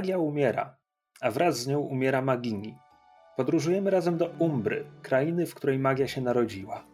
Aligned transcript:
Magia 0.00 0.18
umiera, 0.18 0.76
a 1.20 1.30
wraz 1.30 1.58
z 1.58 1.66
nią 1.66 1.80
umiera 1.80 2.22
Magini. 2.22 2.78
Podróżujemy 3.36 3.90
razem 3.90 4.16
do 4.16 4.26
Umbry, 4.38 4.84
krainy, 5.02 5.46
w 5.46 5.54
której 5.54 5.78
magia 5.78 6.08
się 6.08 6.20
narodziła. 6.20 6.84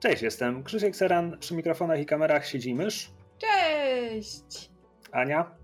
Cześć, 0.00 0.22
jestem 0.22 0.62
Krzysiek 0.62 0.96
Seran, 0.96 1.38
przy 1.38 1.54
mikrofonach 1.54 2.00
i 2.00 2.06
kamerach 2.06 2.46
siedzi 2.46 2.74
mysz. 2.74 3.10
Cześć! 3.38 4.70
Ania. 5.12 5.56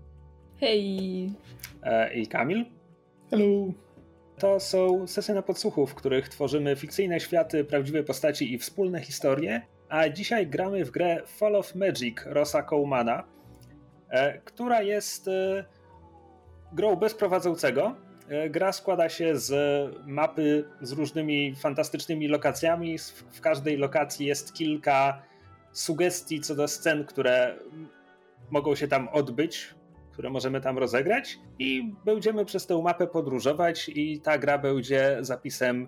Hej! 0.59 1.31
E, 1.83 2.13
I 2.13 2.27
Kamil. 2.27 2.65
Hello! 3.29 3.73
To 4.37 4.59
są 4.59 5.07
sesje 5.07 5.35
na 5.35 5.41
podsłuchu, 5.41 5.87
w 5.87 5.95
których 5.95 6.29
tworzymy 6.29 6.75
fikcyjne 6.75 7.19
światy, 7.19 7.63
prawdziwe 7.63 8.03
postaci 8.03 8.53
i 8.53 8.57
wspólne 8.57 9.01
historie, 9.01 9.61
a 9.89 10.09
dzisiaj 10.09 10.47
gramy 10.47 10.85
w 10.85 10.91
grę 10.91 11.21
Fall 11.25 11.55
of 11.55 11.75
Magic 11.75 12.17
Rosa 12.25 12.63
Cołmana, 12.63 13.23
e, 14.09 14.39
która 14.39 14.81
jest 14.81 15.27
e, 15.27 15.65
grą 16.73 16.95
bez 16.95 17.13
prowadzącego. 17.13 17.95
E, 18.29 18.49
gra 18.49 18.71
składa 18.71 19.09
się 19.09 19.37
z 19.37 19.53
mapy 20.05 20.65
z 20.81 20.91
różnymi 20.91 21.55
fantastycznymi 21.55 22.27
lokacjami. 22.27 22.97
W 23.31 23.41
każdej 23.41 23.77
lokacji 23.77 24.25
jest 24.25 24.53
kilka 24.53 25.21
sugestii 25.71 26.41
co 26.41 26.55
do 26.55 26.67
scen, 26.67 27.05
które 27.05 27.55
mogą 28.49 28.75
się 28.75 28.87
tam 28.87 29.07
odbyć, 29.07 29.75
które 30.11 30.29
możemy 30.29 30.61
tam 30.61 30.77
rozegrać. 30.77 31.39
I 31.59 31.93
będziemy 32.05 32.45
przez 32.45 32.67
tę 32.67 32.81
mapę 32.81 33.07
podróżować, 33.07 33.89
i 33.89 34.21
ta 34.21 34.37
gra 34.37 34.57
będzie 34.57 35.17
zapisem 35.21 35.87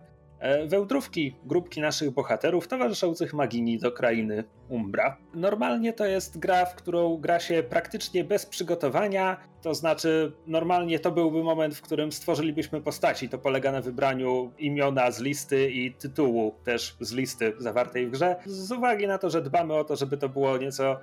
wełdrówki, 0.67 1.35
grupki 1.45 1.81
naszych 1.81 2.11
bohaterów 2.11 2.67
towarzyszących 2.67 3.33
Magini 3.33 3.77
do 3.77 3.91
krainy 3.91 4.43
Umbra. 4.69 5.17
Normalnie 5.33 5.93
to 5.93 6.05
jest 6.05 6.39
gra, 6.39 6.65
w 6.65 6.75
którą 6.75 7.17
gra 7.17 7.39
się 7.39 7.63
praktycznie 7.63 8.23
bez 8.23 8.45
przygotowania, 8.45 9.37
to 9.61 9.73
znaczy 9.73 10.31
normalnie 10.47 10.99
to 10.99 11.11
byłby 11.11 11.43
moment, 11.43 11.75
w 11.75 11.81
którym 11.81 12.11
stworzylibyśmy 12.11 12.81
postaci. 12.81 13.29
To 13.29 13.37
polega 13.37 13.71
na 13.71 13.81
wybraniu 13.81 14.51
imiona 14.57 15.11
z 15.11 15.19
listy 15.19 15.71
i 15.71 15.93
tytułu 15.93 16.55
też 16.63 16.95
z 16.99 17.13
listy 17.13 17.53
zawartej 17.57 18.07
w 18.07 18.11
grze. 18.11 18.35
Z 18.45 18.71
uwagi 18.71 19.07
na 19.07 19.17
to, 19.17 19.29
że 19.29 19.41
dbamy 19.41 19.73
o 19.73 19.83
to, 19.83 19.95
żeby 19.95 20.17
to 20.17 20.29
było 20.29 20.57
nieco 20.57 20.99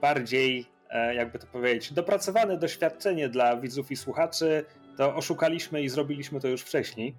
bardziej, 0.00 0.66
e, 0.90 1.14
jakby 1.14 1.38
to 1.38 1.46
powiedzieć, 1.46 1.92
dopracowane 1.92 2.58
doświadczenie 2.58 3.28
dla 3.28 3.56
widzów 3.56 3.90
i 3.90 3.96
słuchaczy, 3.96 4.64
to 4.96 5.14
oszukaliśmy 5.14 5.82
i 5.82 5.88
zrobiliśmy 5.88 6.40
to 6.40 6.48
już 6.48 6.62
wcześniej 6.62 7.16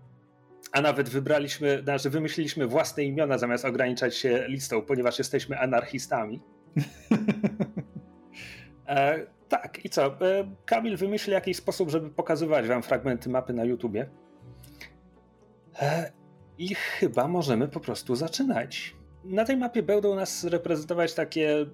a 0.71 0.81
nawet 0.81 1.09
wybraliśmy, 1.09 1.81
znaczy 1.83 2.09
wymyśliliśmy 2.09 2.67
własne 2.67 3.03
imiona 3.03 3.37
zamiast 3.37 3.65
ograniczać 3.65 4.17
się 4.17 4.45
listą, 4.47 4.81
ponieważ 4.81 5.17
jesteśmy 5.17 5.59
anarchistami. 5.59 6.41
e, 8.87 9.25
tak, 9.49 9.85
i 9.85 9.89
co? 9.89 10.05
E, 10.05 10.51
Kamil 10.65 10.97
wymyśli 10.97 11.33
jakiś 11.33 11.57
sposób, 11.57 11.89
żeby 11.89 12.09
pokazywać 12.09 12.67
wam 12.67 12.83
fragmenty 12.83 13.29
mapy 13.29 13.53
na 13.53 13.63
YouTubie. 13.63 14.09
E, 15.81 16.11
I 16.57 16.75
chyba 16.75 17.27
możemy 17.27 17.67
po 17.67 17.79
prostu 17.79 18.15
zaczynać. 18.15 18.95
Na 19.23 19.45
tej 19.45 19.57
mapie 19.57 19.83
będą 19.83 20.15
nas 20.15 20.43
reprezentować 20.43 21.13
takie 21.13 21.65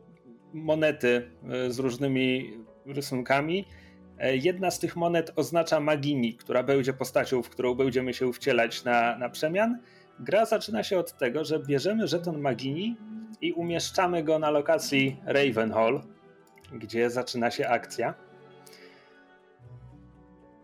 monety 0.53 1.31
e, 1.49 1.71
z 1.71 1.79
różnymi 1.79 2.57
rysunkami. 2.85 3.65
E, 4.23 4.35
jedna 4.37 4.71
z 4.71 4.79
tych 4.79 4.95
monet 4.95 5.31
oznacza 5.35 5.79
Magini, 5.79 6.33
która 6.33 6.63
będzie 6.63 6.93
postacią, 6.93 7.43
w 7.43 7.49
którą 7.49 7.75
będziemy 7.75 8.13
się 8.13 8.33
wcielać 8.33 8.83
na, 8.83 9.17
na 9.17 9.29
przemian. 9.29 9.79
Gra 10.19 10.45
zaczyna 10.45 10.83
się 10.83 10.99
od 10.99 11.17
tego, 11.17 11.45
że 11.45 11.59
bierzemy 11.59 12.07
żeton 12.07 12.41
Magini 12.41 12.97
i 13.41 13.53
umieszczamy 13.53 14.23
go 14.23 14.39
na 14.39 14.49
lokacji 14.49 15.17
Ravenhall, 15.25 16.01
gdzie 16.73 17.09
zaczyna 17.09 17.51
się 17.51 17.67
akcja. 17.67 18.13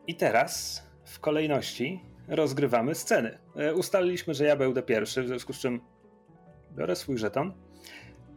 I 0.07 0.15
teraz 0.15 0.83
w 1.05 1.19
kolejności 1.19 2.01
rozgrywamy 2.27 2.95
sceny. 2.95 3.37
E, 3.55 3.73
ustaliliśmy, 3.73 4.33
że 4.33 4.45
ja 4.45 4.55
będę 4.55 4.83
pierwszy, 4.83 5.23
w 5.23 5.27
związku 5.27 5.53
z 5.53 5.59
czym 5.59 5.81
biorę 6.77 6.95
swój 6.95 7.17
żeton. 7.17 7.53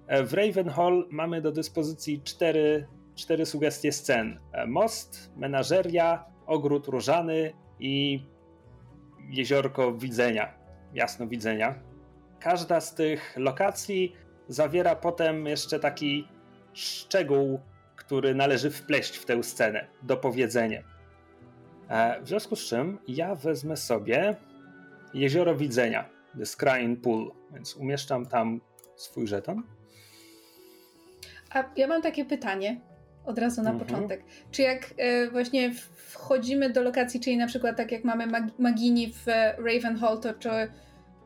E, 0.06 0.24
w 0.24 0.34
Ravenhall 0.34 1.08
mamy 1.10 1.40
do 1.40 1.52
dyspozycji 1.52 2.20
cztery 2.24 2.86
cztery 3.22 3.46
sugestie 3.46 3.92
scen: 3.92 4.40
e, 4.52 4.66
most, 4.66 5.32
menażeria, 5.36 6.24
ogród 6.46 6.86
różany 6.86 7.52
i 7.80 8.26
jeziorko 9.30 9.92
widzenia, 9.92 10.54
jasno 10.94 11.26
widzenia. 11.26 11.74
Każda 12.40 12.80
z 12.80 12.94
tych 12.94 13.34
lokacji 13.36 14.16
zawiera 14.48 14.96
potem 14.96 15.46
jeszcze 15.46 15.80
taki 15.80 16.28
szczegół, 16.72 17.60
który 17.96 18.34
należy 18.34 18.70
wpleść 18.70 19.16
w 19.16 19.24
tę 19.24 19.42
scenę, 19.42 19.86
dopowiedzenie. 20.02 20.84
E, 21.88 22.22
w 22.22 22.28
związku 22.28 22.56
z 22.56 22.64
czym 22.68 22.98
ja 23.08 23.34
wezmę 23.34 23.76
sobie 23.76 24.36
jezioro 25.14 25.56
widzenia, 25.56 26.08
The 26.38 26.46
Scrying 26.46 27.00
Pool, 27.00 27.32
więc 27.52 27.76
umieszczam 27.76 28.26
tam 28.26 28.60
swój 28.96 29.26
żeton. 29.26 29.62
A 31.50 31.64
ja 31.76 31.86
mam 31.86 32.02
takie 32.02 32.24
pytanie 32.24 32.80
od 33.24 33.38
razu 33.38 33.62
na 33.62 33.70
mhm. 33.70 33.88
początek. 33.88 34.24
Czy 34.50 34.62
jak 34.62 34.94
e, 34.96 35.30
właśnie 35.30 35.74
wchodzimy 35.96 36.70
do 36.70 36.82
lokacji, 36.82 37.20
czyli 37.20 37.36
na 37.36 37.46
przykład 37.46 37.76
tak 37.76 37.92
jak 37.92 38.04
mamy 38.04 38.26
mag 38.26 38.44
Magini 38.58 39.12
w 39.12 39.26
Ravenhall, 39.58 40.20
to 40.20 40.34
czy 40.34 40.48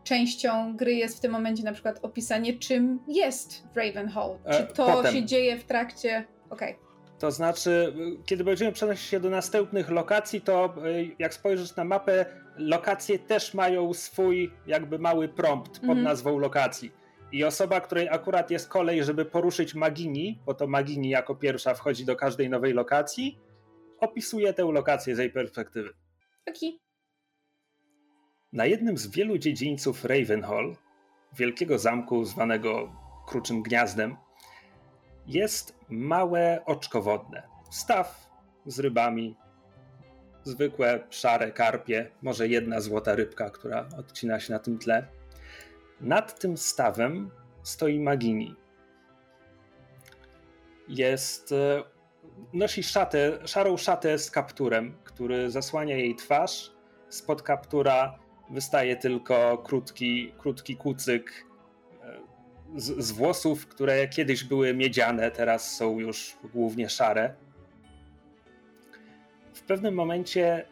częścią 0.04 0.76
gry 0.76 0.94
jest 0.94 1.16
w 1.16 1.20
tym 1.20 1.32
momencie 1.32 1.62
na 1.62 1.72
przykład 1.72 1.98
opisanie, 2.02 2.58
czym 2.58 2.98
jest 3.08 3.62
Ravenhall? 3.74 4.38
Czy 4.50 4.58
e, 4.58 4.66
to 4.66 4.86
Potem. 4.86 5.14
się 5.14 5.24
dzieje 5.24 5.58
w 5.58 5.64
trakcie... 5.64 6.24
Okej. 6.50 6.74
Okay. 6.74 6.86
To 7.18 7.30
znaczy, 7.30 7.94
kiedy 8.26 8.44
będziemy 8.44 8.72
przenosić 8.72 9.06
się 9.06 9.20
do 9.20 9.30
następnych 9.30 9.90
lokacji, 9.90 10.40
to 10.40 10.64
e, 10.64 10.70
jak 11.18 11.34
spojrzysz 11.34 11.76
na 11.76 11.84
mapę, 11.84 12.26
lokacje 12.56 13.18
też 13.18 13.54
mają 13.54 13.94
swój 13.94 14.52
jakby 14.66 14.98
mały 14.98 15.28
prompt 15.28 15.72
pod 15.72 15.82
mhm. 15.82 16.02
nazwą 16.02 16.38
lokacji 16.38 16.92
i 17.32 17.44
osoba, 17.44 17.80
której 17.80 18.08
akurat 18.08 18.50
jest 18.50 18.68
kolej, 18.68 19.04
żeby 19.04 19.24
poruszyć 19.24 19.74
Magini, 19.74 20.42
bo 20.46 20.54
to 20.54 20.66
Magini 20.66 21.08
jako 21.08 21.34
pierwsza 21.34 21.74
wchodzi 21.74 22.04
do 22.04 22.16
każdej 22.16 22.50
nowej 22.50 22.72
lokacji, 22.72 23.38
opisuje 24.00 24.52
tę 24.52 24.62
lokację 24.62 25.16
z 25.16 25.18
jej 25.18 25.30
perspektywy. 25.30 25.94
Okay. 26.48 26.70
Na 28.52 28.66
jednym 28.66 28.98
z 28.98 29.06
wielu 29.06 29.38
dziedzińców 29.38 30.04
Ravenhall, 30.04 30.76
wielkiego 31.36 31.78
zamku 31.78 32.24
zwanego 32.24 32.92
Kruczym 33.26 33.62
Gniazdem, 33.62 34.16
jest 35.26 35.78
małe 35.88 36.62
oczko 36.66 37.02
wodne. 37.02 37.42
Staw 37.70 38.30
z 38.66 38.78
rybami, 38.78 39.36
zwykłe 40.44 41.06
szare 41.10 41.52
karpie, 41.52 42.10
może 42.22 42.48
jedna 42.48 42.80
złota 42.80 43.14
rybka, 43.14 43.50
która 43.50 43.88
odcina 43.98 44.40
się 44.40 44.52
na 44.52 44.58
tym 44.58 44.78
tle. 44.78 45.08
Nad 46.01 46.39
tym 46.41 46.57
stawem 46.57 47.31
stoi 47.63 47.98
Magini. 47.98 48.57
Jest. 50.89 51.53
E, 51.53 51.83
nosi 52.53 52.83
szatę, 52.83 53.39
szarą 53.47 53.77
szatę 53.77 54.19
z 54.19 54.31
kapturem, 54.31 54.95
który 55.04 55.51
zasłania 55.51 55.97
jej 55.97 56.15
twarz. 56.15 56.72
Spod 57.09 57.43
kaptura 57.43 58.19
wystaje 58.51 58.97
tylko 58.97 59.59
krótki, 59.59 60.33
krótki 60.39 60.77
kucyk 60.77 61.47
e, 62.03 62.21
z, 62.77 63.04
z 63.04 63.13
włosów, 63.13 63.66
które 63.66 64.09
kiedyś 64.09 64.45
były 64.45 64.75
miedziane, 64.75 65.31
teraz 65.31 65.77
są 65.77 65.98
już 65.98 66.37
głównie 66.53 66.89
szare. 66.89 67.34
W 69.54 69.63
pewnym 69.63 69.95
momencie 69.95 70.66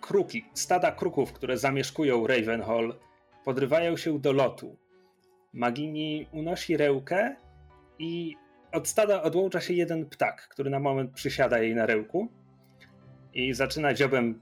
kruki, 0.00 0.44
stada 0.54 0.92
kruków, 0.92 1.32
które 1.32 1.58
zamieszkują 1.58 2.26
Ravenhall, 2.26 2.94
podrywają 3.46 3.96
się 3.96 4.18
do 4.18 4.32
lotu. 4.32 4.76
Magini 5.52 6.28
unosi 6.32 6.76
rełkę 6.76 7.36
i 7.98 8.36
od 8.72 8.88
stada 8.88 9.22
odłącza 9.22 9.60
się 9.60 9.74
jeden 9.74 10.06
ptak, 10.06 10.48
który 10.48 10.70
na 10.70 10.78
moment 10.78 11.12
przysiada 11.12 11.58
jej 11.58 11.74
na 11.74 11.86
rełku 11.86 12.28
i 13.34 13.54
zaczyna 13.54 13.94
dziobem 13.94 14.40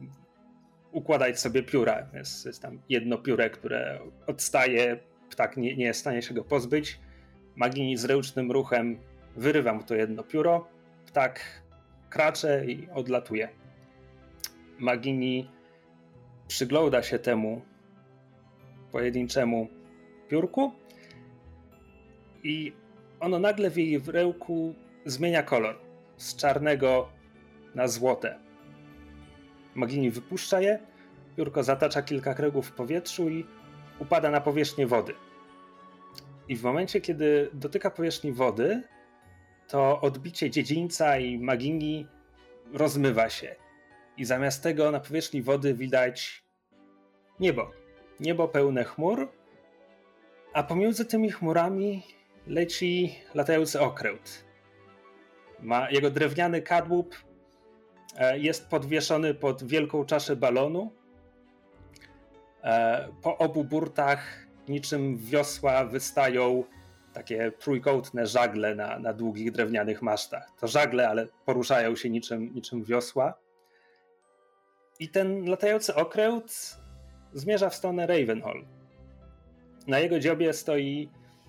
układać 0.92 1.40
sobie 1.40 1.62
pióra. 1.62 2.06
Jest, 2.14 2.46
jest 2.46 2.62
tam 2.62 2.80
jedno 2.88 3.18
pióre, 3.18 3.50
które 3.50 4.00
odstaje, 4.26 4.98
ptak 5.30 5.56
nie, 5.56 5.76
nie 5.76 5.84
jest 5.84 5.98
w 5.98 6.00
stanie 6.00 6.22
się 6.22 6.34
go 6.34 6.44
pozbyć. 6.44 7.00
Magini 7.56 7.96
z 7.96 8.04
ręcznym 8.04 8.52
ruchem 8.52 8.98
wyrywa 9.36 9.74
mu 9.74 9.82
to 9.82 9.94
jedno 9.94 10.22
pióro, 10.22 10.68
ptak 11.06 11.40
kracze 12.10 12.64
i 12.66 12.88
odlatuje. 12.94 13.48
Magini 14.78 15.50
przygląda 16.48 17.02
się 17.02 17.18
temu, 17.18 17.62
pojedynczemu 18.94 19.68
piórku 20.28 20.72
i 22.42 22.72
ono 23.20 23.38
nagle 23.38 23.70
w 23.70 23.76
jej 23.76 23.98
wrełku 23.98 24.74
zmienia 25.04 25.42
kolor 25.42 25.78
z 26.16 26.36
czarnego 26.36 27.08
na 27.74 27.88
złote. 27.88 28.38
Magini 29.74 30.10
wypuszcza 30.10 30.60
je, 30.60 30.78
piórko 31.36 31.62
zatacza 31.62 32.02
kilka 32.02 32.34
kręgów 32.34 32.66
w 32.66 32.72
powietrzu 32.72 33.28
i 33.30 33.46
upada 33.98 34.30
na 34.30 34.40
powierzchnię 34.40 34.86
wody. 34.86 35.14
I 36.48 36.56
w 36.56 36.62
momencie, 36.62 37.00
kiedy 37.00 37.50
dotyka 37.52 37.90
powierzchni 37.90 38.32
wody, 38.32 38.82
to 39.68 40.00
odbicie 40.00 40.50
dziedzińca 40.50 41.18
i 41.18 41.38
Magini 41.38 42.06
rozmywa 42.72 43.30
się. 43.30 43.56
I 44.16 44.24
zamiast 44.24 44.62
tego 44.62 44.90
na 44.90 45.00
powierzchni 45.00 45.42
wody 45.42 45.74
widać 45.74 46.44
niebo. 47.40 47.83
Niebo 48.20 48.48
pełne 48.48 48.84
chmur, 48.84 49.28
a 50.52 50.62
pomiędzy 50.62 51.04
tymi 51.04 51.30
chmurami 51.30 52.02
leci 52.46 53.14
latający 53.34 53.80
okręt. 53.80 54.44
Ma 55.60 55.90
jego 55.90 56.10
drewniany 56.10 56.62
kadłub 56.62 57.16
e, 58.16 58.38
jest 58.38 58.68
podwieszony 58.68 59.34
pod 59.34 59.64
wielką 59.64 60.04
czaszę 60.04 60.36
balonu. 60.36 60.92
E, 62.64 63.08
po 63.22 63.38
obu 63.38 63.64
burtach 63.64 64.46
niczym 64.68 65.16
wiosła 65.16 65.84
wystają 65.84 66.64
takie 67.12 67.52
trójkątne 67.52 68.26
żagle 68.26 68.74
na, 68.74 68.98
na 68.98 69.12
długich 69.12 69.52
drewnianych 69.52 70.02
masztach. 70.02 70.50
To 70.60 70.66
żagle, 70.66 71.08
ale 71.08 71.26
poruszają 71.44 71.96
się 71.96 72.10
niczym, 72.10 72.54
niczym 72.54 72.84
wiosła. 72.84 73.34
I 75.00 75.08
ten 75.08 75.44
latający 75.44 75.94
okręt 75.94 76.76
zmierza 77.34 77.70
w 77.70 77.74
stronę 77.74 78.06
Ravenhall. 78.06 78.64
Na 79.86 79.98
jego 79.98 80.18
dziobie 80.20 80.52
stoi 80.52 81.08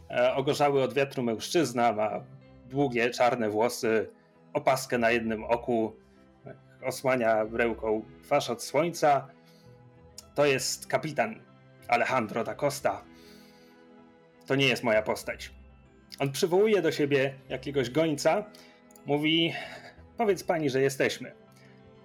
e, 0.10 0.36
ogorzały 0.36 0.84
od 0.84 0.94
wiatru 0.94 1.24
mężczyzna, 1.24 1.94
ma 1.94 2.24
długie, 2.70 3.10
czarne 3.10 3.50
włosy, 3.50 4.10
opaskę 4.54 4.98
na 4.98 5.12
jednym 5.12 5.44
oku, 5.44 5.96
osłania 6.84 7.46
ręką 7.54 8.06
twarz 8.24 8.50
od 8.50 8.64
słońca. 8.64 9.28
To 10.36 10.46
jest 10.46 10.88
kapitan 10.88 11.40
Alejandro 11.88 12.44
da 12.44 12.56
Costa. 12.56 13.02
To 14.46 14.56
nie 14.56 14.68
jest 14.68 14.84
moja 14.84 15.02
postać. 15.02 15.52
On 16.20 16.32
przywołuje 16.32 16.82
do 16.82 16.92
siebie 16.92 17.34
jakiegoś 17.50 17.90
gońca, 17.90 18.46
mówi: 19.06 19.54
Powiedz 20.18 20.44
pani, 20.44 20.70
że 20.70 20.82
jesteśmy. 20.82 21.32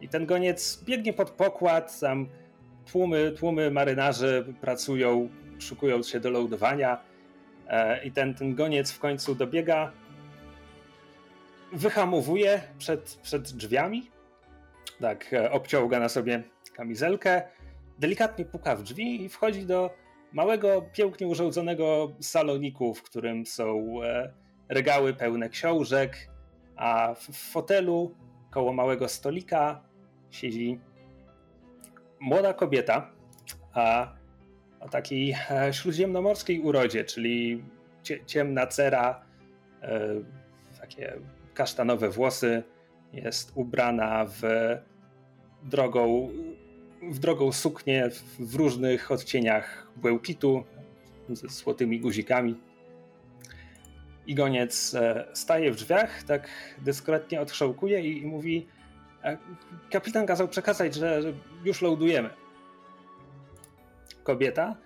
I 0.01 0.09
ten 0.09 0.27
goniec 0.27 0.85
biegnie 0.85 1.13
pod 1.13 1.31
pokład, 1.31 2.01
tam 2.01 2.29
tłumy, 2.87 3.33
tłumy 3.33 3.71
marynarzy 3.71 4.45
pracują, 4.61 5.29
szukując 5.59 6.09
się 6.09 6.21
do 6.21 6.31
lądowania. 6.31 6.99
E, 7.69 8.05
I 8.05 8.13
ten, 8.13 8.35
ten 8.35 8.55
goniec 8.55 8.93
w 8.93 8.99
końcu 8.99 9.35
dobiega, 9.35 9.93
wyhamowuje 11.73 12.63
przed, 12.79 13.19
przed 13.23 13.53
drzwiami. 13.53 14.11
Tak, 15.01 15.33
e, 15.33 15.51
obciąga 15.51 16.01
na 16.01 16.09
sobie 16.09 16.43
kamizelkę, 16.75 17.43
delikatnie 17.99 18.45
puka 18.45 18.77
w 18.77 18.83
drzwi 18.83 19.25
i 19.25 19.29
wchodzi 19.29 19.67
do 19.67 19.91
małego, 20.33 20.83
pięknie 20.93 21.27
urządzonego 21.27 22.13
saloniku, 22.21 22.95
w 22.95 23.03
którym 23.03 23.47
są 23.47 23.95
e, 24.03 24.33
regały 24.69 25.15
pełne 25.15 25.49
książek, 25.49 26.31
a 26.77 27.15
w 27.15 27.37
fotelu 27.37 28.15
koło 28.51 28.73
małego 28.73 29.09
stolika 29.09 29.83
siedzi 30.31 30.79
młoda 32.21 32.55
kobieta, 32.55 33.11
a 33.73 34.13
o 34.81 34.89
takiej 34.89 35.37
śródziemnomorskiej 35.73 36.61
urodzie, 36.61 37.05
czyli 37.05 37.65
ciemna 38.27 38.67
cera, 38.67 39.23
e, 39.83 40.01
takie 40.81 41.13
kasztanowe 41.55 42.11
włosy, 42.11 42.63
jest 43.13 43.53
ubrana 43.55 44.27
w 44.27 44.43
drogą, 45.63 46.29
w 47.03 47.19
drogą 47.19 47.53
suknię 47.53 48.11
w 48.39 48.55
różnych 48.55 49.11
odcieniach 49.11 49.91
błękitu 49.97 50.65
ze 51.29 51.49
złotymi 51.49 52.01
guzikami. 52.01 52.61
I 54.27 54.35
goniec 54.35 54.95
e, 54.95 55.27
staje 55.33 55.73
w 55.73 55.77
drzwiach, 55.77 56.23
tak 56.23 56.49
dyskretnie 56.79 57.41
odczołkuje 57.41 58.01
i, 58.01 58.23
i 58.23 58.27
mówi: 58.27 58.67
Kapitan 59.91 60.27
kazał 60.27 60.49
przekazać, 60.49 60.95
że, 60.95 61.23
już 61.65 61.83
loadujemy. 61.83 62.31
Kobieta 64.23 64.77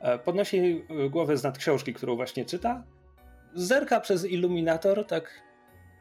e, 0.00 0.18
podnosi 0.18 0.84
głowę 1.10 1.36
z 1.36 1.42
nad 1.42 1.58
książki, 1.58 1.94
którą 1.94 2.16
właśnie 2.16 2.44
czyta, 2.44 2.82
zerka 3.54 4.00
przez 4.00 4.24
iluminator, 4.24 5.06
tak 5.06 5.42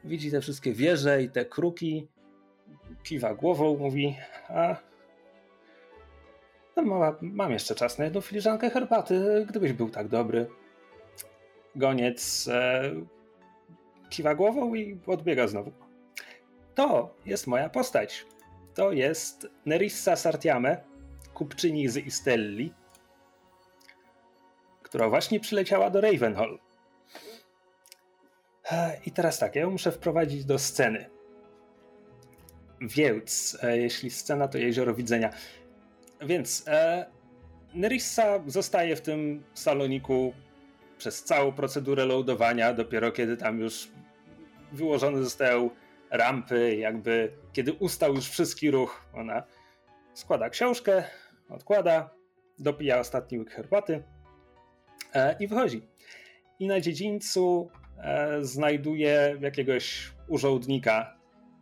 widzi 0.04 0.32
te 0.32 0.42
wszystkie 0.42 0.74
wieże 0.74 1.24
i 1.24 1.30
te 1.30 1.46
kruki, 1.46 2.08
kiwa 3.04 3.34
głową, 3.34 3.78
mówi, 3.78 4.16
a 4.48 4.76
no 6.76 6.84
mała, 6.84 7.18
mam 7.22 7.52
jeszcze 7.52 7.76
czas 7.76 7.98
na 7.98 8.06
jedną 8.06 8.22
filiżankę 8.22 8.70
herbaty, 8.70 9.46
gdybyś 9.50 9.74
był 9.74 9.90
tak 9.90 10.08
dobry. 10.08 10.48
Goniec 11.76 12.48
e, 12.48 12.82
kiwa 14.10 14.36
głową 14.36 14.76
i 14.76 15.00
odbiega 15.08 15.48
znowu. 15.48 15.89
To 16.80 17.16
jest 17.26 17.48
moja 17.48 17.70
postać. 17.70 18.26
To 18.74 18.92
jest 18.92 19.48
Nerissa 19.66 20.16
Sartiame, 20.16 20.84
kupczyni 21.34 21.90
z 21.90 21.98
Istelli, 21.98 22.74
która 24.84 25.10
właśnie 25.10 25.40
przyleciała 25.40 25.90
do 25.90 26.02
Ravenhall. 26.02 26.60
I 29.06 29.12
teraz 29.12 29.40
tak, 29.40 29.56
ja 29.56 29.62
ją 29.62 29.72
muszę 29.72 29.92
wprowadzić 29.92 30.46
do 30.46 30.60
sceny. 30.60 31.10
Więc, 32.82 33.58
e, 33.64 33.78
jeśli 33.78 34.10
scena 34.10 34.48
to 34.48 34.58
jezioro 34.58 34.94
widzenia. 34.94 35.30
Więc 36.22 36.64
e, 36.68 37.06
Nerissa 37.74 38.40
zostaje 38.48 38.96
w 38.96 39.02
tym 39.02 39.44
saloniku 39.54 40.34
przez 40.98 41.24
całą 41.24 41.52
procedurę 41.52 42.06
loadowania, 42.06 42.74
dopiero 42.74 43.12
kiedy 43.12 43.38
tam 43.38 43.60
już 43.60 43.88
wyłożone 44.72 45.24
zostają 45.24 45.70
rampy, 46.12 46.76
jakby 46.76 47.32
kiedy 47.54 47.74
ustał 47.74 48.16
już 48.16 48.30
wszystki 48.30 48.72
ruch, 48.72 49.06
ona 49.14 49.44
składa 50.14 50.50
książkę, 50.50 51.04
odkłada, 51.50 52.10
dopija 52.60 53.00
ostatni 53.00 53.40
łyk 53.40 53.52
herbaty 53.52 54.04
e, 55.14 55.36
i 55.40 55.48
wychodzi. 55.48 55.82
I 56.60 56.68
na 56.68 56.82
dziedzińcu 56.82 57.72
e, 57.98 58.44
znajduje 58.44 59.38
jakiegoś 59.42 60.12
urządnika 60.28 61.18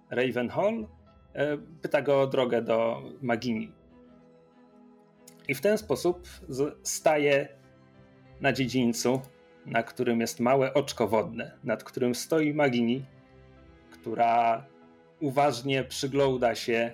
Ravenhall, 0.09 0.87
e, 1.33 1.57
pyta 1.81 2.01
go 2.01 2.21
o 2.21 2.27
drogę 2.27 2.61
do 2.61 3.01
Magini. 3.21 3.71
I 5.47 5.55
w 5.55 5.61
ten 5.61 5.77
sposób 5.77 6.27
staje 6.83 7.47
na 8.41 8.53
dziedzińcu, 8.53 9.21
na 9.65 9.83
którym 9.83 10.21
jest 10.21 10.39
małe 10.39 10.73
oczko 10.73 11.07
wodne, 11.07 11.51
nad 11.63 11.83
którym 11.83 12.15
stoi 12.15 12.53
Magini 12.53 13.05
która 14.07 14.65
uważnie 15.19 15.83
przygląda 15.83 16.55
się 16.55 16.91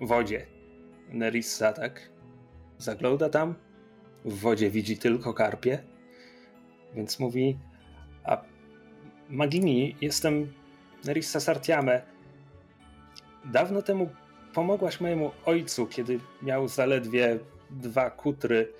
wodzie. 0.00 0.46
Nerissa, 1.08 1.72
tak? 1.72 2.10
Zagląda 2.78 3.28
tam, 3.28 3.54
w 4.24 4.38
wodzie 4.38 4.70
widzi 4.70 4.98
tylko 4.98 5.34
karpie, 5.34 5.78
więc 6.94 7.18
mówi: 7.18 7.58
A 8.24 8.42
Magini, 9.28 9.96
jestem 10.00 10.52
Nerissa 11.04 11.40
Sartiame. 11.40 12.02
Dawno 13.44 13.82
temu 13.82 14.10
pomogłaś 14.54 15.00
mojemu 15.00 15.30
ojcu, 15.44 15.86
kiedy 15.86 16.20
miał 16.42 16.68
zaledwie 16.68 17.38
dwa 17.70 18.10
kutry. 18.10 18.72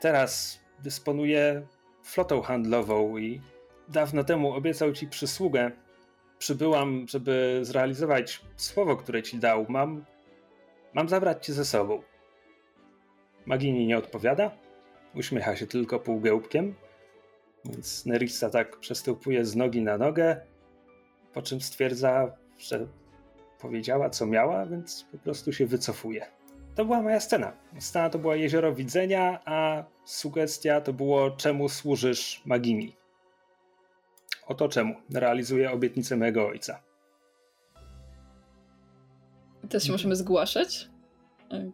Teraz 0.00 0.60
dysponuję 0.82 1.66
flotą 2.02 2.42
handlową 2.42 3.18
i 3.18 3.40
dawno 3.88 4.24
temu 4.24 4.52
obiecał 4.52 4.92
ci 4.92 5.06
przysługę. 5.06 5.70
Przybyłam, 6.38 7.06
żeby 7.08 7.60
zrealizować 7.62 8.40
słowo, 8.56 8.96
które 8.96 9.22
ci 9.22 9.38
dał. 9.38 9.66
Mam, 9.68 10.04
mam 10.94 11.08
zabrać 11.08 11.46
cię 11.46 11.52
ze 11.52 11.64
sobą. 11.64 12.02
Magini 13.46 13.86
nie 13.86 13.98
odpowiada. 13.98 14.50
Uśmiecha 15.14 15.56
się 15.56 15.66
tylko 15.66 16.00
półgełbkiem. 16.00 16.74
Więc 17.64 18.06
Nerissa 18.06 18.50
tak 18.50 18.76
przestępuje 18.76 19.44
z 19.44 19.56
nogi 19.56 19.82
na 19.82 19.98
nogę, 19.98 20.40
po 21.32 21.42
czym 21.42 21.60
stwierdza, 21.60 22.36
że 22.58 22.86
powiedziała 23.58 24.10
co 24.10 24.26
miała, 24.26 24.66
więc 24.66 25.06
po 25.12 25.18
prostu 25.18 25.52
się 25.52 25.66
wycofuje. 25.66 26.26
To 26.74 26.84
była 26.84 27.02
moja 27.02 27.20
scena. 27.20 27.52
Scena 27.78 28.10
to 28.10 28.18
była 28.18 28.36
jezioro 28.36 28.74
widzenia, 28.74 29.40
a 29.44 29.84
sugestia 30.04 30.80
to 30.80 30.92
było 30.92 31.30
czemu 31.30 31.68
służysz 31.68 32.42
Magini. 32.46 32.96
Oto 34.46 34.68
czemu 34.68 34.94
realizuję 35.14 35.70
obietnicę 35.70 36.16
mojego 36.16 36.48
ojca. 36.48 36.82
Teraz 39.68 39.84
się 39.84 39.92
możemy 39.92 40.16
zgłaszać? 40.16 40.88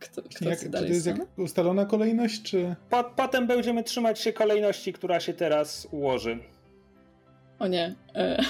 Kto, 0.01 0.23
kto 0.23 0.49
Jak, 0.49 0.61
czy 0.61 0.71
to 0.71 0.85
jest 0.85 1.07
jak 1.07 1.39
ustalona 1.39 1.85
kolejność, 1.85 2.43
czy... 2.43 2.77
Po, 2.91 3.05
potem 3.05 3.47
będziemy 3.47 3.85
trzymać 3.85 4.21
się 4.21 4.33
kolejności, 4.33 4.93
która 4.93 5.21
się 5.21 5.35
teraz 5.35 5.89
ułoży. 5.91 6.39
O 7.59 7.67
nie. 7.67 7.95
E... 8.15 8.43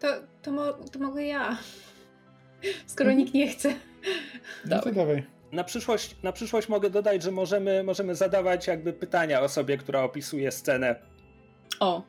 To, 0.00 0.08
to, 0.42 0.52
mo, 0.52 0.72
to 0.72 0.98
mogę 0.98 1.22
ja. 1.22 1.56
Skoro 2.86 3.10
mhm. 3.10 3.18
nikt 3.18 3.34
nie 3.34 3.48
chce. 3.48 3.74
No 4.70 4.80
to 4.80 4.92
dawaj. 4.92 5.26
Na 5.52 5.64
przyszłość, 5.64 6.16
na 6.22 6.32
przyszłość 6.32 6.68
mogę 6.68 6.90
dodać, 6.90 7.22
że 7.22 7.30
możemy, 7.30 7.82
możemy 7.84 8.14
zadawać 8.14 8.66
jakby 8.66 8.92
pytania 8.92 9.40
osobie, 9.40 9.76
która 9.76 10.02
opisuje 10.02 10.52
scenę. 10.52 10.96
O, 11.80 12.02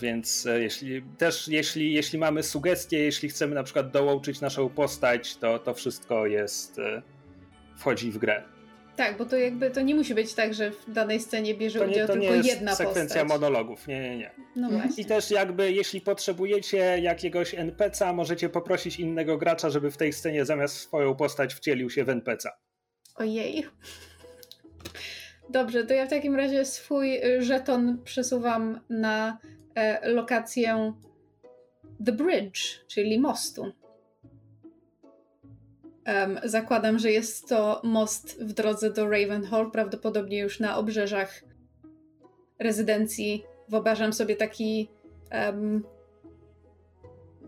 więc 0.00 0.46
e, 0.46 0.62
jeśli, 0.62 1.02
też 1.18 1.48
jeśli, 1.48 1.92
jeśli 1.92 2.18
mamy 2.18 2.42
sugestie, 2.42 2.98
jeśli 2.98 3.28
chcemy 3.28 3.54
na 3.54 3.62
przykład 3.62 3.90
dołączyć 3.90 4.40
naszą 4.40 4.68
postać, 4.68 5.36
to 5.36 5.58
to 5.58 5.74
wszystko 5.74 6.26
jest 6.26 6.78
e, 6.78 7.02
wchodzi 7.76 8.10
w 8.10 8.18
grę. 8.18 8.42
Tak, 8.96 9.16
bo 9.16 9.24
to 9.24 9.36
jakby 9.36 9.70
to 9.70 9.80
nie 9.80 9.94
musi 9.94 10.14
być 10.14 10.34
tak, 10.34 10.54
że 10.54 10.70
w 10.70 10.92
danej 10.92 11.20
scenie 11.20 11.54
bierze 11.54 11.78
to 11.78 11.86
nie, 11.86 11.92
udział 11.92 12.06
to 12.06 12.12
tylko 12.12 12.36
nie 12.36 12.48
jedna 12.48 12.74
sekwencja 12.74 13.22
postać. 13.22 13.40
monologów. 13.40 13.86
Nie, 13.86 14.00
nie, 14.00 14.16
nie. 14.16 14.30
No 14.56 14.70
właśnie. 14.70 15.04
I 15.04 15.06
też 15.06 15.30
jakby 15.30 15.72
jeśli 15.72 16.00
potrzebujecie 16.00 16.98
jakiegoś 17.02 17.54
NPC'a, 17.54 18.14
możecie 18.14 18.48
poprosić 18.48 19.00
innego 19.00 19.38
gracza, 19.38 19.70
żeby 19.70 19.90
w 19.90 19.96
tej 19.96 20.12
scenie 20.12 20.44
zamiast 20.44 20.76
swoją 20.76 21.14
postać 21.14 21.54
wcielił 21.54 21.90
się 21.90 22.04
w 22.04 22.08
NPC'a. 22.08 22.48
Ojej. 23.14 23.66
Dobrze, 25.52 25.84
to 25.84 25.94
ja 25.94 26.06
w 26.06 26.10
takim 26.10 26.36
razie 26.36 26.64
swój 26.64 27.24
y, 27.24 27.42
żeton 27.42 27.98
przesuwam 28.04 28.80
na 28.90 29.38
e, 29.74 30.10
lokację 30.10 30.92
The 32.06 32.12
Bridge, 32.12 32.86
czyli 32.86 33.20
mostu. 33.20 33.72
Um, 36.06 36.40
zakładam, 36.44 36.98
że 36.98 37.10
jest 37.10 37.48
to 37.48 37.80
most 37.84 38.42
w 38.42 38.52
drodze 38.52 38.92
do 38.92 39.10
Ravenhall, 39.10 39.70
prawdopodobnie 39.70 40.38
już 40.38 40.60
na 40.60 40.76
obrzeżach 40.76 41.44
rezydencji. 42.58 43.44
Wyobrażam 43.68 44.12
sobie 44.12 44.36
taki 44.36 44.88
um, 45.32 45.84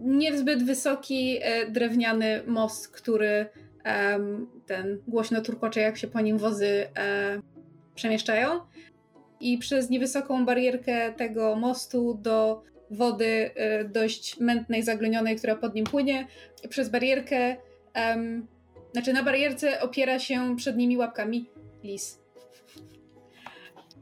niezbyt 0.01 0.63
wysoki 0.63 1.39
e, 1.43 1.71
drewniany 1.71 2.43
most, 2.47 2.89
który 2.89 3.47
um, 3.85 4.47
ten 4.67 5.03
głośno 5.09 5.41
turkocze, 5.41 5.81
jak 5.81 5.97
się 5.97 6.09
po 6.09 6.21
nim 6.21 6.39
wozy 6.39 6.87
e, 6.97 7.54
przemieszczają. 7.95 8.61
I 9.41 9.59
przez 9.59 9.91
niewysoką 9.91 10.45
barierkę 10.45 11.13
tego 11.13 11.57
mostu 11.57 12.19
do 12.23 12.63
wody 12.91 13.51
e, 13.55 13.85
dość 13.85 14.41
mętnej, 14.41 14.83
zaglenionej, 14.83 15.37
która 15.37 15.57
pod 15.57 15.75
nim 15.75 15.85
płynie, 15.85 16.27
przez 16.69 16.89
barierkę 16.89 17.57
Um, 17.95 18.47
znaczy 18.93 19.13
na 19.13 19.23
barierce 19.23 19.81
opiera 19.81 20.19
się 20.19 20.57
przednimi 20.57 20.97
łapkami 20.97 21.47
lis. 21.85 22.21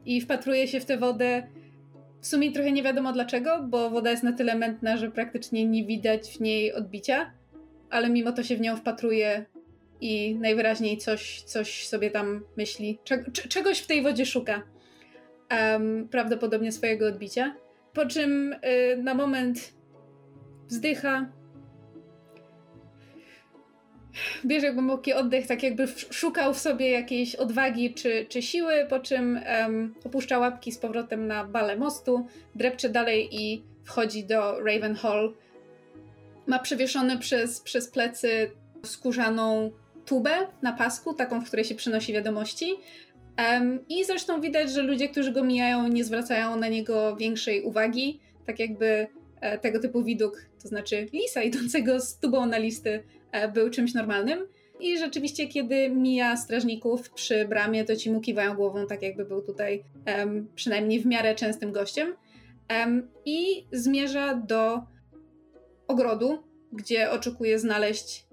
I 0.05 0.21
wpatruje 0.21 0.67
się 0.67 0.79
w 0.79 0.85
tę 0.85 0.97
wodę. 0.97 1.47
W 2.21 2.27
sumie 2.27 2.51
trochę 2.51 2.71
nie 2.71 2.83
wiadomo 2.83 3.13
dlaczego, 3.13 3.63
bo 3.63 3.89
woda 3.89 4.11
jest 4.11 4.23
na 4.23 4.33
tyle 4.33 4.55
mętna, 4.55 4.97
że 4.97 5.11
praktycznie 5.11 5.65
nie 5.65 5.85
widać 5.85 6.37
w 6.37 6.41
niej 6.41 6.73
odbicia, 6.73 7.31
ale 7.89 8.09
mimo 8.09 8.31
to 8.31 8.43
się 8.43 8.55
w 8.55 8.61
nią 8.61 8.75
wpatruje 8.75 9.45
i 10.03 10.35
najwyraźniej 10.35 10.97
coś, 10.97 11.41
coś 11.41 11.87
sobie 11.87 12.11
tam 12.11 12.43
myśli. 12.57 12.99
czegoś 13.49 13.79
w 13.79 13.87
tej 13.87 14.01
wodzie 14.01 14.25
szuka. 14.25 14.63
Um, 15.51 16.07
prawdopodobnie 16.11 16.71
swojego 16.71 17.07
odbicia. 17.07 17.55
Po 17.93 18.05
czym 18.05 18.53
y, 18.53 18.97
na 18.97 19.13
moment 19.13 19.73
wzdycha, 20.69 21.31
bierze 24.45 24.73
głęboki 24.73 25.13
oddech, 25.13 25.47
tak 25.47 25.63
jakby 25.63 25.87
szukał 26.11 26.53
w 26.53 26.59
sobie 26.59 26.91
jakiejś 26.91 27.35
odwagi 27.35 27.93
czy, 27.93 28.25
czy 28.29 28.41
siły, 28.41 28.85
po 28.89 28.99
czym 28.99 29.39
um, 29.61 29.95
opuszcza 30.05 30.39
łapki 30.39 30.71
z 30.71 30.77
powrotem 30.77 31.27
na 31.27 31.43
balę 31.43 31.75
mostu, 31.75 32.27
drepcze 32.55 32.89
dalej 32.89 33.29
i 33.31 33.63
wchodzi 33.83 34.23
do 34.25 34.59
Ravenhall. 34.59 35.33
Ma 36.47 36.59
przewieszony 36.59 37.17
przez, 37.17 37.61
przez 37.61 37.87
plecy 37.87 38.51
skórzaną 38.85 39.71
tubę 40.05 40.31
na 40.61 40.73
pasku, 40.73 41.13
taką, 41.13 41.41
w 41.41 41.47
której 41.47 41.65
się 41.65 41.75
przynosi 41.75 42.13
wiadomości. 42.13 42.73
Um, 43.37 43.79
I 43.89 44.05
zresztą 44.05 44.41
widać, 44.41 44.71
że 44.71 44.81
ludzie, 44.81 45.09
którzy 45.09 45.31
go 45.31 45.43
mijają, 45.43 45.87
nie 45.87 46.03
zwracają 46.03 46.55
na 46.55 46.67
niego 46.67 47.15
większej 47.15 47.63
uwagi. 47.63 48.19
Tak 48.45 48.59
jakby 48.59 49.07
e, 49.41 49.57
tego 49.57 49.79
typu 49.79 50.03
widok, 50.03 50.45
to 50.61 50.67
znaczy 50.67 51.07
lisa 51.13 51.41
idącego 51.41 51.99
z 51.99 52.19
tubą 52.19 52.45
na 52.45 52.57
listy, 52.57 53.03
E, 53.33 53.47
był 53.47 53.69
czymś 53.69 53.93
normalnym. 53.93 54.47
I 54.79 54.97
rzeczywiście, 54.97 55.47
kiedy 55.47 55.89
mija 55.89 56.37
strażników 56.37 57.09
przy 57.09 57.47
bramie, 57.47 57.85
to 57.85 57.95
ci 57.95 58.11
mu 58.11 58.21
kiwają 58.21 58.55
głową, 58.55 58.87
tak 58.87 59.01
jakby 59.01 59.25
był 59.25 59.41
tutaj 59.41 59.83
um, 60.17 60.47
przynajmniej 60.55 60.99
w 60.99 61.05
miarę 61.05 61.35
częstym 61.35 61.71
gościem. 61.71 62.15
Um, 62.69 63.09
I 63.25 63.65
zmierza 63.71 64.35
do 64.35 64.81
ogrodu, 65.87 66.43
gdzie 66.71 67.11
oczekuje 67.11 67.59
znaleźć 67.59 68.25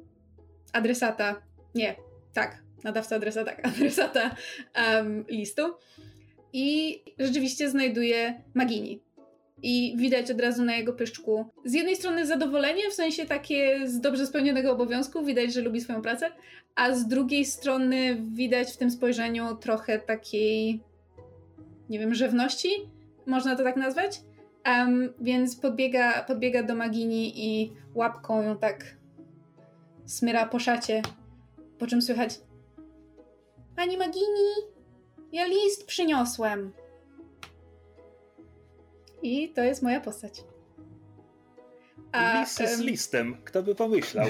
adresata. 0.72 1.42
Nie, 1.74 1.96
tak, 2.34 2.62
nadawca 2.84 3.16
adresata, 3.16 3.52
adresata 3.70 4.36
um, 4.76 5.24
listu. 5.28 5.62
I 6.52 7.00
rzeczywiście 7.18 7.70
znajduje 7.70 8.42
Magini, 8.54 9.00
i 9.62 9.94
widać 9.96 10.30
od 10.30 10.40
razu 10.40 10.64
na 10.64 10.76
jego 10.76 10.92
pyszczku 10.92 11.46
z 11.64 11.72
jednej 11.72 11.96
strony 11.96 12.26
zadowolenie, 12.26 12.90
w 12.90 12.94
sensie 12.94 13.26
takie 13.26 13.88
z 13.88 14.00
dobrze 14.00 14.26
spełnionego 14.26 14.72
obowiązku, 14.72 15.24
widać, 15.24 15.52
że 15.52 15.60
lubi 15.60 15.80
swoją 15.80 16.02
pracę, 16.02 16.30
a 16.74 16.94
z 16.94 17.08
drugiej 17.08 17.44
strony 17.44 18.22
widać 18.32 18.72
w 18.72 18.76
tym 18.76 18.90
spojrzeniu 18.90 19.56
trochę 19.56 19.98
takiej, 19.98 20.80
nie 21.88 21.98
wiem, 21.98 22.14
rzewności, 22.14 22.68
można 23.26 23.56
to 23.56 23.64
tak 23.64 23.76
nazwać. 23.76 24.20
Um, 24.66 25.12
więc 25.20 25.56
podbiega, 25.56 26.24
podbiega 26.24 26.62
do 26.62 26.74
Magini 26.74 27.32
i 27.46 27.72
łapką 27.94 28.42
ją 28.42 28.58
tak 28.58 28.96
smyra 30.06 30.46
po 30.46 30.58
szacie, 30.58 31.02
po 31.80 31.86
czym 31.86 32.02
słychać 32.02 32.40
Pani 33.76 33.96
Magini, 33.96 34.50
ja 35.32 35.46
list 35.46 35.86
przyniosłem. 35.86 36.72
I 39.22 39.48
to 39.48 39.62
jest 39.62 39.82
moja 39.82 40.00
postać. 40.00 40.44
A, 42.12 42.40
Lis 42.40 42.54
z 42.54 42.78
um, 42.78 42.86
listem. 42.86 43.36
Kto 43.44 43.62
by 43.62 43.74
pomyślał? 43.74 44.26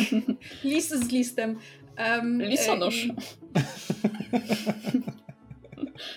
Lis 0.64 0.88
z 0.88 1.08
listem. 1.08 1.58
Um, 1.98 2.42
Lisonosz. 2.42 2.94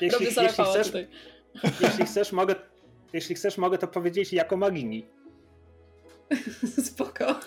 jeśli, 0.01 0.25
jeśli, 0.25 0.47
chcesz, 0.47 0.91
jeśli, 1.81 2.05
chcesz, 2.05 2.31
mogę, 2.31 2.55
jeśli 3.13 3.35
chcesz, 3.35 3.57
mogę 3.57 3.77
to 3.77 3.87
powiedzieć 3.87 4.33
jako 4.33 4.57
magini. 4.57 5.05
Spoko. 6.83 7.39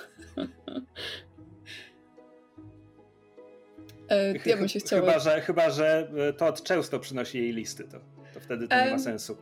E, 4.10 4.34
ja 4.46 4.56
bym 4.56 4.68
się 4.68 4.78
chciała... 4.78 5.02
Chyba, 5.02 5.18
że, 5.18 5.40
chyba, 5.40 5.70
że 5.70 6.12
to 6.36 6.52
często 6.52 6.98
przynosi 6.98 7.38
jej 7.38 7.52
listy, 7.52 7.84
to, 7.84 7.98
to 8.34 8.40
wtedy 8.40 8.68
to 8.68 8.84
nie 8.84 8.90
ma 8.90 8.98
sensu. 8.98 9.36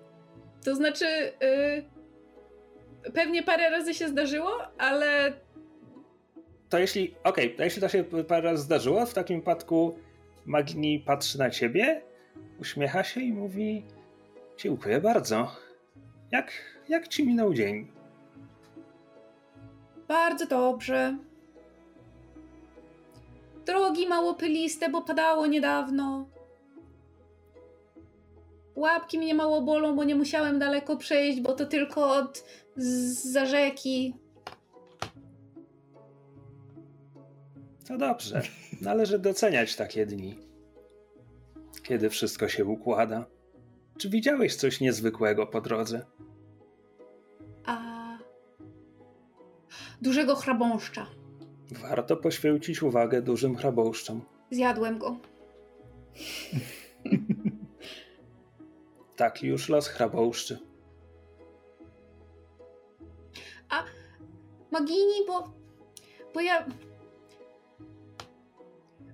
To 0.64 0.74
znaczy, 0.74 1.32
yy, 3.04 3.12
pewnie 3.12 3.42
parę 3.42 3.70
razy 3.70 3.94
się 3.94 4.08
zdarzyło, 4.08 4.58
ale. 4.78 5.32
To 6.68 6.78
jeśli. 6.78 7.14
Okej, 7.24 7.46
okay, 7.46 7.56
to 7.56 7.64
jeśli 7.64 7.82
to 7.82 7.88
się 7.88 8.04
parę 8.04 8.50
razy 8.50 8.62
zdarzyło, 8.62 9.06
w 9.06 9.14
takim 9.14 9.40
wypadku 9.40 9.98
Magni 10.46 11.00
patrzy 11.00 11.38
na 11.38 11.50
ciebie, 11.50 12.02
uśmiecha 12.60 13.04
się 13.04 13.20
i 13.20 13.32
mówi: 13.32 13.84
Dziękuję 14.58 15.00
bardzo. 15.00 15.56
Jak, 16.30 16.52
jak 16.88 17.08
ci 17.08 17.26
minął 17.26 17.54
dzień? 17.54 17.92
Bardzo 20.08 20.46
dobrze. 20.46 21.18
Drogi 23.68 24.06
mało 24.06 24.34
pyliste, 24.34 24.88
bo 24.88 25.02
padało 25.02 25.46
niedawno. 25.46 26.28
Łapki 28.74 29.18
mnie 29.18 29.34
mało 29.34 29.62
bolą, 29.62 29.96
bo 29.96 30.04
nie 30.04 30.14
musiałem 30.14 30.58
daleko 30.58 30.96
przejść, 30.96 31.40
bo 31.40 31.52
to 31.52 31.66
tylko 31.66 32.12
od 32.14 32.44
za 33.32 33.46
rzeki. 33.46 34.14
To 37.88 37.98
dobrze. 37.98 38.42
Należy 38.80 39.18
doceniać 39.18 39.76
takie 39.76 40.06
dni. 40.06 40.38
Kiedy 41.82 42.10
wszystko 42.10 42.48
się 42.48 42.64
układa. 42.64 43.26
Czy 43.98 44.10
widziałeś 44.10 44.56
coś 44.56 44.80
niezwykłego 44.80 45.46
po 45.46 45.60
drodze? 45.60 46.06
A. 47.66 47.78
Dużego 50.02 50.36
chrabąszcza. 50.36 51.17
Warto 51.70 52.16
poświęcić 52.16 52.82
uwagę 52.82 53.22
dużym 53.22 53.56
chrabąszczom. 53.56 54.20
Zjadłem 54.50 54.98
go. 54.98 55.16
Taki 59.16 59.46
już 59.46 59.68
los 59.68 59.88
chrabąszczy. 59.88 60.58
A 63.68 63.84
Magini, 64.70 65.26
bo. 65.26 65.52
Bo 66.34 66.40
ja. 66.40 66.66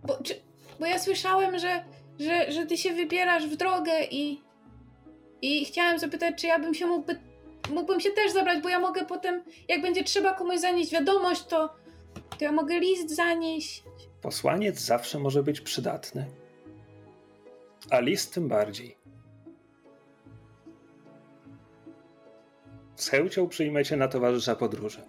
Bo, 0.02 0.22
czy, 0.22 0.34
bo 0.80 0.86
ja 0.86 0.98
słyszałem, 0.98 1.58
że, 1.58 1.84
że, 2.20 2.52
że 2.52 2.66
ty 2.66 2.76
się 2.76 2.92
wybierasz 2.92 3.46
w 3.46 3.56
drogę 3.56 4.04
i. 4.10 4.40
I 5.42 5.64
chciałem 5.64 5.98
zapytać, 5.98 6.40
czy 6.40 6.46
ja 6.46 6.58
bym 6.58 6.74
się 6.74 6.86
mógłby. 6.86 7.20
Mógłbym 7.70 8.00
się 8.00 8.10
też 8.10 8.32
zabrać, 8.32 8.62
bo 8.62 8.68
ja 8.68 8.78
mogę 8.78 9.04
potem, 9.04 9.42
jak 9.68 9.82
będzie 9.82 10.04
trzeba 10.04 10.34
komuś 10.34 10.58
zanieść 10.58 10.92
wiadomość, 10.92 11.44
to, 11.44 11.74
to 12.38 12.44
ja 12.44 12.52
mogę 12.52 12.80
list 12.80 13.16
zanieść. 13.16 13.84
Posłaniec 14.22 14.80
zawsze 14.80 15.18
może 15.18 15.42
być 15.42 15.60
przydatny. 15.60 16.26
A 17.90 18.00
list 18.00 18.34
tym 18.34 18.48
bardziej. 18.48 19.04
z 22.96 23.08
chęcią 23.08 23.48
przyjmiecie 23.48 23.96
na 23.96 24.08
towarzysza 24.08 24.56
podróży. 24.56 25.02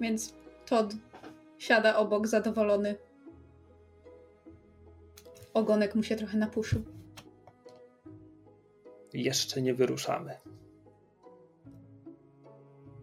Więc 0.00 0.34
Todd 0.66 0.94
siada 1.58 1.96
obok 1.96 2.26
zadowolony. 2.26 2.96
Ogonek 5.54 5.94
mu 5.94 6.02
się 6.02 6.16
trochę 6.16 6.38
napuszył. 6.38 6.82
Jeszcze 9.12 9.62
nie 9.62 9.74
wyruszamy. 9.74 10.36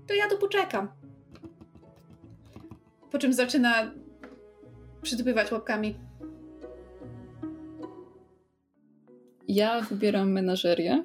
To 0.07 0.13
ja 0.13 0.29
tu 0.29 0.37
poczekam. 0.37 1.00
Po 3.11 3.19
czym 3.19 3.33
zaczyna 3.33 3.91
przytypywać 5.01 5.51
łapkami. 5.51 5.95
Ja 9.47 9.81
wybieram 9.81 10.31
menażerię, 10.31 11.03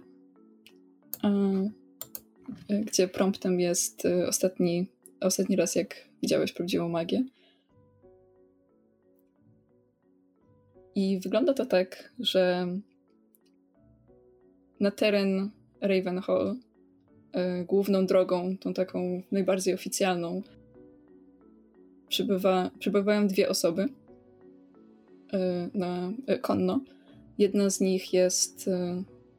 gdzie 2.69 3.09
promptem 3.09 3.61
jest 3.61 4.05
y, 4.05 4.27
ostatni, 4.27 4.87
ostatni 5.21 5.57
raz, 5.57 5.75
jak 5.75 6.09
widziałeś 6.23 6.53
prawdziwą 6.53 6.89
magię. 6.89 7.25
I 10.95 11.21
wygląda 11.21 11.55
to 11.55 11.67
tak, 11.67 12.13
że 12.19 12.67
na 14.81 14.91
teren 14.91 15.51
Ravenhall 15.81 16.57
y, 17.61 17.65
główną 17.65 18.07
drogą, 18.07 18.57
tą 18.59 18.75
taką 18.75 19.23
najbardziej 19.33 19.75
oficjalną, 19.75 20.43
przybywa, 22.09 22.71
przybywają 22.79 23.29
dwie 23.29 23.49
osoby 23.49 23.83
y, 23.83 23.89
na 25.75 26.13
konno. 26.41 26.81
Jedna 27.39 27.71
z 27.71 27.81
nich 27.81 28.13
jest 28.13 28.71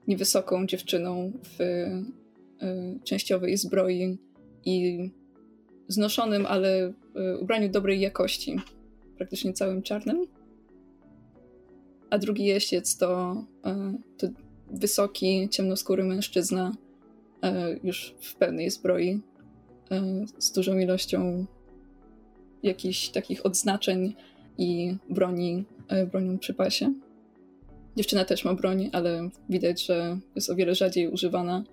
niewysoką 0.07 0.65
dziewczyną 0.65 1.31
w 1.43 1.57
częściowej 3.03 3.57
zbroi 3.57 4.17
i 4.65 5.09
znoszonym, 5.87 6.45
ale 6.45 6.93
ubraniu 7.39 7.69
dobrej 7.69 7.99
jakości, 7.99 8.55
praktycznie 9.17 9.53
całym 9.53 9.81
czarnym. 9.81 10.27
A 12.09 12.17
drugi 12.17 12.45
jeździec 12.45 12.97
to, 12.97 13.43
to 14.17 14.27
wysoki, 14.71 15.49
ciemnoskóry 15.49 16.03
mężczyzna, 16.03 16.75
już 17.83 18.15
w 18.21 18.35
pełnej 18.35 18.69
zbroi, 18.69 19.21
z 20.37 20.51
dużą 20.51 20.77
ilością 20.77 21.45
jakichś 22.63 23.09
takich 23.09 23.45
odznaczeń 23.45 24.15
i 24.57 24.95
broni, 25.09 25.65
bronią 26.11 26.37
przy 26.37 26.53
pasie. 26.53 26.93
Dziewczyna 27.97 28.25
też 28.25 28.45
ma 28.45 28.53
broń, 28.53 28.89
ale 28.93 29.29
widać, 29.49 29.85
że 29.85 30.19
jest 30.35 30.49
o 30.49 30.55
wiele 30.55 30.75
rzadziej 30.75 31.07
używana 31.07 31.63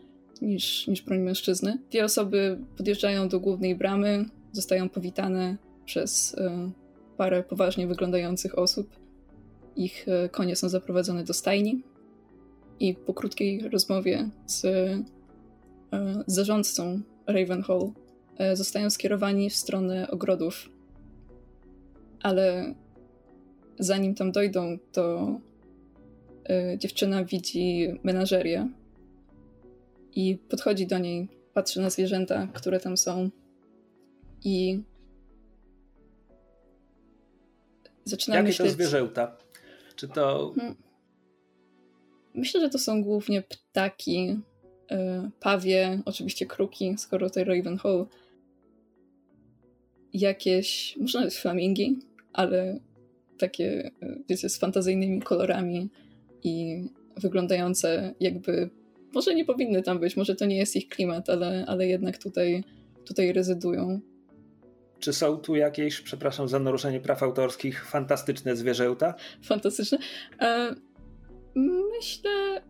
niż, 0.42 0.86
niż 0.86 1.02
broń 1.02 1.18
mężczyzny. 1.18 1.78
Dwie 1.90 2.04
osoby 2.04 2.58
podjeżdżają 2.76 3.28
do 3.28 3.40
głównej 3.40 3.74
bramy, 3.74 4.24
zostają 4.52 4.88
powitane 4.88 5.56
przez 5.84 6.34
y, 6.34 6.50
parę 7.16 7.42
poważnie 7.42 7.86
wyglądających 7.86 8.58
osób. 8.58 8.90
Ich 9.76 10.08
y, 10.08 10.28
konie 10.28 10.56
są 10.56 10.68
zaprowadzone 10.68 11.24
do 11.24 11.34
stajni 11.34 11.82
i 12.80 12.94
po 12.94 13.14
krótkiej 13.14 13.68
rozmowie 13.68 14.28
z, 14.46 14.60
z 16.26 16.34
zarządcą 16.34 17.00
Ravenhall 17.26 17.90
zostają 18.54 18.90
skierowani 18.90 19.50
w 19.50 19.56
stronę 19.56 20.10
ogrodów. 20.10 20.73
Ale 22.24 22.74
zanim 23.78 24.14
tam 24.14 24.32
dojdą, 24.32 24.78
to 24.92 25.36
y, 26.50 26.78
dziewczyna 26.78 27.24
widzi 27.24 27.88
menażerię 28.02 28.68
i 30.12 30.38
podchodzi 30.48 30.86
do 30.86 30.98
niej, 30.98 31.28
patrzy 31.54 31.80
na 31.80 31.90
zwierzęta, 31.90 32.48
które 32.54 32.80
tam 32.80 32.96
są 32.96 33.30
i 34.44 34.82
zaczyna 38.04 38.36
Jakie 38.36 38.46
myśleć... 38.48 38.68
to 38.68 38.74
zwierzęta? 38.74 39.36
Czy 39.96 40.08
to... 40.08 40.52
Hmm. 40.56 40.74
Myślę, 42.34 42.60
że 42.60 42.70
to 42.70 42.78
są 42.78 43.02
głównie 43.02 43.42
ptaki, 43.42 44.40
y, 44.92 45.30
pawie, 45.40 46.02
oczywiście 46.04 46.46
kruki, 46.46 46.94
skoro 46.98 47.30
to 47.30 47.44
Ravenhall. 47.44 48.06
Jakieś, 50.12 50.96
może 50.96 51.18
nawet 51.18 51.34
flamingi, 51.34 51.98
ale 52.34 52.80
takie, 53.38 53.90
wiecie, 54.28 54.48
z 54.48 54.58
fantazyjnymi 54.58 55.22
kolorami 55.22 55.90
i 56.42 56.84
wyglądające 57.16 58.14
jakby, 58.20 58.70
może 59.12 59.34
nie 59.34 59.44
powinny 59.44 59.82
tam 59.82 59.98
być, 59.98 60.16
może 60.16 60.34
to 60.34 60.44
nie 60.44 60.56
jest 60.56 60.76
ich 60.76 60.88
klimat, 60.88 61.30
ale, 61.30 61.64
ale 61.66 61.86
jednak 61.86 62.18
tutaj, 62.18 62.64
tutaj 63.04 63.32
rezydują. 63.32 64.00
Czy 64.98 65.12
są 65.12 65.36
tu 65.36 65.56
jakieś, 65.56 66.00
przepraszam 66.00 66.48
za 66.48 66.58
naruszenie 66.58 67.00
praw 67.00 67.22
autorskich, 67.22 67.84
fantastyczne 67.86 68.56
zwierzęta? 68.56 69.14
Fantastyczne? 69.42 69.98
E, 70.40 70.74
myślę, 71.96 72.62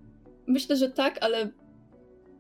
myślę, 0.47 0.77
że 0.77 0.91
tak, 0.91 1.19
ale 1.21 1.51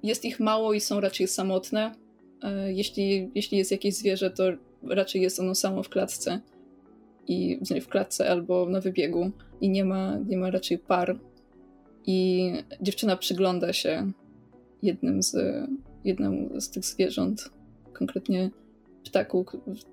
jest 0.02 0.24
ich 0.24 0.40
mało 0.40 0.72
i 0.72 0.80
są 0.80 1.00
raczej 1.00 1.28
samotne. 1.28 1.94
E, 2.42 2.72
jeśli, 2.72 3.30
jeśli 3.34 3.58
jest 3.58 3.70
jakieś 3.70 3.94
zwierzę, 3.94 4.30
to 4.30 4.44
raczej 4.82 5.22
jest 5.22 5.40
ono 5.40 5.54
samo 5.54 5.82
w 5.82 5.88
klatce 5.88 6.40
i 7.28 7.60
w 7.80 7.88
klatce 7.88 8.30
albo 8.30 8.66
na 8.66 8.80
wybiegu 8.80 9.30
i 9.60 9.70
nie 9.70 9.84
ma, 9.84 10.18
nie 10.26 10.36
ma 10.36 10.50
raczej 10.50 10.78
par. 10.78 11.18
I 12.06 12.50
dziewczyna 12.80 13.16
przygląda 13.16 13.72
się 13.72 14.12
jednym 14.82 15.22
z, 15.22 15.36
jednemu 16.04 16.60
z 16.60 16.70
tych 16.70 16.84
zwierząt, 16.84 17.50
konkretnie 17.92 18.50
ptaku, 19.04 19.44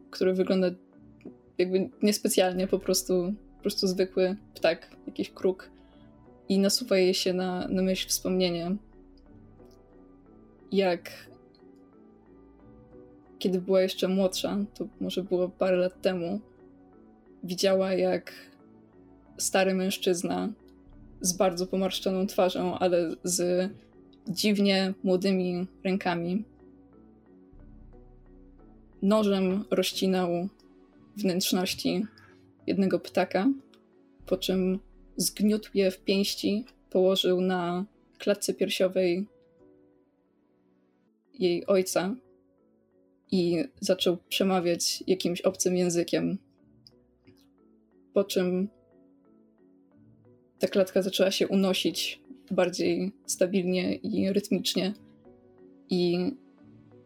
który 0.10 0.34
wygląda 0.34 0.68
jakby 1.58 1.90
niespecjalnie, 2.02 2.68
po 2.68 2.80
prostu, 2.80 3.34
po 3.56 3.62
prostu 3.62 3.88
zwykły 3.88 4.36
ptak, 4.56 4.96
jakiś 5.08 5.30
kruk. 5.30 5.72
I 6.50 6.60
nasuwa 6.60 6.98
jej 6.98 7.14
się 7.14 7.34
na, 7.34 7.68
na 7.68 7.82
myśl 7.82 8.08
wspomnienie, 8.08 8.76
jak 10.72 11.12
kiedy 13.40 13.62
była 13.62 13.82
jeszcze 13.82 14.08
młodsza, 14.08 14.58
to 14.74 14.88
może 15.00 15.24
było 15.24 15.50
parę 15.50 15.78
lat 15.78 16.02
temu, 16.02 16.40
widziała, 17.44 17.94
jak 17.94 18.34
stary 19.38 19.74
mężczyzna 19.74 20.54
z 21.22 21.34
bardzo 21.34 21.68
pomarszczoną 21.68 22.28
twarzą, 22.28 22.80
ale 22.80 23.16
z 23.24 23.70
dziwnie 24.28 24.94
młodymi 25.04 25.68
rękami, 25.84 26.44
nożem 29.02 29.66
rozcinał 29.72 30.50
wnętrzności 31.18 32.06
jednego 32.68 33.00
ptaka, 33.00 33.48
po 34.26 34.38
czym 34.38 34.80
zgniótł 35.18 35.72
je 35.74 35.92
w 35.92 36.04
pięści, 36.04 36.66
położył 36.90 37.42
na 37.42 37.86
klatce 38.18 38.54
piersiowej 38.54 39.28
jej 41.40 41.66
ojca 41.66 42.16
i 43.32 43.64
zaczął 43.80 44.18
przemawiać 44.30 45.04
jakimś 45.08 45.42
obcym 45.42 45.76
językiem 45.76 46.38
po 48.14 48.24
czym 48.24 48.68
ta 50.60 50.68
klatka 50.68 51.02
zaczęła 51.02 51.32
się 51.32 51.48
unosić 51.48 52.22
bardziej 52.52 53.12
stabilnie 53.26 53.96
i 53.96 54.34
rytmicznie. 54.34 54.94
I 55.90 56.32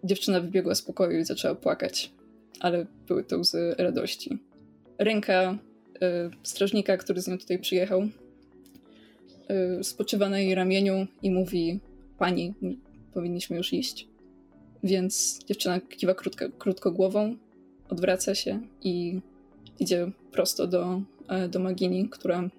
dziewczyna 0.04 0.40
wybiegła 0.40 0.76
z 0.76 0.82
pokoju 0.82 1.20
i 1.20 1.26
zaczęła 1.26 1.56
płakać, 1.56 2.12
ale 2.60 2.86
były 3.08 3.24
to 3.24 3.38
łzy 3.38 3.76
radości. 3.78 4.38
Ręka 4.98 5.58
y, 5.96 5.98
strażnika, 6.44 6.98
który 6.98 7.22
z 7.22 7.28
nią 7.28 7.38
tutaj 7.38 7.60
przyjechał, 7.60 8.02
y, 9.80 9.84
spoczywa 9.84 10.30
na 10.30 10.40
jej 10.40 10.56
ramieniu 10.56 11.08
i 11.22 11.32
mówi: 11.32 11.80
Pani, 12.18 12.54
powinniśmy 13.14 13.58
już 13.58 13.74
iść. 13.74 14.08
Więc 14.84 15.40
dziewczyna 15.46 15.82
kiwa 15.82 16.14
krótko, 16.14 16.46
krótko 16.58 16.92
głową, 16.92 17.36
odwraca 17.90 18.36
się 18.36 18.62
i 18.82 19.20
idzie 19.80 20.12
prosto 20.32 20.68
do, 20.68 21.02
e, 21.28 21.48
do 21.48 21.60
Magini, 21.60 22.10
która 22.10 22.50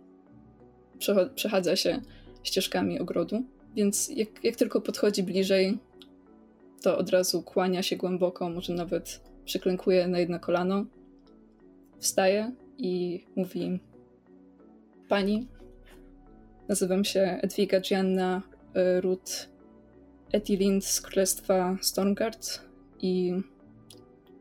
przechadza 1.35 1.77
się 1.77 2.01
ścieżkami 2.43 3.01
ogrodu. 3.01 3.45
Więc 3.77 4.09
jak, 4.09 4.45
jak 4.45 4.57
tylko 4.57 4.81
podchodzi 4.81 5.23
bliżej, 5.23 5.79
to 6.83 6.99
od 6.99 7.11
razu 7.11 7.43
kłania 7.43 7.83
się 7.83 7.97
głęboko, 7.97 8.51
może 8.51 8.73
nawet 8.73 9.21
przyklękuje 9.45 10.09
na 10.09 10.19
jedno 10.19 10.41
kolano, 10.41 10.85
wstaje 11.99 12.53
i 12.79 13.25
mówi: 13.37 13.81
Pani, 15.09 15.47
nazywam 16.69 17.05
się 17.05 17.21
Edwiga 17.43 17.81
Gianna 17.81 18.43
e, 18.75 19.01
Ruth 19.01 19.49
Etilind 20.33 20.85
z 20.85 21.01
Królestwa 21.01 21.77
Stormgard 21.81 22.61
i 23.01 23.33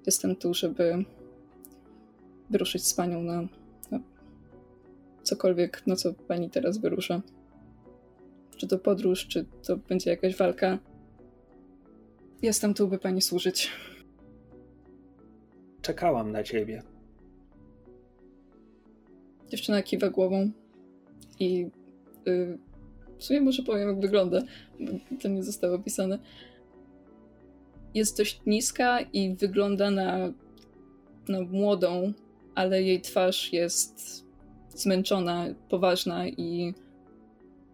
jestem 0.06 0.36
tu, 0.36 0.54
żeby 0.54 1.06
wyruszyć 2.50 2.88
z 2.88 2.94
panią 2.94 3.24
na, 3.24 3.42
na 3.92 4.00
cokolwiek, 5.24 5.88
na 5.88 5.96
co 5.96 6.14
pani 6.14 6.50
teraz 6.50 6.78
wyrusza. 6.78 7.22
Czy 8.58 8.68
to 8.68 8.80
podróż, 8.80 9.28
czy 9.28 9.46
to 9.68 9.78
będzie 9.78 10.10
jakaś 10.10 10.36
walka. 10.36 10.80
Jestem 12.42 12.74
tu, 12.74 12.88
by 12.88 12.98
pani 13.00 13.22
służyć. 13.22 13.72
Czekałam 15.82 16.32
na 16.32 16.44
ciebie. 16.44 16.84
Dziewczyna 19.50 19.84
kiwa 19.84 20.10
głową 20.10 20.52
i 21.40 21.70
yy, 22.26 22.58
w 23.18 23.24
sumie 23.24 23.42
może 23.42 23.64
powiem, 23.64 23.90
jak 23.90 24.00
wygląda. 24.00 24.42
To 25.22 25.28
nie 25.28 25.44
zostało 25.44 25.76
opisane. 25.76 26.20
Jest 27.94 28.18
dość 28.18 28.42
niska 28.46 29.02
i 29.02 29.36
wygląda 29.36 29.92
na, 29.92 30.34
na 31.28 31.42
młodą, 31.42 32.14
ale 32.56 32.84
jej 32.84 33.02
twarz 33.02 33.54
jest 33.54 34.26
zmęczona, 34.70 35.46
poważna 35.70 36.28
i 36.28 36.74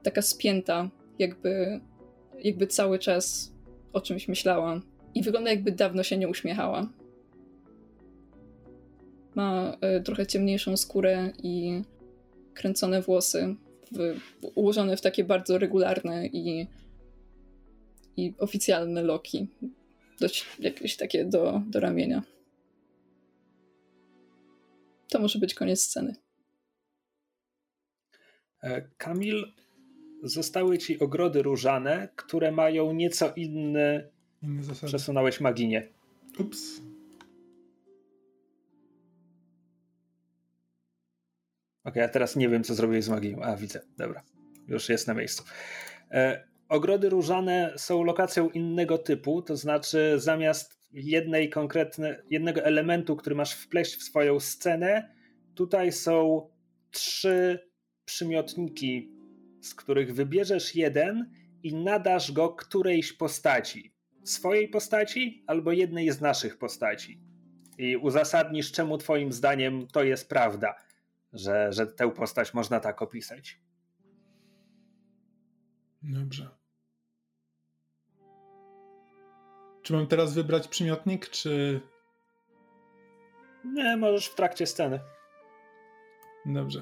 taka 0.03 0.21
spięta, 0.21 0.89
jakby, 1.19 1.79
jakby 2.43 2.67
cały 2.67 2.99
czas 2.99 3.51
o 3.93 4.01
czymś 4.01 4.27
myślała. 4.27 4.81
I 5.15 5.23
wygląda 5.23 5.49
jakby 5.49 5.71
dawno 5.71 6.03
się 6.03 6.17
nie 6.17 6.27
uśmiechała. 6.27 6.89
Ma 9.35 9.77
y, 9.99 10.03
trochę 10.03 10.27
ciemniejszą 10.27 10.77
skórę 10.77 11.31
i 11.43 11.81
kręcone 12.53 13.01
włosy, 13.01 13.55
w, 13.91 14.15
ułożone 14.55 14.97
w 14.97 15.01
takie 15.01 15.23
bardzo 15.23 15.57
regularne 15.57 16.27
i, 16.27 16.67
i 18.17 18.33
oficjalne 18.39 19.03
loki. 19.03 19.47
Dość 20.19 20.45
jakieś 20.59 20.97
takie 20.97 21.25
do, 21.25 21.61
do 21.67 21.79
ramienia. 21.79 22.23
To 25.11 25.19
może 25.19 25.39
być 25.39 25.53
koniec 25.53 25.81
sceny. 25.81 26.15
E, 28.63 28.81
Kamil, 28.97 29.53
zostały 30.23 30.77
ci 30.77 30.99
ogrody 30.99 31.41
różane, 31.41 32.09
które 32.15 32.51
mają 32.51 32.93
nieco 32.93 33.33
inny. 33.35 34.09
Inne 34.41 34.63
zasady. 34.63 34.87
Przesunąłeś 34.87 35.39
maginie. 35.39 35.87
Ups. 36.39 36.81
Ok, 41.83 41.95
ja 41.95 42.09
teraz 42.09 42.35
nie 42.35 42.49
wiem, 42.49 42.63
co 42.63 42.75
zrobiłeś 42.75 43.05
z 43.05 43.09
magią. 43.09 43.41
A, 43.41 43.55
widzę. 43.55 43.81
Dobra. 43.97 44.23
Już 44.67 44.89
jest 44.89 45.07
na 45.07 45.13
miejscu. 45.13 45.43
E, 46.11 46.47
ogrody 46.69 47.09
różane 47.09 47.73
są 47.77 48.03
lokacją 48.03 48.49
innego 48.49 48.97
typu, 48.97 49.41
to 49.41 49.57
znaczy 49.57 50.13
zamiast 50.19 50.80
jednej 50.93 51.49
konkretnej, 51.49 52.13
jednego 52.29 52.63
elementu, 52.63 53.15
który 53.15 53.35
masz 53.35 53.53
wpleść 53.53 53.95
w 53.95 54.03
swoją 54.03 54.39
scenę, 54.39 55.15
tutaj 55.55 55.91
są 55.91 56.47
trzy 56.91 57.59
przymiotniki, 58.05 59.11
z 59.61 59.75
których 59.75 60.13
wybierzesz 60.13 60.75
jeden 60.75 61.31
i 61.63 61.75
nadasz 61.75 62.31
go 62.31 62.49
którejś 62.49 63.13
postaci. 63.13 63.93
Swojej 64.23 64.67
postaci 64.67 65.43
albo 65.47 65.71
jednej 65.71 66.11
z 66.11 66.21
naszych 66.21 66.57
postaci. 66.57 67.21
I 67.77 67.97
uzasadnisz, 67.97 68.71
czemu 68.71 68.97
Twoim 68.97 69.31
zdaniem 69.31 69.87
to 69.87 70.03
jest 70.03 70.29
prawda, 70.29 70.75
że, 71.33 71.73
że 71.73 71.87
tę 71.87 72.11
postać 72.11 72.53
można 72.53 72.79
tak 72.79 73.01
opisać. 73.01 73.59
Dobrze. 76.03 76.60
Czy 79.83 79.93
mam 79.93 80.07
teraz 80.07 80.33
wybrać 80.33 80.67
przymiotnik, 80.67 81.29
czy. 81.29 81.81
Nie, 83.65 83.97
możesz 83.97 84.27
w 84.27 84.35
trakcie 84.35 84.67
sceny. 84.67 84.99
Dobrze 86.45 86.81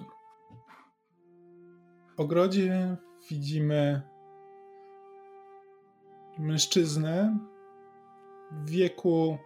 ogrodzie 2.19 2.95
widzimy 3.29 4.01
mężczyznę 6.38 7.38
w 8.51 8.69
wieku, 8.69 9.38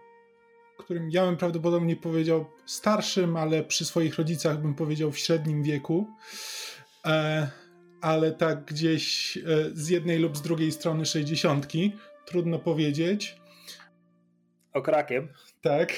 którym 0.78 1.10
ja 1.10 1.26
bym 1.26 1.36
prawdopodobnie 1.36 1.96
powiedział 1.96 2.46
starszym, 2.66 3.36
ale 3.36 3.64
przy 3.64 3.84
swoich 3.84 4.16
rodzicach 4.18 4.62
bym 4.62 4.74
powiedział 4.74 5.12
w 5.12 5.18
średnim 5.18 5.62
wieku. 5.62 6.06
E, 7.06 7.50
ale 8.00 8.32
tak 8.32 8.64
gdzieś 8.64 9.36
e, 9.36 9.40
z 9.72 9.88
jednej 9.88 10.18
lub 10.18 10.36
z 10.36 10.42
drugiej 10.42 10.72
strony 10.72 11.06
sześćdziesiątki, 11.06 11.92
trudno 12.26 12.58
powiedzieć. 12.58 13.40
Okrakiem. 14.74 15.28
Tak. 15.62 15.92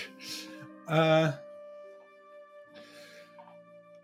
E, 0.89 1.33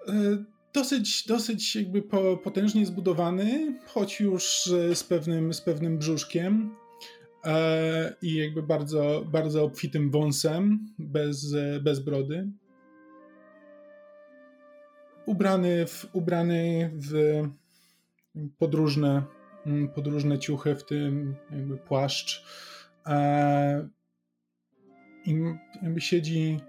e 0.09 0.45
dosyć, 0.73 1.27
dosyć 1.27 1.77
jakby 1.77 2.03
po, 2.03 2.37
potężnie 2.37 2.87
zbudowany, 2.87 3.79
choć 3.87 4.21
już 4.21 4.65
z 4.95 5.05
pewnym, 5.05 5.55
z 5.55 5.61
pewnym 5.61 5.99
brzuszkiem 5.99 6.75
e, 7.45 8.15
i 8.23 8.35
jakby 8.35 8.63
bardzo, 8.63 9.25
bardzo 9.33 9.65
obfitym 9.65 10.11
wąsem, 10.11 10.87
bez, 10.99 11.57
bez 11.83 12.01
brody. 12.01 12.49
Ubrany 15.27 15.87
w, 15.87 16.07
ubrany 16.13 16.91
w 16.95 17.43
podróżne, 18.59 19.23
podróżne 19.95 20.39
ciuchy, 20.39 20.75
w 20.75 20.85
tym 20.85 21.37
jakby 21.51 21.77
płaszcz. 21.77 22.45
E, 23.07 23.89
I 25.27 25.45
jakby 25.83 26.01
siedzi, 26.01 26.61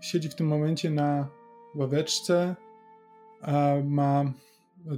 siedzi 0.00 0.28
w 0.28 0.34
tym 0.34 0.46
momencie 0.46 0.90
na 0.90 1.28
ławeczce, 1.74 2.56
a 3.40 3.74
ma 3.84 4.32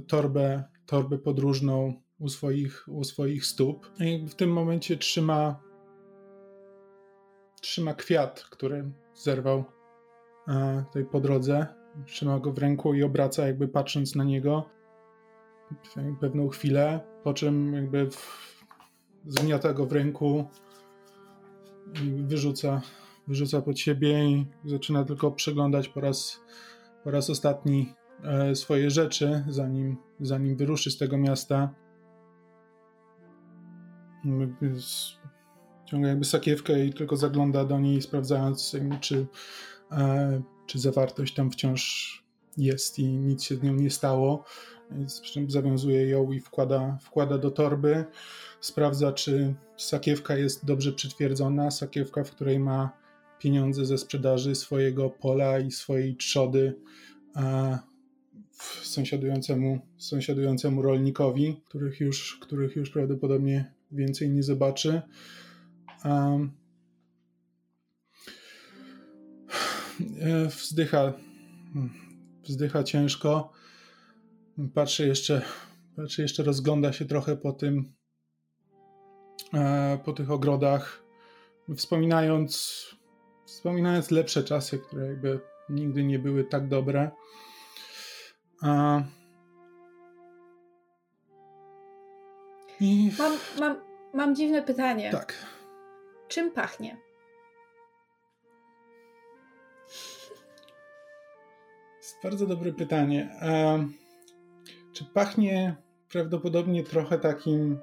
torbę, 0.07 0.63
torbę 0.85 1.17
podróżną 1.17 1.93
u 2.19 2.29
swoich, 2.29 2.85
u 2.87 3.03
swoich 3.03 3.45
stóp. 3.45 3.91
I 3.99 4.27
w 4.27 4.35
tym 4.35 4.53
momencie 4.53 4.97
trzyma, 4.97 5.61
trzyma 7.61 7.93
kwiat, 7.93 8.41
który 8.49 8.91
zerwał 9.13 9.63
tutaj 10.87 11.05
po 11.05 11.19
drodze. 11.19 11.67
Trzyma 12.05 12.39
go 12.39 12.51
w 12.51 12.57
ręku 12.57 12.93
i 12.93 13.03
obraca, 13.03 13.47
jakby 13.47 13.67
patrząc 13.67 14.15
na 14.15 14.23
niego 14.23 14.69
pewną 16.19 16.47
chwilę, 16.47 16.99
po 17.23 17.33
czym 17.33 17.73
jakby 17.73 18.09
zgniata 19.27 19.73
go 19.73 19.85
w 19.85 19.91
ręku 19.91 20.45
wyrzuca, 22.27 22.81
wyrzuca 23.27 23.61
pod 23.61 23.79
siebie 23.79 24.29
i 24.29 24.45
zaczyna 24.65 25.05
tylko 25.05 25.31
przeglądać 25.31 25.89
po 25.89 26.01
raz 26.01 26.39
po 27.03 27.11
raz 27.11 27.29
ostatni 27.29 27.93
e, 28.23 28.55
swoje 28.55 28.89
rzeczy, 28.89 29.43
zanim, 29.49 29.97
zanim 30.19 30.55
wyruszy 30.55 30.91
z 30.91 30.97
tego 30.97 31.17
miasta. 31.17 31.73
Ciąga 35.85 36.07
jakby 36.07 36.25
sakiewkę 36.25 36.85
i 36.85 36.93
tylko 36.93 37.17
zagląda 37.17 37.65
do 37.65 37.79
niej, 37.79 38.01
sprawdzając, 38.01 38.75
czy, 38.99 39.27
e, 39.91 40.41
czy 40.65 40.79
zawartość 40.79 41.33
tam 41.33 41.51
wciąż 41.51 42.23
jest 42.59 42.99
i 42.99 43.07
nic 43.07 43.43
się 43.43 43.55
z 43.55 43.63
nią 43.63 43.73
nie 43.73 43.89
stało. 43.89 44.43
Więc 44.91 45.21
zawiązuje 45.47 46.07
ją 46.07 46.31
i 46.31 46.39
wkłada, 46.39 46.97
wkłada 47.01 47.37
do 47.37 47.51
torby. 47.51 48.05
Sprawdza, 48.61 49.13
czy 49.13 49.55
sakiewka 49.77 50.37
jest 50.37 50.65
dobrze 50.65 50.91
przytwierdzona. 50.91 51.71
Sakiewka, 51.71 52.23
w 52.23 52.31
której 52.31 52.59
ma 52.59 52.89
pieniądze 53.39 53.85
ze 53.85 53.97
sprzedaży 53.97 54.55
swojego 54.55 55.09
pola 55.09 55.59
i 55.59 55.71
swojej 55.71 56.15
trzody 56.15 56.75
sąsiadującemu, 58.83 59.79
sąsiadującemu 59.97 60.81
rolnikowi, 60.81 61.61
których 61.65 61.99
już, 61.99 62.37
których 62.41 62.75
już 62.75 62.89
prawdopodobnie 62.89 63.73
więcej 63.91 64.29
nie 64.29 64.43
zobaczy. 64.43 65.01
E, 66.05 66.49
wzdycha, 70.47 71.13
wzdycha 72.49 72.83
ciężko. 72.83 73.51
Patrzy 74.73 75.07
jeszcze, 75.07 75.41
patrzy 75.95 76.21
jeszcze, 76.21 76.43
rozgląda 76.43 76.93
się 76.93 77.05
trochę 77.05 77.37
po 77.37 77.53
tym, 77.53 77.93
e, 79.53 79.99
po 80.05 80.13
tych 80.13 80.31
ogrodach, 80.31 81.03
wspominając 81.75 82.85
wspominając 83.45 84.11
lepsze 84.11 84.43
czasy, 84.43 84.79
które 84.79 85.07
jakby 85.07 85.39
nigdy 85.69 86.03
nie 86.03 86.19
były 86.19 86.43
tak 86.43 86.67
dobre. 86.67 87.11
I... 92.79 93.11
Mam, 93.19 93.33
mam, 93.59 93.81
mam 94.13 94.35
dziwne 94.35 94.61
pytanie. 94.61 95.11
Tak. 95.11 95.33
Czym 96.27 96.51
pachnie? 96.51 96.97
Bardzo 102.23 102.47
dobre 102.47 102.73
pytanie. 102.73 103.29
Czy 104.93 105.05
pachnie 105.05 105.75
prawdopodobnie 106.09 106.83
trochę 106.83 107.19
takim 107.19 107.79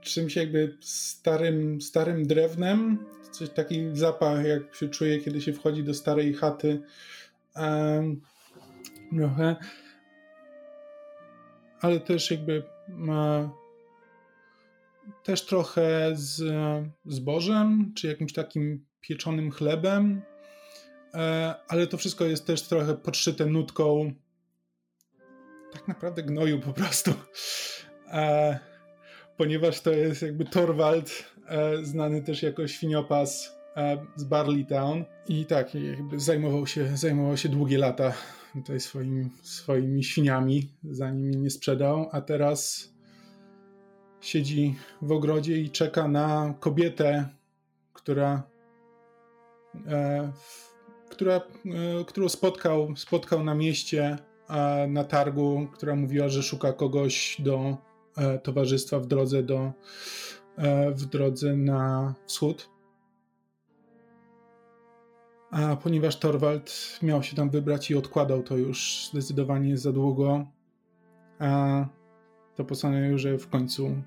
czymś 0.00 0.36
jakby 0.36 0.76
starym, 0.80 1.80
starym 1.80 2.26
drewnem. 2.26 2.98
Coś 3.30 3.50
taki 3.50 3.82
zapach, 3.92 4.44
jak 4.46 4.74
się 4.74 4.88
czuje, 4.88 5.20
kiedy 5.20 5.40
się 5.40 5.52
wchodzi 5.52 5.84
do 5.84 5.94
starej 5.94 6.34
chaty. 6.34 6.82
Trochę. 9.16 9.56
Ale 11.80 12.00
też 12.00 12.30
jakby 12.30 12.62
ma 12.88 13.50
też 15.22 15.46
trochę 15.46 16.10
z 16.12 16.42
zbożem, 17.06 17.92
czy 17.96 18.06
jakimś 18.06 18.32
takim 18.32 18.84
pieczonym 19.00 19.50
chlebem, 19.50 20.22
e, 20.26 20.31
ale 21.68 21.86
to 21.86 21.96
wszystko 21.96 22.24
jest 22.24 22.46
też 22.46 22.62
trochę 22.62 22.94
podszyte 22.94 23.46
nutką 23.46 24.12
tak 25.72 25.88
naprawdę 25.88 26.22
gnoju 26.22 26.60
po 26.60 26.72
prostu. 26.72 27.10
E, 28.08 28.58
ponieważ 29.36 29.80
to 29.80 29.90
jest 29.90 30.22
jakby 30.22 30.44
Torwald, 30.44 31.24
e, 31.48 31.84
znany 31.84 32.22
też 32.22 32.42
jako 32.42 32.68
świniopas 32.68 33.62
z 34.16 34.24
Barley 34.24 34.66
Town 34.66 35.04
i 35.28 35.46
tak, 35.46 35.74
jakby 35.74 36.20
zajmował 36.20 36.66
się, 36.66 36.96
zajmował 36.96 37.36
się 37.36 37.48
długie 37.48 37.78
lata 37.78 38.12
tutaj 38.54 38.80
swoimi, 38.80 39.30
swoimi 39.42 40.04
świniami, 40.04 40.72
zanim 40.90 41.30
je 41.30 41.38
nie 41.38 41.50
sprzedał, 41.50 42.08
a 42.12 42.20
teraz 42.20 42.90
siedzi 44.20 44.74
w 45.02 45.12
ogrodzie 45.12 45.56
i 45.56 45.70
czeka 45.70 46.08
na 46.08 46.54
kobietę, 46.60 47.28
która, 47.92 48.42
e, 49.86 50.32
która, 51.22 51.36
e, 51.36 52.04
którą 52.04 52.28
spotkał, 52.28 52.96
spotkał 52.96 53.44
na 53.44 53.54
mieście, 53.54 54.18
na 54.88 55.04
targu, 55.04 55.68
która 55.72 55.96
mówiła, 55.96 56.28
że 56.28 56.42
szuka 56.42 56.72
kogoś 56.72 57.36
do 57.38 57.76
e, 58.16 58.38
towarzystwa 58.38 59.00
w 59.00 59.06
drodze 59.06 59.42
do 59.42 59.72
e, 60.56 60.90
w 60.90 61.04
drodze 61.06 61.56
na 61.56 62.14
wschód. 62.26 62.70
A 65.50 65.76
ponieważ 65.76 66.18
Torwald 66.18 66.98
miał 67.02 67.22
się 67.22 67.36
tam 67.36 67.50
wybrać 67.50 67.90
i 67.90 67.94
odkładał 67.94 68.42
to 68.42 68.56
już 68.56 69.08
zdecydowanie 69.12 69.78
za 69.78 69.92
długo, 69.92 70.46
a 71.38 71.84
to 72.54 72.64
postanowił, 72.64 73.18
że 73.18 73.38
w 73.38 73.48
końcu 73.48 74.02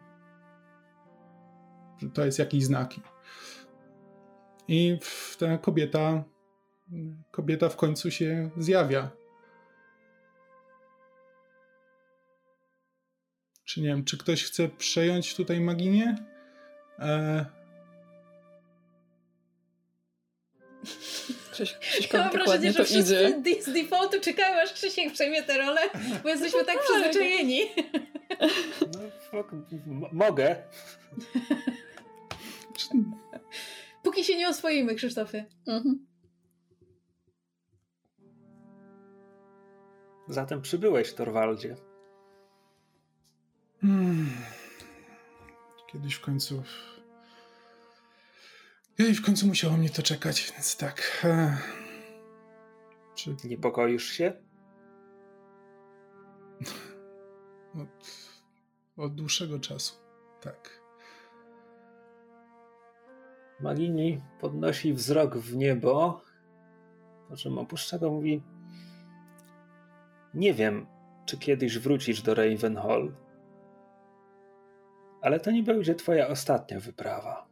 że 1.98 2.10
to 2.10 2.26
jest 2.26 2.40
jakiś 2.40 2.66
znaki. 2.66 3.02
I 4.68 4.98
ta 5.40 5.58
kobieta, 5.58 6.24
kobieta 7.32 7.70
w 7.70 7.76
końcu 7.76 8.12
się 8.12 8.50
zjawia. 8.58 9.12
Czy 13.66 13.82
nie 13.82 13.88
wiem, 13.88 14.06
czy 14.06 14.18
ktoś 14.18 14.44
chce 14.44 14.70
przejąć 14.70 15.36
tutaj 15.36 15.62
Maginię? 15.62 16.16
E... 17.00 17.46
Krzyś, 21.52 21.76
ja 22.14 22.20
mam 22.20 22.32
wrażenie, 22.32 22.72
że 22.72 22.86
wszyscy 22.86 23.42
z 23.62 23.74
defaultu 23.74 24.22
czekają, 24.22 24.62
aż 24.62 24.74
Krzysiek 24.74 25.14
przejmie 25.14 25.44
tę 25.44 25.58
rolę, 25.58 25.82
bo 26.24 26.30
jesteśmy 26.30 26.66
tak, 26.66 26.76
tak 26.76 26.84
przyzwyczajeni. 26.84 27.62
No, 29.86 30.10
mogę. 30.12 30.56
Póki 34.04 34.24
się 34.24 34.38
nie 34.38 34.50
oswoimy, 34.50 34.96
Krzysztofie. 34.96 35.46
Mhm. 35.68 36.06
Zatem 40.28 40.62
przybyłeś, 40.62 41.14
Torwaldzie. 41.14 41.76
Hmm. 43.82 44.30
Kiedyś 45.92 46.16
w 46.16 46.22
końcu. 46.22 46.64
Kiedyś 48.98 49.18
w 49.22 49.26
końcu 49.26 49.48
musiało 49.48 49.78
mnie 49.78 49.90
to 49.90 50.04
czekać, 50.04 50.52
więc 50.52 50.78
tak. 50.78 51.22
E, 51.24 51.58
czy... 53.16 53.36
Niepokoisz 53.44 54.06
się? 54.06 54.34
Od, 57.82 57.90
od 58.98 59.16
dłuższego 59.16 59.60
czasu, 59.60 59.96
tak. 60.42 60.82
Magini 63.60 64.22
podnosi 64.40 64.94
wzrok 64.94 65.38
w 65.38 65.56
niebo, 65.56 66.22
po 67.30 67.38
czym 67.38 67.58
opuszcza 67.58 68.00
go, 68.00 68.12
mówi 68.12 68.44
nie 70.36 70.54
wiem, 70.54 70.88
czy 71.26 71.38
kiedyś 71.38 71.80
wrócisz 71.80 72.22
do 72.22 72.36
Ravenhall, 72.36 73.16
ale 75.22 75.40
to 75.40 75.52
nie 75.52 75.64
będzie 75.64 75.96
twoja 75.96 76.28
ostatnia 76.28 76.80
wyprawa. 76.80 77.48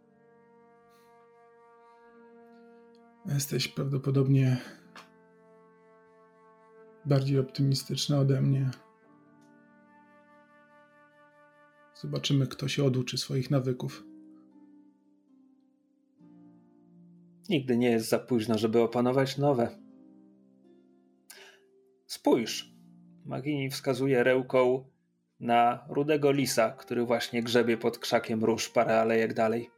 Jesteś 3.26 3.68
prawdopodobnie 3.68 4.58
bardziej 7.06 7.40
optymistyczna 7.40 8.20
ode 8.20 8.42
mnie. 8.42 8.72
Zobaczymy, 11.96 12.48
kto 12.48 12.68
się 12.68 12.84
oduczy 12.84 13.18
swoich 13.18 13.52
nawyków. 13.52 14.04
Nigdy 17.50 17.78
nie 17.78 17.90
jest 17.92 18.10
za 18.10 18.20
późno, 18.20 18.58
żeby 18.58 18.82
opanować 18.82 19.38
nowe. 19.38 19.80
Spójrz. 22.06 22.73
Magini 23.26 23.70
wskazuje 23.70 24.24
rełką 24.24 24.86
na 25.40 25.86
rudego 25.90 26.32
lisa, 26.32 26.72
który 26.72 27.06
właśnie 27.06 27.44
grzebie 27.44 27.78
pod 27.78 28.00
krzakiem 28.00 28.44
róż 28.44 28.70
parę 28.70 29.02
alejek 29.02 29.34
dalej. 29.34 29.70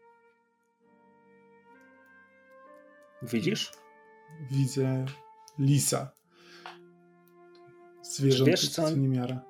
Widzisz? 3.22 3.72
Widzę 4.52 5.06
lisa. 5.60 6.12
Zwierzę 8.02 8.46
wiesz, 8.46 8.70
co 8.70 8.84
on, 8.84 9.02
niemiara. 9.02 9.42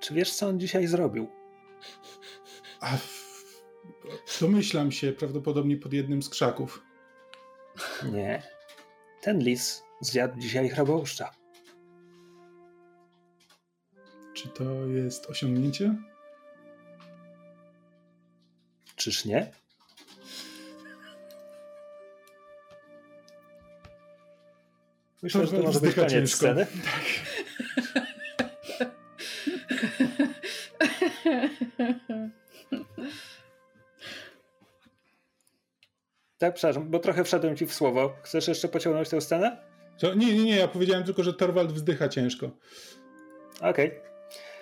Czy 0.00 0.14
wiesz, 0.14 0.34
co 0.34 0.48
on 0.48 0.60
dzisiaj 0.60 0.86
zrobił? 0.86 1.28
A 2.80 2.90
domyślam 4.40 4.92
się 4.92 5.12
prawdopodobnie 5.12 5.76
pod 5.76 5.92
jednym 5.92 6.22
z 6.22 6.28
krzaków. 6.28 6.82
Nie. 8.12 8.42
Ten 9.20 9.38
lis 9.38 9.84
zjadł 10.00 10.38
dzisiaj 10.40 10.68
chrabouszcza. 10.68 11.43
Czy 14.44 14.50
to 14.50 14.86
jest 14.86 15.30
osiągnięcie? 15.30 15.94
Czyż 18.96 19.24
nie? 19.24 19.52
Myślę, 25.22 25.40
to 25.40 25.46
że 25.46 25.56
to 25.56 25.62
może 25.62 25.80
być 25.80 25.94
koniec 25.94 26.10
ciężko. 26.12 26.36
sceny. 26.36 26.66
Tak. 26.66 27.04
Tak, 36.38 36.54
przepraszam, 36.54 36.90
bo 36.90 36.98
trochę 36.98 37.24
wszedłem 37.24 37.56
ci 37.56 37.66
w 37.66 37.74
słowo. 37.74 38.16
Chcesz 38.22 38.48
jeszcze 38.48 38.68
pociągnąć 38.68 39.08
tę 39.08 39.20
scenę? 39.20 39.56
Co? 39.96 40.14
Nie, 40.14 40.34
nie, 40.34 40.44
nie, 40.44 40.56
ja 40.56 40.68
powiedziałem 40.68 41.04
tylko, 41.04 41.22
że 41.22 41.34
Torwald 41.34 41.72
wzdycha 41.72 42.08
ciężko. 42.08 42.50
Okej. 43.60 43.88
Okay. 43.88 44.13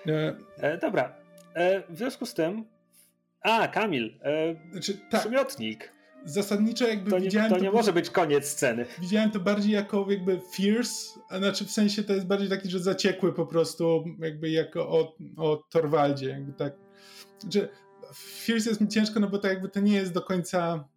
E... 0.07 0.37
E, 0.57 0.79
dobra. 0.79 1.15
E, 1.55 1.83
w 1.89 1.97
związku 1.97 2.27
z 2.27 2.35
tym. 2.35 2.65
A, 3.43 3.69
Kamil. 3.69 4.15
E, 4.23 4.55
znaczy, 4.73 4.99
tak. 5.11 5.21
Przymiotnik. 5.21 5.93
Zasadniczo 6.25 6.89
jakby 6.89 7.11
to 7.11 7.19
nie, 7.19 7.25
widziałem. 7.25 7.51
To 7.51 7.59
nie 7.59 7.71
to, 7.71 7.77
może 7.77 7.93
być 7.93 8.11
koniec 8.11 8.49
sceny. 8.49 8.87
Widziałem 9.01 9.31
to 9.31 9.41
bardziej 9.41 9.73
jako 9.73 10.07
jakby 10.11 10.41
fierce, 10.53 11.21
a 11.29 11.39
znaczy 11.39 11.65
w 11.65 11.71
sensie 11.71 12.03
to 12.03 12.13
jest 12.13 12.27
bardziej 12.27 12.49
taki, 12.49 12.71
że 12.71 12.79
zaciekły 12.79 13.33
po 13.33 13.47
prostu, 13.47 14.05
jakby 14.19 14.51
jako 14.51 14.89
o, 14.89 15.17
o 15.37 15.57
Torwaldzie. 15.57 16.29
Jakby 16.29 16.53
tak. 16.53 16.73
Znaczy, 17.39 17.69
fierce 18.15 18.69
jest 18.69 18.81
mi 18.81 18.89
ciężko, 18.89 19.21
no 19.21 19.29
bo 19.29 19.39
to 19.39 19.49
jakby 19.49 19.69
to 19.69 19.81
nie 19.81 19.95
jest 19.95 20.13
do 20.13 20.23
końca 20.23 20.89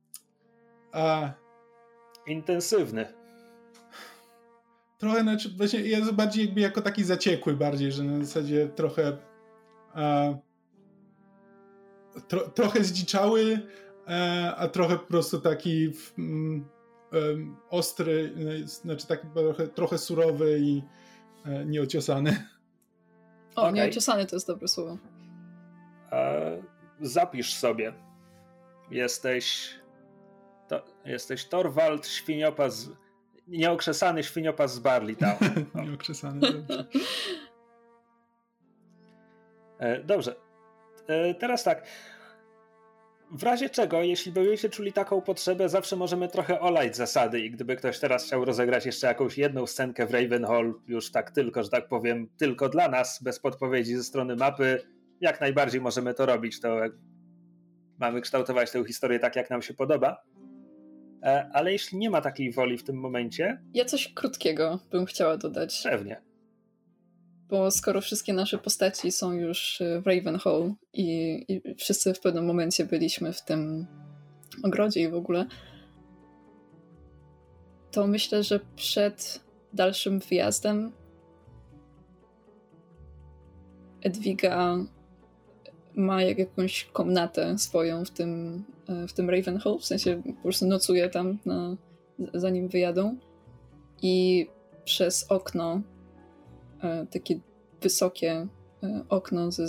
a... 0.91 1.33
Intensywny. 2.27 3.05
Trochę, 5.05 5.21
znaczy, 5.21 5.49
właśnie 5.49 5.79
jest 5.79 6.11
bardziej 6.11 6.45
jakby 6.45 6.61
jako 6.61 6.81
taki 6.81 7.03
zaciekły 7.03 7.55
bardziej, 7.55 7.91
że 7.91 8.03
na 8.03 8.25
zasadzie 8.25 8.67
trochę 8.67 9.17
a, 9.93 10.33
tro, 12.27 12.49
trochę 12.49 12.83
zdziczały, 12.83 13.59
a, 14.05 14.11
e, 14.11 14.55
a, 14.55 14.67
trochę 14.67 14.97
po 14.97 15.05
prostu 15.05 15.41
taki 15.41 15.91
um, 16.17 16.65
um, 17.13 17.57
ostry, 17.69 18.33
znaczy 18.65 19.07
taki 19.07 19.27
trochę, 19.27 19.67
trochę 19.67 19.97
surowy 19.97 20.59
i 20.59 20.83
e, 21.45 21.65
nieociosany. 21.65 22.47
O, 23.55 23.61
okay. 23.61 23.73
nieociosany 23.73 24.25
to 24.25 24.35
jest 24.35 24.47
dobre 24.47 24.67
słowo. 24.67 24.97
E, 26.11 26.63
zapisz 27.01 27.53
sobie. 27.53 27.93
Jesteś 28.91 29.69
to, 30.67 30.85
jesteś 31.05 31.45
Torwald, 31.45 32.07
świniopas, 32.07 32.89
nieokrzesany 33.47 34.23
świniopas 34.23 34.73
z 34.73 34.79
Barley 34.79 35.15
Town. 35.15 35.37
nieokrzesany, 35.85 36.39
dobrze. 36.39 36.85
E, 39.79 40.03
dobrze. 40.03 40.35
E, 41.07 41.33
teraz 41.33 41.63
tak. 41.63 41.87
W 43.31 43.43
razie 43.43 43.69
czego, 43.69 44.01
jeśli 44.01 44.31
będziecie 44.31 44.69
czuli 44.69 44.93
taką 44.93 45.21
potrzebę, 45.21 45.69
zawsze 45.69 45.95
możemy 45.95 46.27
trochę 46.27 46.59
olać 46.59 46.95
zasady 46.95 47.39
i 47.39 47.51
gdyby 47.51 47.75
ktoś 47.75 47.99
teraz 47.99 48.25
chciał 48.25 48.45
rozegrać 48.45 48.85
jeszcze 48.85 49.07
jakąś 49.07 49.37
jedną 49.37 49.67
scenkę 49.67 50.05
w 50.07 50.11
Ravenhall, 50.11 50.73
już 50.87 51.11
tak 51.11 51.31
tylko, 51.31 51.63
że 51.63 51.69
tak 51.69 51.87
powiem, 51.87 52.29
tylko 52.37 52.69
dla 52.69 52.87
nas, 52.87 53.23
bez 53.23 53.39
podpowiedzi 53.39 53.95
ze 53.95 54.03
strony 54.03 54.35
mapy, 54.35 54.81
jak 55.21 55.41
najbardziej 55.41 55.81
możemy 55.81 56.13
to 56.13 56.25
robić. 56.25 56.61
To 56.61 56.77
mamy 57.99 58.21
kształtować 58.21 58.71
tę 58.71 58.85
historię 58.85 59.19
tak, 59.19 59.35
jak 59.35 59.49
nam 59.49 59.61
się 59.61 59.73
podoba. 59.73 60.23
E, 61.23 61.49
ale 61.53 61.71
jeśli 61.71 61.97
nie 61.97 62.09
ma 62.09 62.21
takiej 62.21 62.51
woli 62.51 62.77
w 62.77 62.83
tym 62.83 62.95
momencie. 62.95 63.61
Ja 63.73 63.85
coś 63.85 64.13
krótkiego 64.13 64.79
bym 64.91 65.05
chciała 65.05 65.37
dodać. 65.37 65.81
Pewnie. 65.83 66.21
Bo 67.49 67.71
skoro 67.71 68.01
wszystkie 68.01 68.33
nasze 68.33 68.57
postaci 68.57 69.11
są 69.11 69.31
już 69.33 69.79
w 70.01 70.07
Ravenhall 70.07 70.73
i, 70.93 71.39
i 71.47 71.75
wszyscy 71.75 72.13
w 72.13 72.19
pewnym 72.19 72.45
momencie 72.45 72.85
byliśmy 72.85 73.33
w 73.33 73.41
tym 73.41 73.87
ogrodzie 74.63 75.01
i 75.01 75.09
w 75.09 75.15
ogóle, 75.15 75.45
to 77.91 78.07
myślę, 78.07 78.43
że 78.43 78.59
przed 78.75 79.45
dalszym 79.73 80.19
wyjazdem 80.19 80.91
Edwiga 84.01 84.77
ma 85.95 86.23
jak 86.23 86.37
jakąś 86.37 86.83
komnatę 86.83 87.57
swoją 87.57 88.05
w 88.05 88.11
tym, 88.11 88.63
w 89.07 89.13
tym 89.13 89.29
Ravenhall, 89.29 89.79
w 89.79 89.85
sensie 89.85 90.21
po 90.25 90.41
prostu 90.43 90.65
nocuje 90.65 91.09
tam 91.09 91.37
na, 91.45 91.75
zanim 92.33 92.67
wyjadą 92.67 93.17
i 94.01 94.47
przez 94.85 95.31
okno 95.31 95.81
e, 96.83 97.05
takie 97.05 97.39
wysokie 97.81 98.47
e, 98.83 99.03
okno 99.09 99.51
ze 99.51 99.65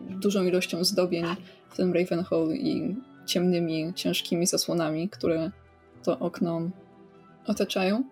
dużą 0.00 0.44
ilością 0.44 0.84
zdobień 0.84 1.24
w 1.70 1.76
tym 1.76 1.92
Ravenhall 1.92 2.48
i 2.52 2.96
ciemnymi, 3.26 3.94
ciężkimi 3.94 4.46
zasłonami, 4.46 5.08
które 5.08 5.50
to 6.02 6.18
okno 6.18 6.70
otaczają. 7.46 8.04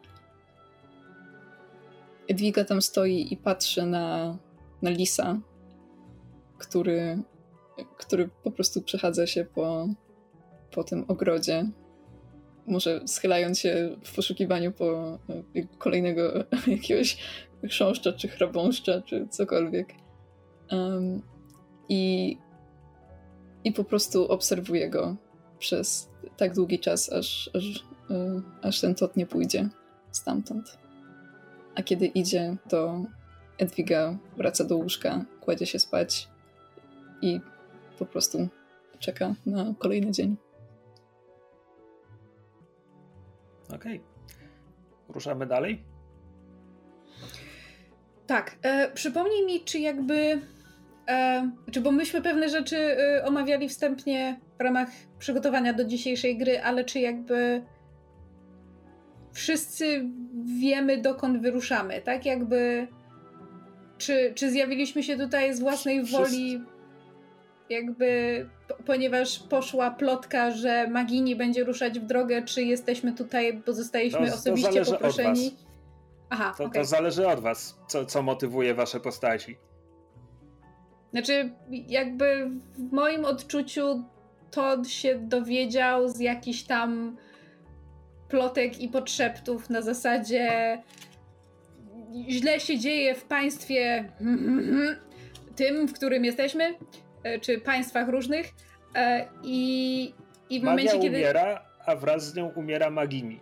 Edwiga 2.29 2.65
tam 2.65 2.83
stoi 2.83 3.33
i 3.33 3.37
patrzy 3.37 3.87
na, 3.87 4.37
na 4.83 4.91
lisa, 4.91 5.41
który, 6.59 7.23
który 7.97 8.29
po 8.43 8.51
prostu 8.51 8.83
przechadza 8.83 9.27
się 9.27 9.45
po, 9.45 9.89
po 10.71 10.85
tym 10.85 11.05
ogrodzie. 11.09 11.71
Może 12.67 13.01
schylając 13.07 13.59
się 13.59 13.97
w 14.05 14.15
poszukiwaniu 14.15 14.73
po 14.73 15.19
e, 15.57 15.63
kolejnego 15.79 16.45
jakiegoś 16.67 17.19
chrząszcza, 17.65 18.13
czy 18.13 18.29
chrabąszcza, 18.29 19.03
czy 19.03 19.29
cokolwiek. 19.29 19.95
Um, 20.71 21.23
I 21.89 22.37
i 23.67 23.73
po 23.73 23.85
prostu 23.85 24.29
obserwuję 24.29 24.91
go 24.91 25.17
przez 25.59 26.09
tak 26.37 26.55
długi 26.55 26.79
czas, 26.79 27.13
aż, 27.13 27.51
aż, 27.55 27.65
yy, 28.11 28.43
aż 28.63 28.81
ten 28.81 28.95
tot 28.95 29.17
nie 29.17 29.27
pójdzie 29.27 29.69
stamtąd. 30.13 30.79
A 31.75 31.83
kiedy 31.83 32.07
idzie, 32.07 32.57
to 32.69 33.05
Edwiga 33.59 34.19
wraca 34.37 34.65
do 34.65 34.77
łóżka, 34.77 35.25
kładzie 35.41 35.67
się 35.67 35.79
spać 35.79 36.29
i 37.23 37.41
po 37.99 38.07
prostu 38.07 38.49
czeka 38.99 39.35
na 39.47 39.75
kolejny 39.79 40.13
dzień. 40.13 40.37
Okej. 43.67 43.77
Okay. 43.77 44.01
Ruszamy 45.09 45.47
dalej? 45.47 45.85
Tak. 48.27 48.57
E, 48.63 48.91
przypomnij 48.91 49.47
mi, 49.47 49.65
czy 49.65 49.79
jakby 49.79 50.41
E, 51.09 51.51
czy 51.71 51.81
bo 51.81 51.93
myśmy 51.93 52.23
pewne 52.23 52.49
rzeczy 52.49 52.77
e, 52.77 53.25
omawiali 53.25 53.69
wstępnie 53.69 54.41
w 54.59 54.61
ramach 54.61 54.89
przygotowania 55.19 55.73
do 55.73 55.85
dzisiejszej 55.85 56.39
gry, 56.39 56.63
ale 56.63 56.85
czy 56.85 57.01
jakby 57.01 57.63
wszyscy 59.33 60.11
wiemy, 60.61 60.99
dokąd 60.99 61.43
wyruszamy, 61.43 62.01
tak? 62.01 62.27
Jakby. 62.27 62.89
Czy, 63.99 64.33
czy 64.35 64.51
zjawiliśmy 64.51 65.03
się 65.03 65.17
tutaj 65.17 65.55
z 65.55 65.61
własnej 65.61 66.05
woli, 66.05 66.61
jakby 67.71 68.49
ponieważ 68.87 69.39
poszła 69.39 69.91
plotka, 69.91 70.51
że 70.51 70.89
Magini 70.89 71.37
będzie 71.37 71.65
ruszać 71.65 72.01
w 72.01 72.07
drogę, 72.07 72.43
czy 72.43 72.63
jesteśmy 72.63 73.13
tutaj, 73.13 73.63
bo 73.67 73.73
zostaliśmy 73.73 74.29
to, 74.29 74.35
osobiście 74.35 74.85
to 74.85 74.93
poproszeni? 74.93 75.57
Aha, 76.31 76.55
to, 76.59 76.65
okay. 76.65 76.83
to 76.83 76.89
zależy 76.89 77.29
od 77.29 77.41
was, 77.41 77.79
co, 77.89 78.07
co 78.07 78.23
motywuje 78.23 78.75
wasze 78.75 79.01
postaci. 79.01 79.57
Znaczy, 81.13 81.51
jakby 81.71 82.51
w 82.79 82.93
moim 82.93 83.25
odczuciu 83.25 84.05
Todd 84.51 84.89
się 84.89 85.19
dowiedział 85.19 86.09
z 86.09 86.21
jakichś 86.21 86.63
tam 86.63 87.17
plotek 88.29 88.81
i 88.81 88.89
podszeptów 88.89 89.71
na 89.71 89.83
zasadzie 89.83 90.79
źle 92.29 92.61
się 92.61 92.79
dzieje 92.79 93.15
w 93.15 93.25
państwie 93.25 94.13
tym, 95.57 95.89
w 95.89 95.93
którym 95.93 96.25
jesteśmy, 96.25 96.75
czy 97.41 97.61
państwach 97.61 98.09
różnych 98.09 98.47
e, 98.95 99.27
i, 99.43 100.15
i 100.51 100.61
w 100.61 100.63
Magia 100.63 100.71
momencie, 100.71 100.99
kiedy... 100.99 101.17
umiera, 101.17 101.63
a 101.87 101.97
wraz 101.97 102.27
z 102.27 102.35
nią 102.35 102.53
umiera 102.55 102.91
Magini. 102.91 103.41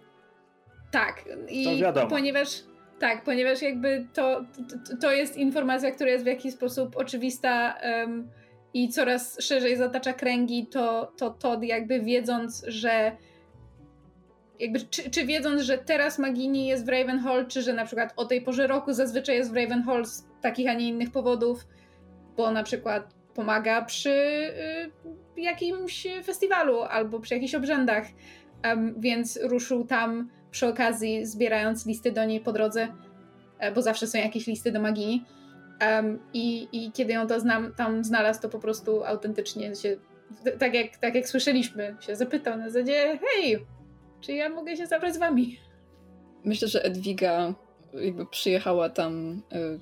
Tak. 0.91 1.25
I 1.49 1.65
to 1.65 1.77
wiadomo. 1.77 2.11
ponieważ 2.11 2.63
tak, 2.99 3.25
ponieważ 3.25 3.63
jakby 3.63 4.07
to, 4.13 4.45
to, 4.89 4.97
to, 4.97 5.13
jest 5.13 5.37
informacja, 5.37 5.91
która 5.91 6.11
jest 6.11 6.25
w 6.25 6.27
jakiś 6.27 6.55
sposób 6.55 6.97
oczywista 6.97 7.75
um, 7.83 8.31
i 8.75 8.89
coraz 8.89 9.37
szerzej 9.41 9.77
zatacza 9.77 10.13
kręgi, 10.13 10.67
to, 10.67 11.13
to 11.17 11.31
Todd 11.31 11.63
jakby 11.63 12.01
wiedząc, 12.01 12.65
że 12.67 13.17
jakby, 14.59 14.81
czy, 14.81 15.11
czy 15.11 15.27
wiedząc, 15.27 15.63
że 15.63 15.79
teraz 15.79 16.19
Magini 16.19 16.67
jest 16.67 16.87
w 16.87 16.89
Ravenhall, 16.89 17.47
czy 17.47 17.63
że 17.63 17.73
na 17.73 17.85
przykład 17.85 18.13
o 18.17 18.25
tej 18.25 18.43
porze 18.43 18.67
roku 18.67 18.93
zazwyczaj 18.93 19.37
jest 19.37 19.53
w 19.53 19.57
Ravenhall 19.57 20.07
z 20.07 20.27
takich, 20.41 20.69
a 20.69 20.75
nie 20.75 20.89
innych 20.89 21.11
powodów, 21.11 21.67
bo 22.37 22.51
na 22.51 22.63
przykład 22.63 23.15
pomaga 23.35 23.85
przy 23.85 24.11
y, 24.11 25.41
jakimś 25.41 26.07
festiwalu 26.25 26.81
albo 26.83 27.21
przy 27.21 27.35
jakichś 27.35 27.55
obrzędach, 27.55 28.05
więc 28.97 29.39
ruszył 29.43 29.85
tam 29.85 30.31
przy 30.51 30.67
okazji 30.67 31.27
zbierając 31.27 31.87
listy 31.87 32.13
do 32.13 32.25
niej 32.25 32.41
po 32.41 32.53
drodze, 32.53 32.89
e, 33.59 33.73
bo 33.73 33.83
zawsze 33.83 34.07
są 34.07 34.19
jakieś 34.19 34.47
listy 34.47 34.73
do 34.73 34.81
magii. 34.81 35.25
Um, 35.81 36.19
i, 36.33 36.69
I 36.73 36.93
kiedy 36.93 37.13
ją 37.13 37.27
to 37.27 37.41
znam, 37.41 37.75
tam 37.75 38.05
znalazł, 38.05 38.43
to 38.43 38.49
po 38.49 38.59
prostu 38.59 39.05
autentycznie 39.05 39.75
się, 39.75 39.97
tak 40.59 40.75
jak, 40.75 40.97
tak 40.97 41.15
jak 41.15 41.29
słyszeliśmy, 41.29 41.97
się 42.01 42.17
zapytał 42.17 42.59
na 42.59 42.71
zasadzie, 42.71 43.19
hej, 43.19 43.67
czy 44.21 44.33
ja 44.33 44.49
mogę 44.49 44.77
się 44.77 44.87
zabrać 44.87 45.15
z 45.15 45.19
wami? 45.19 45.59
Myślę, 46.45 46.69
że 46.69 46.85
Edwiga 46.85 47.55
jakby 47.95 48.27
przyjechała 48.27 48.91
tam 48.91 49.43
y, 49.53 49.79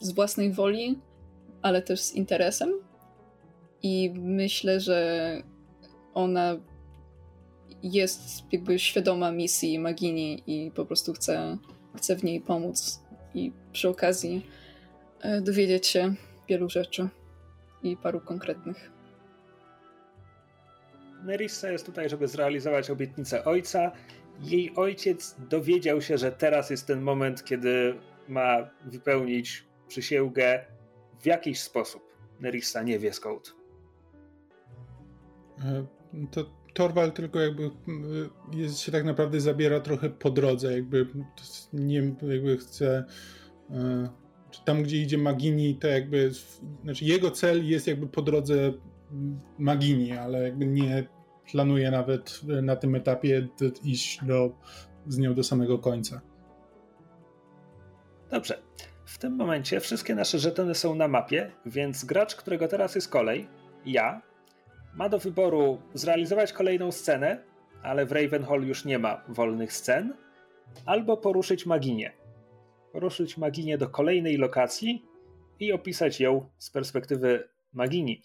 z 0.00 0.12
własnej 0.12 0.52
woli, 0.52 1.00
ale 1.62 1.82
też 1.82 2.00
z 2.00 2.14
interesem. 2.14 2.72
I 3.82 4.14
myślę, 4.16 4.80
że 4.80 5.42
ona 6.14 6.56
jest 7.82 8.52
jakby 8.52 8.78
świadoma 8.78 9.32
misji 9.32 9.78
Magini 9.78 10.42
i 10.46 10.70
po 10.70 10.86
prostu 10.86 11.12
chce, 11.12 11.58
chce 11.96 12.16
w 12.16 12.24
niej 12.24 12.40
pomóc 12.40 13.00
i 13.34 13.52
przy 13.72 13.88
okazji 13.88 14.46
e, 15.20 15.40
dowiedzieć 15.40 15.86
się 15.86 16.14
wielu 16.48 16.68
rzeczy 16.68 17.08
i 17.82 17.96
paru 17.96 18.20
konkretnych. 18.20 18.90
Nerissa 21.24 21.70
jest 21.70 21.86
tutaj, 21.86 22.08
żeby 22.08 22.28
zrealizować 22.28 22.90
obietnicę 22.90 23.44
ojca. 23.44 23.92
Jej 24.40 24.72
ojciec 24.76 25.36
dowiedział 25.48 26.00
się, 26.00 26.18
że 26.18 26.32
teraz 26.32 26.70
jest 26.70 26.86
ten 26.86 27.00
moment, 27.00 27.44
kiedy 27.44 27.94
ma 28.28 28.70
wypełnić 28.84 29.64
przysięgę 29.88 30.64
w 31.20 31.26
jakiś 31.26 31.60
sposób. 31.60 32.02
Nerissa 32.40 32.82
nie 32.82 32.98
wie 32.98 33.12
skąd. 33.12 33.57
E, 35.64 35.86
to 36.30 36.58
Torwal 36.74 37.12
tylko 37.12 37.40
jakby 37.40 37.62
y, 37.64 37.70
jest, 38.52 38.78
się 38.78 38.92
tak 38.92 39.04
naprawdę 39.04 39.40
zabiera 39.40 39.80
trochę 39.80 40.10
po 40.10 40.30
drodze, 40.30 40.72
jakby 40.72 41.06
nie 41.72 42.14
jakby 42.22 42.56
chce 42.56 43.04
y, 43.70 43.74
tam 44.64 44.82
gdzie 44.82 44.96
idzie 44.96 45.18
Magini, 45.18 45.74
to 45.74 45.88
jakby 45.88 46.30
znaczy 46.84 47.04
jego 47.04 47.30
cel 47.30 47.68
jest 47.68 47.86
jakby 47.86 48.06
po 48.06 48.22
drodze 48.22 48.72
Magini, 49.58 50.12
ale 50.12 50.42
jakby 50.42 50.66
nie 50.66 51.08
planuje 51.52 51.90
nawet 51.90 52.40
na 52.62 52.76
tym 52.76 52.94
etapie 52.94 53.48
iść 53.84 54.24
do, 54.24 54.58
z 55.06 55.18
nią 55.18 55.34
do 55.34 55.44
samego 55.44 55.78
końca. 55.78 56.20
Dobrze. 58.30 58.62
W 59.04 59.18
tym 59.18 59.36
momencie 59.36 59.80
wszystkie 59.80 60.14
nasze 60.14 60.38
żetony 60.38 60.74
są 60.74 60.94
na 60.94 61.08
mapie, 61.08 61.50
więc 61.66 62.04
gracz, 62.04 62.34
którego 62.36 62.68
teraz 62.68 62.94
jest 62.94 63.08
kolej, 63.08 63.48
ja, 63.86 64.22
ma 64.98 65.08
do 65.08 65.18
wyboru 65.18 65.80
zrealizować 65.94 66.52
kolejną 66.52 66.92
scenę, 66.92 67.44
ale 67.82 68.06
w 68.06 68.12
Ravenhall 68.12 68.62
już 68.62 68.84
nie 68.84 68.98
ma 68.98 69.22
wolnych 69.28 69.72
scen, 69.72 70.14
albo 70.86 71.16
poruszyć 71.16 71.66
Maginię. 71.66 72.12
Poruszyć 72.92 73.36
Maginię 73.36 73.78
do 73.78 73.88
kolejnej 73.88 74.36
lokacji 74.36 75.06
i 75.60 75.72
opisać 75.72 76.20
ją 76.20 76.50
z 76.58 76.70
perspektywy 76.70 77.48
Magini. 77.72 78.22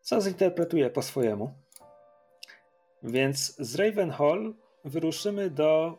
Co 0.00 0.20
zinterpretuję 0.20 0.90
po 0.90 1.02
swojemu. 1.02 1.52
Więc 3.02 3.56
z 3.58 3.74
Ravenhall 3.74 4.54
wyruszymy 4.84 5.50
do 5.50 5.98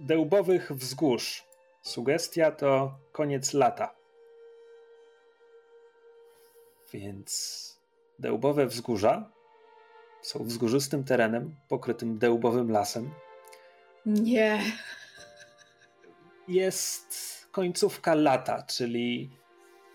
Dełbowych 0.00 0.72
Wzgórz. 0.72 1.44
Sugestia 1.82 2.50
to 2.50 2.98
koniec 3.12 3.54
lata. 3.54 3.94
Więc 6.92 7.67
Dełbowe 8.18 8.66
wzgórza 8.66 9.30
Są 10.22 10.44
wzgórzystym 10.44 11.04
terenem 11.04 11.54
pokrytym 11.68 12.18
dełbowym 12.18 12.70
lasem. 12.70 13.10
Nie. 14.06 14.60
Jest 16.48 17.46
końcówka 17.52 18.14
lata, 18.14 18.62
czyli 18.62 19.30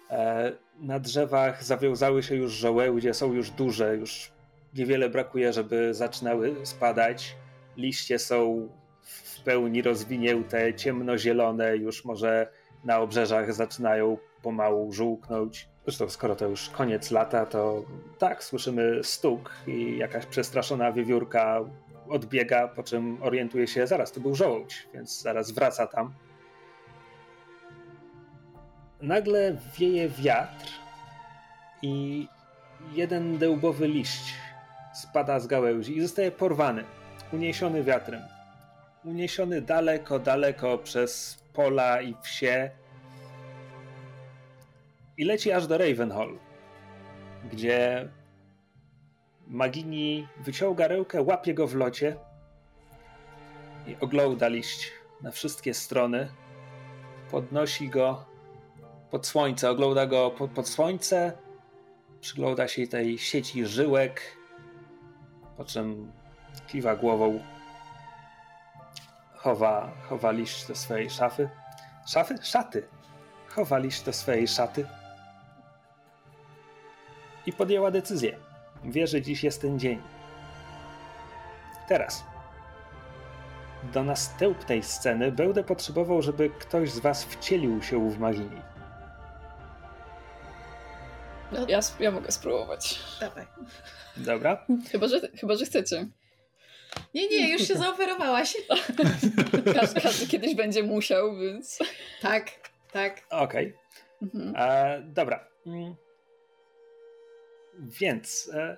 e, 0.10 0.52
na 0.80 1.00
drzewach 1.00 1.64
zawiązały 1.64 2.24
się 2.24 2.36
już 2.36 2.52
żołędzie, 2.52 3.14
są 3.14 3.34
już 3.34 3.52
duże, 3.52 3.96
już 3.96 4.32
niewiele 4.74 5.10
brakuje, 5.10 5.54
żeby 5.54 5.94
zaczynały 5.94 6.56
spadać. 6.64 7.36
Liście 7.78 8.20
są 8.20 8.70
w 9.02 9.42
pełni 9.44 9.82
rozwinięte, 9.82 10.74
ciemnozielone, 10.74 11.78
już 11.78 12.06
może 12.06 12.48
na 12.84 13.00
obrzeżach 13.00 13.54
zaczynają 13.54 14.18
pomału 14.44 14.94
żółknąć. 14.94 15.70
Zresztą, 15.84 16.10
skoro 16.10 16.36
to 16.36 16.48
już 16.48 16.70
koniec 16.70 17.12
lata, 17.12 17.46
to 17.46 17.84
tak, 18.18 18.44
słyszymy 18.44 19.04
stuk 19.04 19.52
i 19.68 19.98
jakaś 19.98 20.26
przestraszona 20.26 20.92
wiewiórka 20.92 21.60
odbiega, 22.10 22.68
po 22.68 22.84
czym 22.84 23.24
orientuje 23.24 23.68
się, 23.68 23.88
zaraz, 23.88 24.12
to 24.12 24.20
był 24.20 24.36
żołądź, 24.36 24.88
więc 24.94 25.22
zaraz 25.22 25.52
wraca 25.52 25.88
tam. 25.88 26.14
Nagle 29.02 29.58
wieje 29.78 30.10
wiatr 30.10 30.72
i 31.82 32.28
jeden 32.94 33.38
dełbowy 33.38 33.88
liść 33.88 34.34
spada 34.94 35.40
z 35.40 35.48
gałęzi 35.48 35.98
i 35.98 36.02
zostaje 36.02 36.32
porwany, 36.32 36.84
uniesiony 37.34 37.84
wiatrem. 37.84 38.22
Uniesiony 39.06 39.62
daleko, 39.62 40.20
daleko 40.20 40.78
przez 40.78 41.44
pola 41.54 42.02
i 42.02 42.16
wsie 42.24 42.72
i 45.18 45.26
leci 45.26 45.52
aż 45.52 45.68
do 45.68 45.78
Ravenhall, 45.78 46.40
gdzie 47.52 48.10
Magini 49.48 50.28
wyciąga 50.40 50.88
rękę, 50.88 51.22
łapie 51.22 51.54
go 51.54 51.68
w 51.68 51.76
locie 51.76 52.16
i 53.88 53.96
ogląda 54.02 54.48
liść 54.48 54.92
na 55.22 55.32
wszystkie 55.32 55.74
strony. 55.74 56.30
Podnosi 57.32 57.90
go 57.90 58.26
pod 59.12 59.28
słońce, 59.28 59.70
ogląda 59.70 60.06
go 60.06 60.32
pod, 60.32 60.52
pod 60.52 60.70
słońce, 60.70 61.38
przygląda 62.22 62.68
się 62.68 62.88
tej 62.88 63.18
sieci 63.18 63.66
żyłek, 63.66 64.22
po 65.58 65.66
czym 65.66 66.12
kiwa 66.68 66.96
głową, 66.96 67.40
chowa, 69.36 69.92
chowa 70.10 70.32
liść 70.32 70.68
do 70.68 70.76
swojej 70.76 71.10
szafy. 71.10 71.50
Szafy? 72.08 72.36
Szaty. 72.42 72.88
Chowa 73.48 73.78
liść 73.78 74.04
do 74.04 74.14
swojej 74.14 74.48
szaty. 74.48 74.86
I 77.46 77.54
podjęła 77.54 77.92
decyzję. 77.92 78.38
Wie, 78.84 79.08
że 79.08 79.22
dziś 79.22 79.44
jest 79.44 79.62
ten 79.62 79.80
dzień. 79.80 80.02
Teraz. 81.88 82.24
Do 83.94 84.04
następnej 84.04 84.84
sceny 84.84 85.32
będę 85.32 85.64
potrzebował, 85.64 86.22
żeby 86.22 86.50
ktoś 86.50 86.92
z 86.92 87.00
was 87.00 87.24
wcielił 87.24 87.84
się 87.84 88.10
w 88.10 88.20
Magini. 88.20 88.62
Ja, 91.68 91.80
ja 92.00 92.12
mogę 92.12 92.32
spróbować. 92.32 93.00
Dawaj. 93.20 93.46
Dobra? 94.18 94.66
Chyba, 94.92 95.08
że, 95.08 95.20
chyba, 95.40 95.56
że 95.56 95.66
chcecie. 95.66 96.08
Nie, 97.14 97.30
nie, 97.30 97.52
już 97.52 97.68
się 97.68 97.76
zaoferowałaś. 97.76 98.58
Każdy, 99.80 100.02
każdy 100.02 100.28
kiedyś 100.28 100.56
będzie 100.56 100.84
musiał, 100.84 101.36
więc... 101.36 101.80
Tak, 102.22 102.52
tak. 102.92 103.22
Okej. 103.30 103.74
Mhm. 104.22 104.54
E, 104.58 105.02
dobra. 105.02 105.48
Więc 107.80 108.52
e, 108.54 108.78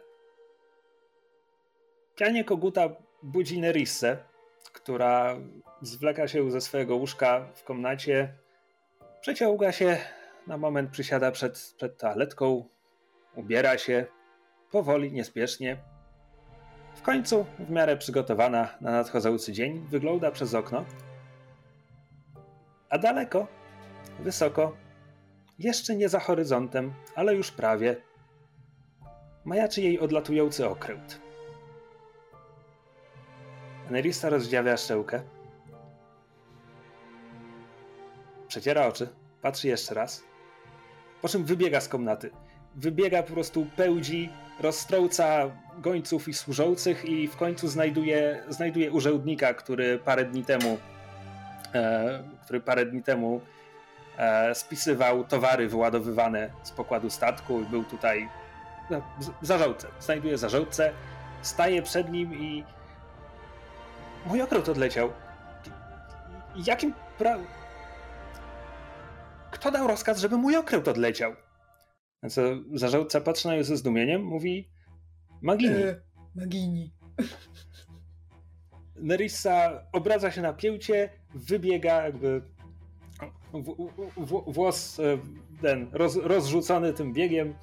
pianie 2.15 2.43
koguta 2.43 2.89
budzi 3.23 3.59
Nerissę, 3.59 4.17
która 4.73 5.35
zwleka 5.81 6.27
się 6.27 6.51
ze 6.51 6.61
swojego 6.61 6.95
łóżka 6.95 7.47
w 7.55 7.63
komnacie, 7.63 8.33
przeciąga 9.21 9.71
się, 9.71 9.97
na 10.47 10.57
moment 10.57 10.91
przysiada 10.91 11.31
przed, 11.31 11.73
przed 11.77 11.97
toaletką, 11.97 12.65
ubiera 13.35 13.77
się, 13.77 14.05
powoli, 14.71 15.11
niespiesznie. 15.11 15.77
W 16.95 17.01
końcu, 17.01 17.45
w 17.59 17.69
miarę 17.69 17.97
przygotowana 17.97 18.77
na 18.81 18.91
nadchodzący 18.91 19.53
dzień, 19.53 19.87
wygląda 19.89 20.31
przez 20.31 20.53
okno, 20.53 20.85
a 22.89 22.97
daleko, 22.97 23.47
wysoko, 24.19 24.77
jeszcze 25.59 25.95
nie 25.95 26.09
za 26.09 26.19
horyzontem, 26.19 26.93
ale 27.15 27.35
już 27.35 27.51
prawie, 27.51 27.95
majaczy 29.45 29.81
jej 29.81 29.99
odlatujący 29.99 30.69
okręt. 30.69 31.21
Nerissa 33.89 34.29
rozdziawia 34.29 34.77
szczełkę. 34.77 35.21
Przeciera 38.47 38.87
oczy, 38.87 39.07
patrzy 39.41 39.67
jeszcze 39.67 39.95
raz, 39.95 40.23
po 41.21 41.29
czym 41.29 41.45
wybiega 41.45 41.81
z 41.81 41.87
komnaty. 41.87 42.31
Wybiega 42.75 43.23
po 43.23 43.33
prostu, 43.33 43.67
pełdzi, 43.75 44.29
rozstrołca 44.59 45.51
gońców 45.77 46.27
i 46.27 46.33
służących 46.33 47.05
i 47.05 47.27
w 47.27 47.35
końcu 47.35 47.67
znajduje, 47.67 48.43
znajduje 48.49 48.91
urzędnika, 48.91 49.53
który 49.53 49.99
parę 49.99 50.25
dni 50.25 50.43
temu 50.45 50.77
e, 51.73 52.23
który 52.43 52.59
parę 52.59 52.85
dni 52.85 53.03
temu 53.03 53.41
e, 54.17 54.55
spisywał 54.55 55.23
towary 55.23 55.67
wyładowywane 55.67 56.49
z 56.63 56.71
pokładu 56.71 57.09
statku 57.09 57.61
i 57.61 57.65
był 57.65 57.83
tutaj 57.83 58.29
w 59.41 59.45
zarządce. 59.45 59.87
Znajduje 59.99 60.37
zarządcę, 60.37 60.93
staje 61.41 61.81
przed 61.81 62.11
nim 62.11 62.33
i 62.33 62.63
mój 64.25 64.41
okręt 64.41 64.69
odleciał. 64.69 65.09
Jakim 66.65 66.93
pra... 67.17 67.37
Kto 69.51 69.71
dał 69.71 69.87
rozkaz, 69.87 70.19
żeby 70.19 70.37
mój 70.37 70.57
okręt 70.57 70.87
odleciał? 70.87 71.35
Na 72.23 72.29
co 72.29 72.41
zarządca 72.73 73.21
patrzy 73.21 73.47
na 73.47 73.55
nią 73.55 73.63
ze 73.63 73.77
zdumieniem, 73.77 74.23
mówi 74.23 74.69
Magini. 75.41 75.83
E, 75.83 76.01
Magini. 76.35 76.93
Nerissa 78.95 79.83
obraca 79.91 80.31
się 80.31 80.41
na 80.41 80.53
pięcie, 80.53 81.09
wybiega 81.33 82.03
jakby 82.03 82.41
w, 83.53 83.89
w, 84.17 84.53
włos 84.53 84.99
e, 84.99 85.17
ten 85.61 85.87
roz, 85.91 86.15
rozrzucony 86.15 86.93
tym 86.93 87.13
biegiem, 87.13 87.53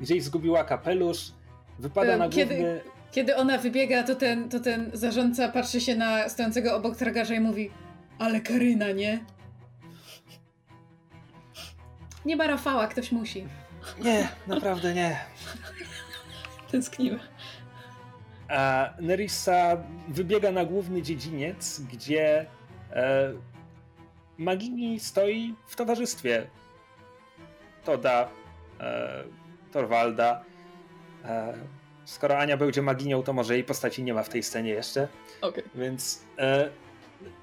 gdzieś 0.00 0.22
zgubiła 0.22 0.64
kapelusz, 0.64 1.32
wypada 1.78 2.16
na 2.16 2.28
kiedy- 2.28 2.54
główny... 2.54 2.80
Kiedy 3.12 3.36
ona 3.36 3.58
wybiega, 3.58 4.02
to 4.02 4.14
ten, 4.14 4.48
to 4.48 4.60
ten 4.60 4.90
zarządca 4.92 5.48
patrzy 5.48 5.80
się 5.80 5.96
na 5.96 6.28
stojącego 6.28 6.76
obok 6.76 6.96
tragarza 6.96 7.34
i 7.34 7.40
mówi 7.40 7.70
ale 8.18 8.40
Karyna, 8.40 8.92
nie? 8.92 9.24
Nie 12.24 12.36
ma 12.36 12.46
Rafała, 12.46 12.86
ktoś 12.86 13.12
musi. 13.12 13.46
Nie, 14.04 14.28
naprawdę 14.46 14.94
nie. 14.94 15.20
Tęskniły. 16.70 17.18
A 18.48 18.90
Nerissa 19.00 19.76
wybiega 20.08 20.52
na 20.52 20.64
główny 20.64 21.02
dziedziniec, 21.02 21.80
gdzie 21.80 22.46
e, 22.92 23.32
Magini 24.38 25.00
stoi 25.00 25.54
w 25.66 25.76
towarzystwie 25.76 26.46
Toda, 27.84 28.28
e, 28.80 29.24
Torwalda. 29.72 30.44
E, 31.24 31.54
skoro 32.04 32.38
Ania 32.38 32.56
będzie 32.56 32.82
Maginią, 32.82 33.22
to 33.22 33.32
może 33.32 33.54
jej 33.54 33.64
postaci 33.64 34.02
nie 34.02 34.14
ma 34.14 34.22
w 34.22 34.28
tej 34.28 34.42
scenie 34.42 34.70
jeszcze. 34.70 35.08
Okej. 35.40 35.64
Więc 35.74 36.24
e, 36.38 36.70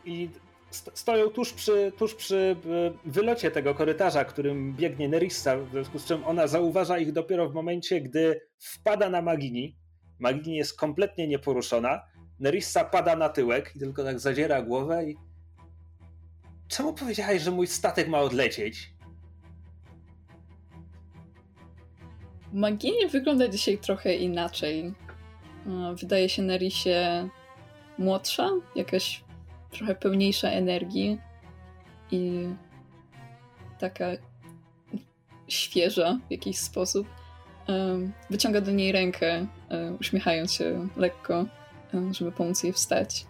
i 0.06 0.30
st- 0.70 0.92
stoją 0.94 1.30
tuż 1.30 1.54
przy, 1.54 1.92
tuż 1.98 2.16
przy 2.16 2.56
e, 2.66 3.10
wylocie 3.12 3.52
tego 3.52 3.76
korytarza, 3.76 4.26
którym 4.26 4.74
biegnie 4.74 5.10
Nerissa, 5.10 5.58
w 5.58 5.72
związku 5.72 6.00
z 6.00 6.06
czym 6.06 6.24
ona 6.24 6.48
zauważa 6.48 6.98
ich 6.98 7.12
dopiero 7.12 7.50
w 7.50 7.54
momencie, 7.54 8.02
gdy 8.02 8.42
wpada 8.60 9.10
na 9.10 9.22
Magini. 9.22 9.78
Magini 10.20 10.56
jest 10.58 10.78
kompletnie 10.78 11.28
nieporuszona. 11.28 12.02
Nerissa 12.40 12.86
pada 12.86 13.16
na 13.16 13.30
tyłek 13.30 13.72
i 13.76 13.80
tylko 13.80 14.04
tak 14.04 14.20
zadziera 14.20 14.62
głowę 14.62 15.06
i... 15.06 15.16
Czemu 16.68 16.94
powiedziałeś, 16.94 17.42
że 17.42 17.52
mój 17.52 17.68
statek 17.68 18.08
ma 18.08 18.20
odlecieć? 18.20 18.93
Magini 22.54 23.08
wygląda 23.08 23.48
dzisiaj 23.48 23.78
trochę 23.78 24.16
inaczej. 24.16 24.94
E, 25.68 25.96
Wydaje 25.96 26.30
się 26.30 26.42
Nerisie 26.42 27.30
młodsza, 27.98 28.50
jakaś 28.76 29.24
trochę 29.72 29.96
pełniejsza 29.96 30.50
energii 30.50 31.18
i 32.12 32.48
taka 33.80 34.06
świeża 35.48 36.20
w 36.28 36.32
jakiś 36.32 36.58
sposób. 36.58 37.08
E, 37.70 38.00
Wyciąga 38.30 38.62
do 38.62 38.72
niej 38.72 38.92
rękę, 38.92 39.48
e, 39.70 39.94
uśmiechając 40.00 40.54
się 40.54 40.88
lekko, 40.98 41.46
żeby 42.12 42.32
pomóc 42.32 42.64
jej 42.64 42.74
wstać. 42.74 43.26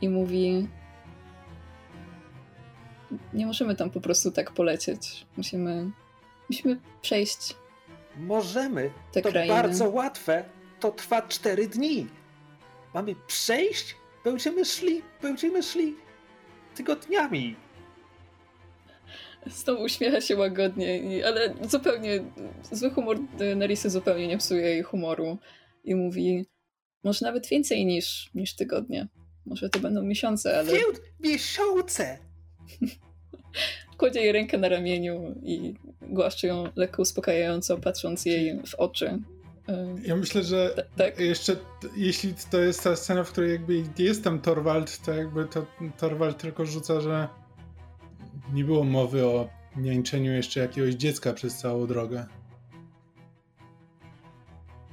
I 0.00 0.08
mówi: 0.08 0.68
Nie 3.32 3.46
możemy 3.46 3.76
tam 3.76 3.90
po 3.90 4.00
prostu 4.00 4.30
tak 4.30 4.50
polecieć. 4.52 5.26
Musimy, 5.36 5.90
musimy 6.48 6.80
przejść 7.02 7.61
Możemy. 8.16 8.90
te 9.12 9.22
to 9.22 9.30
krainy. 9.30 9.54
bardzo 9.54 9.90
łatwe. 9.90 10.44
to 10.80 10.90
trwa 10.90 11.22
cztery 11.22 11.68
dni. 11.68 12.06
Mamy 12.94 13.14
przejść? 13.26 13.96
Będziemy 14.24 14.64
szli, 14.64 15.02
będziemy 15.22 15.62
szli 15.62 15.96
tygodniami. 16.74 17.56
Znowu 19.46 19.82
uśmiecha 19.82 20.20
się 20.20 20.36
łagodnie, 20.36 21.00
ale 21.26 21.54
zupełnie, 21.70 22.24
zły 22.72 22.90
humor 22.90 23.18
Narisy 23.56 23.90
zupełnie 23.90 24.28
nie 24.28 24.38
psuje 24.38 24.62
jej 24.62 24.82
humoru. 24.82 25.38
I 25.84 25.94
mówi, 25.94 26.46
może 27.04 27.26
nawet 27.26 27.46
więcej 27.46 27.86
niż, 27.86 28.30
niż 28.34 28.56
tygodnie. 28.56 29.08
Może 29.46 29.68
to 29.68 29.78
będą 29.80 30.02
miesiące, 30.02 30.58
ale... 30.58 30.72
Miesiące! 31.20 32.18
Kładzie 34.02 34.20
jej 34.20 34.32
rękę 34.32 34.58
na 34.58 34.68
ramieniu 34.68 35.34
i 35.42 35.74
głaszczy 36.02 36.46
ją 36.46 36.64
lekko 36.76 37.02
uspokajająco, 37.02 37.78
patrząc 37.78 38.24
jej 38.24 38.60
w 38.66 38.74
oczy. 38.74 39.18
Ja 40.04 40.16
myślę, 40.16 40.42
że 40.42 40.86
tak? 40.96 41.20
jeszcze 41.20 41.56
jeśli 41.96 42.34
to 42.50 42.60
jest 42.60 42.82
ta 42.82 42.96
scena, 42.96 43.24
w 43.24 43.32
której 43.32 43.52
jakby 43.52 43.84
jest 43.98 44.24
tam 44.24 44.40
Torwald, 44.40 44.98
to 44.98 45.14
jakby 45.14 45.44
to 45.44 45.66
Torwald 45.98 46.38
tylko 46.38 46.66
rzuca, 46.66 47.00
że 47.00 47.28
nie 48.52 48.64
było 48.64 48.84
mowy 48.84 49.26
o 49.26 49.48
niańczeniu 49.76 50.32
jeszcze 50.32 50.60
jakiegoś 50.60 50.94
dziecka 50.94 51.32
przez 51.32 51.56
całą 51.56 51.86
drogę. 51.86 52.26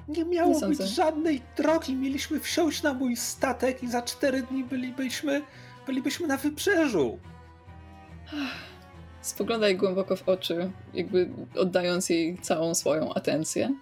Nie 0.07 0.25
miało 0.25 0.59
nie 0.59 0.67
być 0.67 0.81
żadnej 0.81 1.41
drogi. 1.57 1.95
Mieliśmy 1.95 2.39
wsiąść 2.39 2.83
na 2.83 2.93
mój 2.93 3.15
statek 3.15 3.83
i 3.83 3.91
za 3.91 4.01
cztery 4.01 4.41
dni 4.41 4.63
bylibyśmy, 4.63 5.41
bylibyśmy 5.87 6.27
na 6.27 6.37
wybrzeżu. 6.37 7.19
Spogląda 9.21 9.67
jej 9.67 9.77
głęboko 9.77 10.15
w 10.15 10.29
oczy, 10.29 10.71
jakby 10.93 11.29
oddając 11.55 12.09
jej 12.09 12.37
całą 12.37 12.75
swoją 12.75 13.13
atencję. 13.13 13.75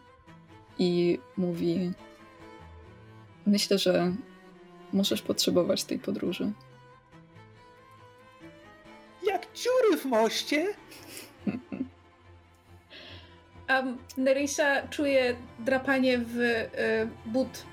I 0.80 1.20
mówi: 1.38 1.92
Myślę, 3.46 3.78
że 3.78 4.16
możesz 4.94 5.22
potrzebować 5.22 5.84
tej 5.84 6.00
podróży. 6.00 6.52
Jak 9.28 9.42
dziury 9.54 9.98
w 9.98 10.06
moście? 10.06 10.68
Um, 13.70 13.98
Nerissa 14.18 14.88
czuje 14.88 15.36
drapanie 15.60 16.18
w 16.18 16.38
y, 16.38 16.70
but 17.26 17.66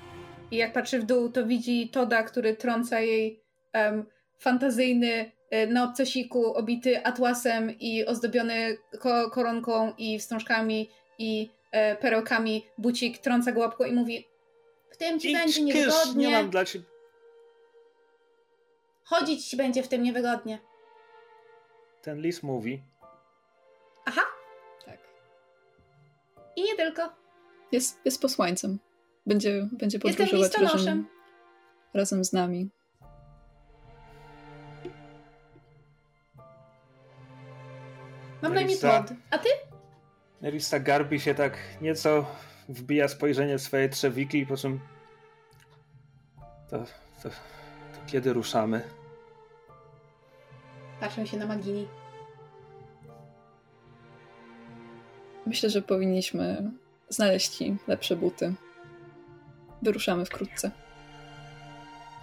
i 0.51 0.57
jak 0.57 0.73
patrzy 0.73 0.99
w 0.99 1.05
dół, 1.05 1.29
to 1.29 1.45
widzi 1.45 1.89
Toda, 1.89 2.23
który 2.23 2.55
trąca 2.55 2.99
jej 2.99 3.43
um, 3.73 4.05
fantazyjny 4.37 5.31
na 5.67 5.83
obcesiku 5.83 6.53
obity 6.53 7.05
atłasem 7.05 7.79
i 7.79 8.05
ozdobiony 8.05 8.77
ko 8.99 9.29
koronką 9.29 9.93
i 9.97 10.19
wstążkami 10.19 10.89
i 11.17 11.49
y, 11.91 11.95
perełkami 11.95 12.65
bucik 12.77 13.17
trąca 13.17 13.51
go 13.51 13.59
łapką 13.59 13.83
i 13.83 13.93
mówi 13.93 14.27
w 14.91 14.97
tym 14.97 15.19
ci 15.19 15.31
Idź, 15.31 15.37
będzie 15.37 15.61
niewygodnie. 15.61 16.27
nie 16.27 16.33
mam 16.33 16.49
dla 16.49 16.65
ciebie. 16.65 16.85
Chodzić 19.03 19.45
ci 19.45 19.57
będzie 19.57 19.83
w 19.83 19.87
tym 19.87 20.03
niewygodnie. 20.03 20.59
Ten 22.01 22.21
lis 22.21 22.43
mówi. 22.43 22.83
Aha. 24.05 24.21
I 26.55 26.63
nie 26.63 26.75
tylko. 26.75 27.09
Jest, 27.71 27.99
jest 28.05 28.21
posłańcem. 28.21 28.79
Będzie, 29.25 29.69
będzie 29.71 29.99
podróżować 29.99 30.57
razem, 30.57 31.07
razem 31.93 32.25
z 32.25 32.33
nami. 32.33 32.69
Mam 38.45 38.53
na 38.53 38.61
imię 38.61 38.77
Todd. 38.77 39.13
A 39.31 39.37
ty? 39.37 39.49
Nerista 40.41 40.79
garbi 40.79 41.19
się 41.19 41.35
tak 41.35 41.57
nieco, 41.81 42.25
wbija 42.69 43.07
spojrzenie 43.07 43.57
w 43.57 43.61
swoje 43.61 43.89
trzewiki, 43.89 44.45
po 44.45 44.57
czym 44.57 44.79
to, 46.69 46.77
to, 47.23 47.29
to 47.29 47.35
kiedy 48.07 48.33
ruszamy? 48.33 48.81
Patrzę 50.99 51.27
się 51.27 51.37
na 51.37 51.45
Magini. 51.45 51.87
Myślę, 55.45 55.69
że 55.69 55.81
powinniśmy 55.81 56.71
znaleźć 57.09 57.49
ci 57.49 57.77
lepsze 57.87 58.15
buty. 58.15 58.53
Wyruszamy 59.81 60.25
wkrótce. 60.25 60.71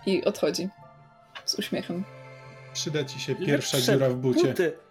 I 0.07 0.25
odchodzi 0.25 0.69
z 1.45 1.55
uśmiechem. 1.55 2.05
Przyda 2.73 3.05
ci 3.05 3.21
się 3.21 3.35
pierwsza 3.35 3.77
Lepsze 3.77 3.93
dziura 3.93 4.09
w 4.09 4.15
bucie. 4.15 4.49
Buty. 4.49 4.82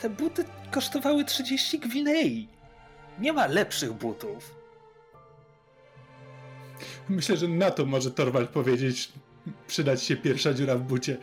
Te 0.00 0.10
buty 0.10 0.44
kosztowały 0.70 1.24
30 1.24 1.78
gwinei. 1.78 2.48
Nie 3.18 3.32
ma 3.32 3.46
lepszych 3.46 3.92
butów. 3.92 4.54
Myślę, 7.08 7.36
że 7.36 7.48
na 7.48 7.70
to 7.70 7.86
może 7.86 8.10
Torwald 8.10 8.50
powiedzieć 8.50 9.12
przydać 9.66 10.02
się 10.02 10.16
pierwsza 10.16 10.54
dziura 10.54 10.76
w 10.76 10.82
bucie. 10.82 11.16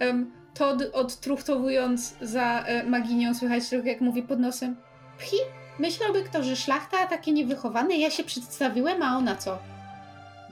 um, 0.00 0.32
Todd 0.54 0.82
odtruchtowując 0.92 2.14
za 2.20 2.64
e, 2.64 2.84
Maginią 2.84 3.34
słychać 3.34 3.68
tylko 3.68 3.88
jak 3.88 4.00
mówi 4.00 4.22
pod 4.22 4.40
nosem 4.40 4.76
Pchi, 5.18 5.36
myślałby 5.78 6.22
kto, 6.22 6.42
że 6.42 6.56
szlachta 6.56 7.06
takie 7.06 7.32
niewychowane, 7.32 7.96
ja 7.96 8.10
się 8.10 8.24
przedstawiłem, 8.24 9.02
a 9.02 9.16
ona 9.16 9.36
co? 9.36 9.58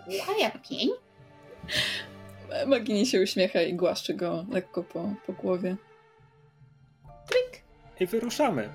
A 0.07 0.41
jak 0.41 0.69
pień? 0.69 0.89
Magini 2.67 3.07
się 3.07 3.23
uśmiecha 3.23 3.63
i 3.63 3.75
głaszczy 3.75 4.15
go 4.15 4.45
lekko 4.51 4.83
po, 4.83 5.15
po 5.27 5.33
głowie. 5.33 5.77
Trik. 7.29 7.63
I 8.01 8.07
wyruszamy. 8.07 8.69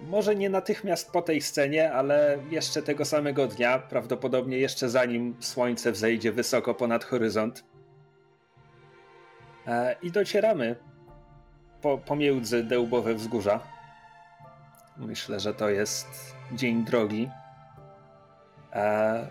Może 0.00 0.36
nie 0.36 0.50
natychmiast 0.50 1.10
po 1.10 1.22
tej 1.22 1.40
scenie, 1.40 1.92
ale 1.92 2.38
jeszcze 2.50 2.82
tego 2.82 3.04
samego 3.04 3.46
dnia, 3.46 3.78
prawdopodobnie 3.78 4.58
jeszcze 4.58 4.88
zanim 4.88 5.36
słońce 5.40 5.92
wzejdzie 5.92 6.32
wysoko 6.32 6.74
ponad 6.74 7.04
horyzont, 7.04 7.64
E, 9.66 9.96
I 10.02 10.10
docieramy 10.10 10.76
po, 11.82 11.98
pomiędzy 11.98 12.64
dełbowe 12.64 13.14
wzgórza. 13.14 13.60
Myślę, 14.96 15.40
że 15.40 15.54
to 15.54 15.70
jest 15.70 16.36
dzień 16.52 16.84
drogi. 16.84 17.30
E, 18.72 19.26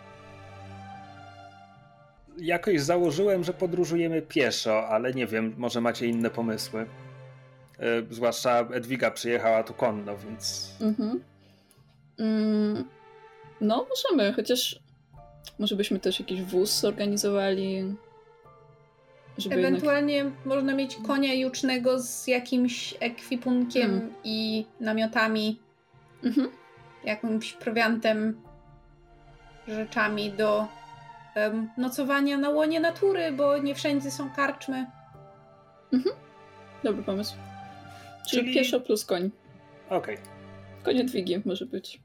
jakoś 2.41 2.81
założyłem, 2.81 3.43
że 3.43 3.53
podróżujemy 3.53 4.21
pieszo, 4.21 4.87
ale 4.87 5.13
nie 5.13 5.27
wiem, 5.27 5.55
może 5.57 5.81
macie 5.81 6.07
inne 6.07 6.29
pomysły. 6.29 6.85
E, 7.79 7.85
zwłaszcza 8.09 8.59
Edwiga 8.59 9.11
przyjechała 9.11 9.63
tu 9.63 9.73
konno, 9.73 10.17
więc. 10.17 10.71
Mhm. 10.81 11.23
Mm, 12.19 12.85
no, 13.61 13.87
możemy, 13.89 14.33
chociaż 14.33 14.79
może 15.59 15.75
byśmy 15.75 15.99
też 15.99 16.19
jakiś 16.19 16.41
wóz 16.41 16.79
zorganizowali. 16.79 17.95
Żeby 19.37 19.55
Ewentualnie 19.55 20.13
jednak... 20.13 20.45
można 20.45 20.75
mieć 20.75 20.97
konia 21.07 21.33
jucznego 21.33 21.99
z 21.99 22.27
jakimś 22.27 22.93
ekwipunkiem 22.99 23.91
hmm. 23.91 24.13
i 24.23 24.65
namiotami, 24.79 25.59
mhm. 26.23 26.49
jakimś 27.03 27.53
prowiantem, 27.53 28.41
rzeczami 29.67 30.31
do 30.31 30.67
nocowania 31.77 32.37
na 32.37 32.49
łonie 32.49 32.79
natury, 32.79 33.31
bo 33.31 33.57
nie 33.57 33.75
wszędzie 33.75 34.11
są 34.11 34.29
karczmy. 34.29 34.85
Mhm. 35.93 36.15
Dobry 36.83 37.03
pomysł. 37.03 37.35
Czyli, 38.29 38.43
Czyli... 38.43 38.53
pieszo 38.53 38.79
plus 38.79 39.05
koń. 39.05 39.31
Okej. 39.89 40.15
Okay. 40.15 40.27
Konie 40.83 41.03
dwigi 41.03 41.41
może 41.45 41.65
być. 41.65 42.01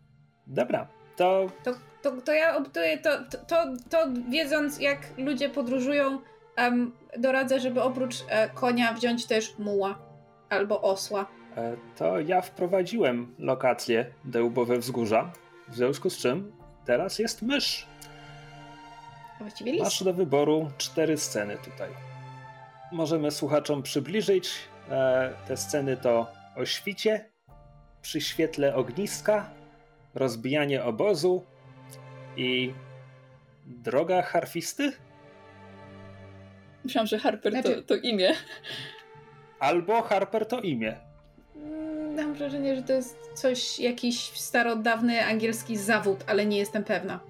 Dobra, 0.46 0.88
to... 1.16 1.46
To, 1.64 1.74
to, 2.02 2.20
to 2.20 2.32
ja 2.32 2.56
optuję 2.56 2.98
to, 2.98 3.10
to, 3.30 3.38
to, 3.46 3.64
to 3.90 4.06
wiedząc 4.30 4.80
jak 4.80 4.98
ludzie 5.18 5.48
podróżują, 5.48 6.18
um, 6.58 6.92
doradzę, 7.18 7.60
żeby 7.60 7.82
oprócz 7.82 8.14
e, 8.28 8.48
konia 8.48 8.92
wziąć 8.92 9.26
też 9.26 9.58
muła 9.58 9.98
albo 10.48 10.82
osła. 10.82 11.26
E, 11.56 11.76
to 11.96 12.20
ja 12.20 12.40
wprowadziłem 12.40 13.34
lokację 13.38 14.06
Dełbowe 14.24 14.78
Wzgórza, 14.78 15.32
w 15.68 15.76
związku 15.76 16.10
z 16.10 16.18
czym 16.18 16.52
teraz 16.84 17.18
jest 17.18 17.42
mysz. 17.42 17.86
Właściwie 19.40 19.72
lis. 19.72 19.82
Masz 19.82 20.02
do 20.02 20.12
wyboru 20.12 20.70
cztery 20.78 21.16
sceny 21.16 21.56
tutaj. 21.64 21.90
Możemy 22.92 23.30
słuchaczom 23.30 23.82
przybliżyć. 23.82 24.50
E, 24.90 25.32
te 25.46 25.56
sceny 25.56 25.96
to 25.96 26.26
o 26.56 26.64
świcie, 26.64 27.30
przy 28.02 28.20
świetle 28.20 28.74
ogniska, 28.74 29.50
rozbijanie 30.14 30.84
obozu 30.84 31.44
i 32.36 32.72
droga 33.66 34.22
harfisty? 34.22 34.92
Myślałam, 36.84 37.06
że 37.06 37.18
Harper 37.18 37.52
znaczy... 37.52 37.74
to, 37.74 37.82
to 37.82 37.96
imię. 37.96 38.32
Albo 39.58 40.02
Harper 40.02 40.46
to 40.46 40.60
imię. 40.60 40.96
Mm, 41.56 42.14
mam 42.16 42.34
wrażenie, 42.34 42.76
że 42.76 42.82
to 42.82 42.92
jest 42.92 43.16
coś, 43.34 43.80
jakiś 43.80 44.18
starodawny 44.18 45.24
angielski 45.24 45.76
zawód, 45.76 46.24
ale 46.26 46.46
nie 46.46 46.58
jestem 46.58 46.84
pewna. 46.84 47.20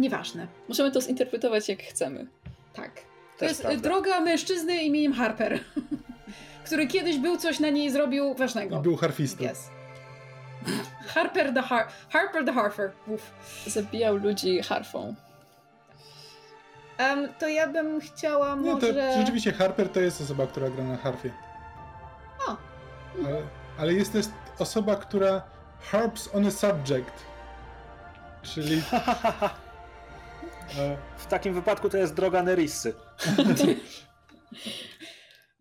Nieważne. 0.00 0.46
Możemy 0.68 0.90
to 0.90 1.00
zinterpretować 1.00 1.68
jak 1.68 1.82
chcemy. 1.82 2.26
Tak. 2.72 2.90
To, 3.38 3.44
jest 3.44 3.62
prawda. 3.62 3.80
droga 3.80 4.20
mężczyzny 4.20 4.82
imieniem 4.82 5.12
Harper, 5.12 5.60
który 6.66 6.86
kiedyś 6.86 7.18
był 7.18 7.36
coś 7.36 7.60
na 7.60 7.70
niej 7.70 7.90
zrobił 7.90 8.34
ważnego. 8.34 8.78
I 8.78 8.82
był 8.82 8.96
harfistą. 8.96 9.44
Yes. 9.44 9.70
Harper 11.06 11.54
the 11.54 11.62
Har 11.62 11.88
Harper 12.10 12.44
the 12.44 12.52
Harper. 12.52 12.92
Uf. 13.06 13.32
Zabijał 13.66 14.16
ludzi 14.16 14.62
harfą. 14.62 15.14
Um, 16.98 17.28
to 17.38 17.48
ja 17.48 17.68
bym 17.68 18.00
chciała 18.00 18.54
Nie, 18.54 18.72
może... 18.72 18.94
to 18.94 19.18
rzeczywiście 19.18 19.52
Harper 19.52 19.88
to 19.88 20.00
jest 20.00 20.20
osoba, 20.20 20.46
która 20.46 20.70
gra 20.70 20.84
na 20.84 20.96
harfie. 20.96 21.30
O. 22.48 22.56
Ale, 23.26 23.42
ale 23.78 23.92
jest 23.92 24.12
też 24.12 24.26
osoba, 24.58 24.96
która 24.96 25.42
harps 25.90 26.30
on 26.34 26.46
a 26.46 26.50
subject. 26.50 27.24
Czyli... 28.42 28.82
e, 30.78 30.96
W 31.18 31.26
takim 31.26 31.54
wypadku 31.54 31.88
to 31.90 31.96
jest 31.98 32.14
droga 32.14 32.42
Nerissy. 32.42 32.94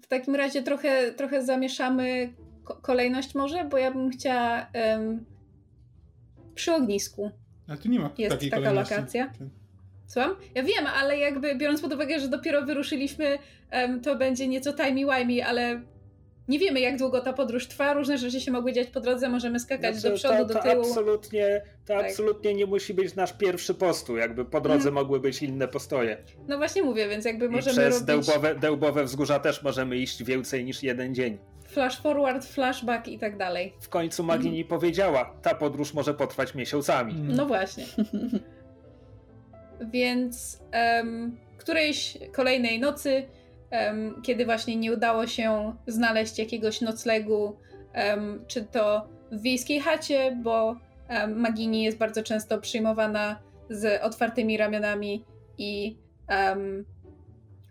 W 0.01 0.07
takim 0.07 0.35
razie 0.35 0.63
trochę, 0.63 1.11
trochę 1.11 1.45
zamieszamy 1.45 2.33
ko- 2.63 2.75
kolejność 2.75 3.35
może, 3.35 3.63
bo 3.63 3.77
ja 3.77 3.91
bym 3.91 4.09
chciała 4.09 4.67
em, 4.73 5.25
przy 6.55 6.73
ognisku. 6.73 7.31
ale 7.67 7.77
tu 7.77 7.89
nie 7.89 7.99
ma 7.99 8.09
Jest 8.17 8.35
takiej 8.35 8.49
taka 8.49 8.61
kolejności. 8.63 8.95
lokacja. 8.95 9.31
Słucham? 10.07 10.35
Ja 10.55 10.63
wiem, 10.63 10.87
ale 11.01 11.17
jakby 11.17 11.55
biorąc 11.55 11.81
pod 11.81 11.93
uwagę, 11.93 12.19
że 12.19 12.27
dopiero 12.27 12.65
wyruszyliśmy, 12.65 13.37
em, 13.69 14.01
to 14.01 14.15
będzie 14.15 14.47
nieco 14.47 14.71
timey-wimey, 14.73 15.41
ale 15.41 15.81
nie 16.49 16.59
wiemy 16.59 16.79
jak 16.79 16.97
długo 16.97 17.21
ta 17.21 17.33
podróż 17.33 17.67
trwa, 17.67 17.93
różne 17.93 18.17
rzeczy 18.17 18.41
się 18.41 18.51
mogły 18.51 18.73
dziać 18.73 18.87
po 18.87 18.99
drodze, 18.99 19.29
możemy 19.29 19.59
skakać 19.59 19.95
Znaczy, 19.95 20.09
do 20.09 20.15
przodu, 20.15 20.37
to, 20.37 20.45
do 20.45 20.53
to 20.53 20.61
tyłu. 20.69 20.81
Absolutnie, 20.81 21.61
to 21.85 21.93
Tak. 21.93 22.05
absolutnie 22.05 22.53
nie 22.53 22.65
musi 22.65 22.93
być 22.93 23.15
nasz 23.15 23.33
pierwszy 23.33 23.73
postu. 23.73 24.17
Jakby 24.17 24.45
po 24.45 24.61
drodze 24.61 24.77
Mhm. 24.89 24.93
mogły 24.95 25.19
być 25.19 25.43
inne 25.43 25.67
postoje. 25.67 26.17
No 26.47 26.57
właśnie 26.57 26.83
mówię, 26.83 27.07
więc 27.09 27.25
jakby 27.25 27.45
I 27.45 27.49
możemy 27.49 27.77
przez 27.77 27.93
robić 27.93 28.07
dełbowe, 28.07 28.55
dełbowe 28.55 29.03
wzgórza 29.03 29.39
też 29.39 29.63
możemy 29.63 29.97
iść 29.97 30.23
więcej 30.23 30.65
niż 30.65 30.83
jeden 30.83 31.15
dzień. 31.15 31.37
flash 31.67 32.01
forward, 32.01 32.45
flashback 32.45 33.07
i 33.07 33.19
tak 33.19 33.37
dalej. 33.37 33.73
W 33.81 33.89
końcu 33.89 34.23
Magini 34.23 34.65
powiedziała, 34.65 35.33
ta 35.41 35.55
podróż 35.55 35.93
może 35.93 36.13
potrwać 36.13 36.55
miesiącami. 36.55 37.13
Mm. 37.13 37.35
No 37.35 37.45
właśnie. 37.45 37.83
Więc 39.91 40.59
em, 40.71 41.37
którejś 41.57 42.17
kolejnej 42.31 42.79
nocy, 42.79 43.23
kiedy 44.23 44.45
właśnie 44.45 44.75
nie 44.75 44.93
udało 44.93 45.27
się 45.27 45.73
znaleźć 45.87 46.39
jakiegoś 46.39 46.81
noclegu, 46.81 47.57
czy 48.47 48.63
to 48.63 49.09
w 49.31 49.41
wiejskiej 49.41 49.79
chacie, 49.79 50.39
bo 50.43 50.75
Magini 51.35 51.83
jest 51.83 51.97
bardzo 51.97 52.23
często 52.23 52.61
przyjmowana 52.61 53.39
z 53.69 54.03
otwartymi 54.03 54.57
ramionami 54.57 55.25
i 55.57 55.97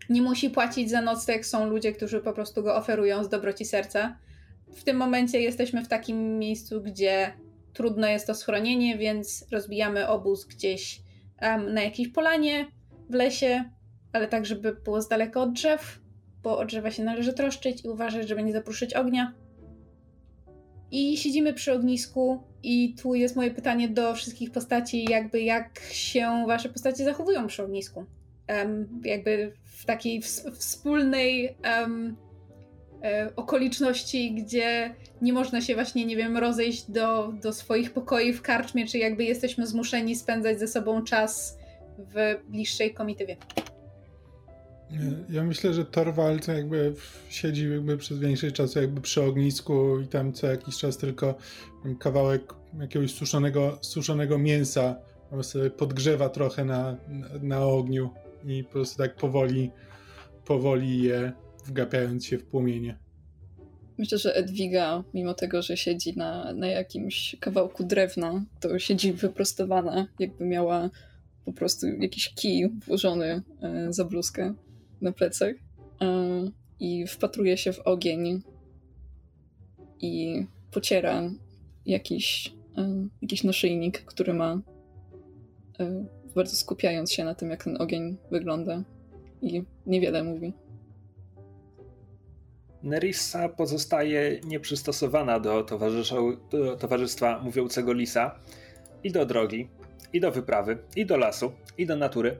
nie 0.09 0.21
musi 0.21 0.49
płacić 0.49 0.89
za 0.89 1.01
nocleg. 1.01 1.45
Są 1.45 1.69
ludzie, 1.69 1.91
którzy 1.91 2.19
po 2.19 2.33
prostu 2.33 2.63
go 2.63 2.75
oferują 2.75 3.23
z 3.23 3.29
dobroci 3.29 3.65
serca. 3.65 4.17
W 4.75 4.83
tym 4.83 4.97
momencie 4.97 5.41
jesteśmy 5.41 5.83
w 5.83 5.87
takim 5.87 6.39
miejscu, 6.39 6.81
gdzie 6.81 7.33
trudno 7.73 8.07
jest 8.07 8.27
to 8.27 8.35
schronienie, 8.35 8.97
więc 8.97 9.45
rozbijamy 9.51 10.07
obóz 10.07 10.45
gdzieś 10.45 11.01
em, 11.37 11.73
na 11.73 11.81
jakiejś 11.81 12.07
polanie 12.07 12.65
w 13.09 13.13
lesie, 13.13 13.63
ale 14.13 14.27
tak, 14.27 14.45
żeby 14.45 14.75
było 14.75 15.01
z 15.01 15.07
daleka 15.07 15.41
od 15.41 15.53
drzew, 15.53 15.99
bo 16.43 16.57
o 16.57 16.65
drzewa 16.65 16.91
się 16.91 17.03
należy 17.03 17.33
troszczyć 17.33 17.85
i 17.85 17.89
uważać, 17.89 18.27
żeby 18.27 18.43
nie 18.43 18.53
zapruszyć 18.53 18.93
ognia. 18.93 19.33
I 20.91 21.17
siedzimy 21.17 21.53
przy 21.53 21.73
ognisku 21.73 22.43
i 22.63 22.95
tu 23.01 23.15
jest 23.15 23.35
moje 23.35 23.51
pytanie 23.51 23.89
do 23.89 24.15
wszystkich 24.15 24.51
postaci, 24.51 25.05
jakby 25.09 25.41
jak 25.41 25.79
się 25.91 26.43
wasze 26.47 26.69
postacie 26.69 27.03
zachowują 27.03 27.47
przy 27.47 27.63
ognisku. 27.63 28.05
Em, 28.47 29.01
jakby 29.05 29.53
w 29.63 29.85
takiej 29.85 30.21
ws- 30.21 30.51
wspólnej 30.51 31.57
em, 31.63 32.15
e, 33.03 33.29
okoliczności, 33.35 34.33
gdzie 34.33 34.95
nie 35.21 35.33
można 35.33 35.61
się 35.61 35.75
właśnie, 35.75 36.05
nie 36.05 36.15
wiem, 36.15 36.37
rozejść 36.37 36.91
do, 36.91 37.33
do 37.41 37.53
swoich 37.53 37.93
pokoi 37.93 38.33
w 38.33 38.41
karczmie, 38.41 38.87
czy 38.87 38.97
jakby 38.97 39.23
jesteśmy 39.23 39.67
zmuszeni 39.67 40.15
spędzać 40.15 40.59
ze 40.59 40.67
sobą 40.67 41.03
czas 41.03 41.57
w 41.97 42.39
bliższej 42.47 42.93
komitywie. 42.93 43.37
Ja 45.29 45.43
myślę, 45.43 45.73
że 45.73 45.85
Torwald 45.85 46.47
jakby 46.47 46.93
w- 46.95 47.25
siedzi 47.29 47.69
jakby 47.71 47.97
przez 47.97 48.19
większość 48.19 48.55
czasu 48.55 48.81
jakby 48.81 49.01
przy 49.01 49.23
ognisku 49.23 49.99
i 49.99 50.07
tam 50.07 50.33
co 50.33 50.47
jakiś 50.47 50.77
czas 50.77 50.97
tylko 50.97 51.35
kawałek 51.99 52.53
jakiegoś 52.79 53.13
suszonego, 53.13 53.77
suszonego 53.81 54.37
mięsa 54.37 54.95
sobie 55.41 55.69
podgrzewa 55.69 56.29
trochę 56.29 56.65
na, 56.65 56.97
na, 57.07 57.27
na 57.41 57.65
ogniu 57.65 58.09
i 58.45 58.63
po 58.63 58.71
prostu 58.71 58.97
tak 58.97 59.15
powoli, 59.15 59.71
powoli 60.45 61.03
je 61.03 61.31
wgapiając 61.65 62.25
się 62.25 62.37
w 62.37 62.45
płomienie. 62.45 62.97
Myślę, 63.97 64.17
że 64.17 64.35
Edwiga, 64.35 65.03
mimo 65.13 65.33
tego, 65.33 65.61
że 65.61 65.77
siedzi 65.77 66.17
na, 66.17 66.53
na 66.53 66.67
jakimś 66.67 67.35
kawałku 67.39 67.83
drewna, 67.83 68.45
to 68.59 68.79
siedzi 68.79 69.13
wyprostowana, 69.13 70.07
jakby 70.19 70.45
miała 70.45 70.89
po 71.45 71.53
prostu 71.53 71.87
jakiś 71.87 72.33
kij 72.33 72.69
włożony 72.87 73.41
e, 73.61 73.93
za 73.93 74.05
bluzkę 74.05 74.53
na 75.01 75.11
plecach 75.11 75.55
i 76.79 77.07
wpatruje 77.07 77.57
się 77.57 77.73
w 77.73 77.79
ogień 77.79 78.41
i 80.01 80.45
pociera 80.71 81.21
jakiś, 81.85 82.53
jakiś 83.21 83.43
naszyjnik, 83.43 84.05
który 84.05 84.33
ma, 84.33 84.61
bardzo 86.35 86.55
skupiając 86.55 87.11
się 87.11 87.23
na 87.23 87.35
tym, 87.35 87.49
jak 87.49 87.63
ten 87.63 87.81
ogień 87.81 88.17
wygląda 88.31 88.83
i 89.41 89.63
niewiele 89.85 90.23
mówi. 90.23 90.53
Nerissa 92.83 93.49
pozostaje 93.49 94.39
nieprzystosowana 94.43 95.39
do, 95.39 95.63
do 96.51 96.75
towarzystwa 96.75 97.39
mówiącego 97.39 97.93
lisa 97.93 98.39
i 99.03 99.11
do 99.11 99.25
drogi, 99.25 99.69
i 100.13 100.19
do 100.19 100.31
wyprawy, 100.31 100.77
i 100.95 101.05
do 101.05 101.17
lasu, 101.17 101.51
i 101.77 101.85
do 101.85 101.95
natury. 101.95 102.37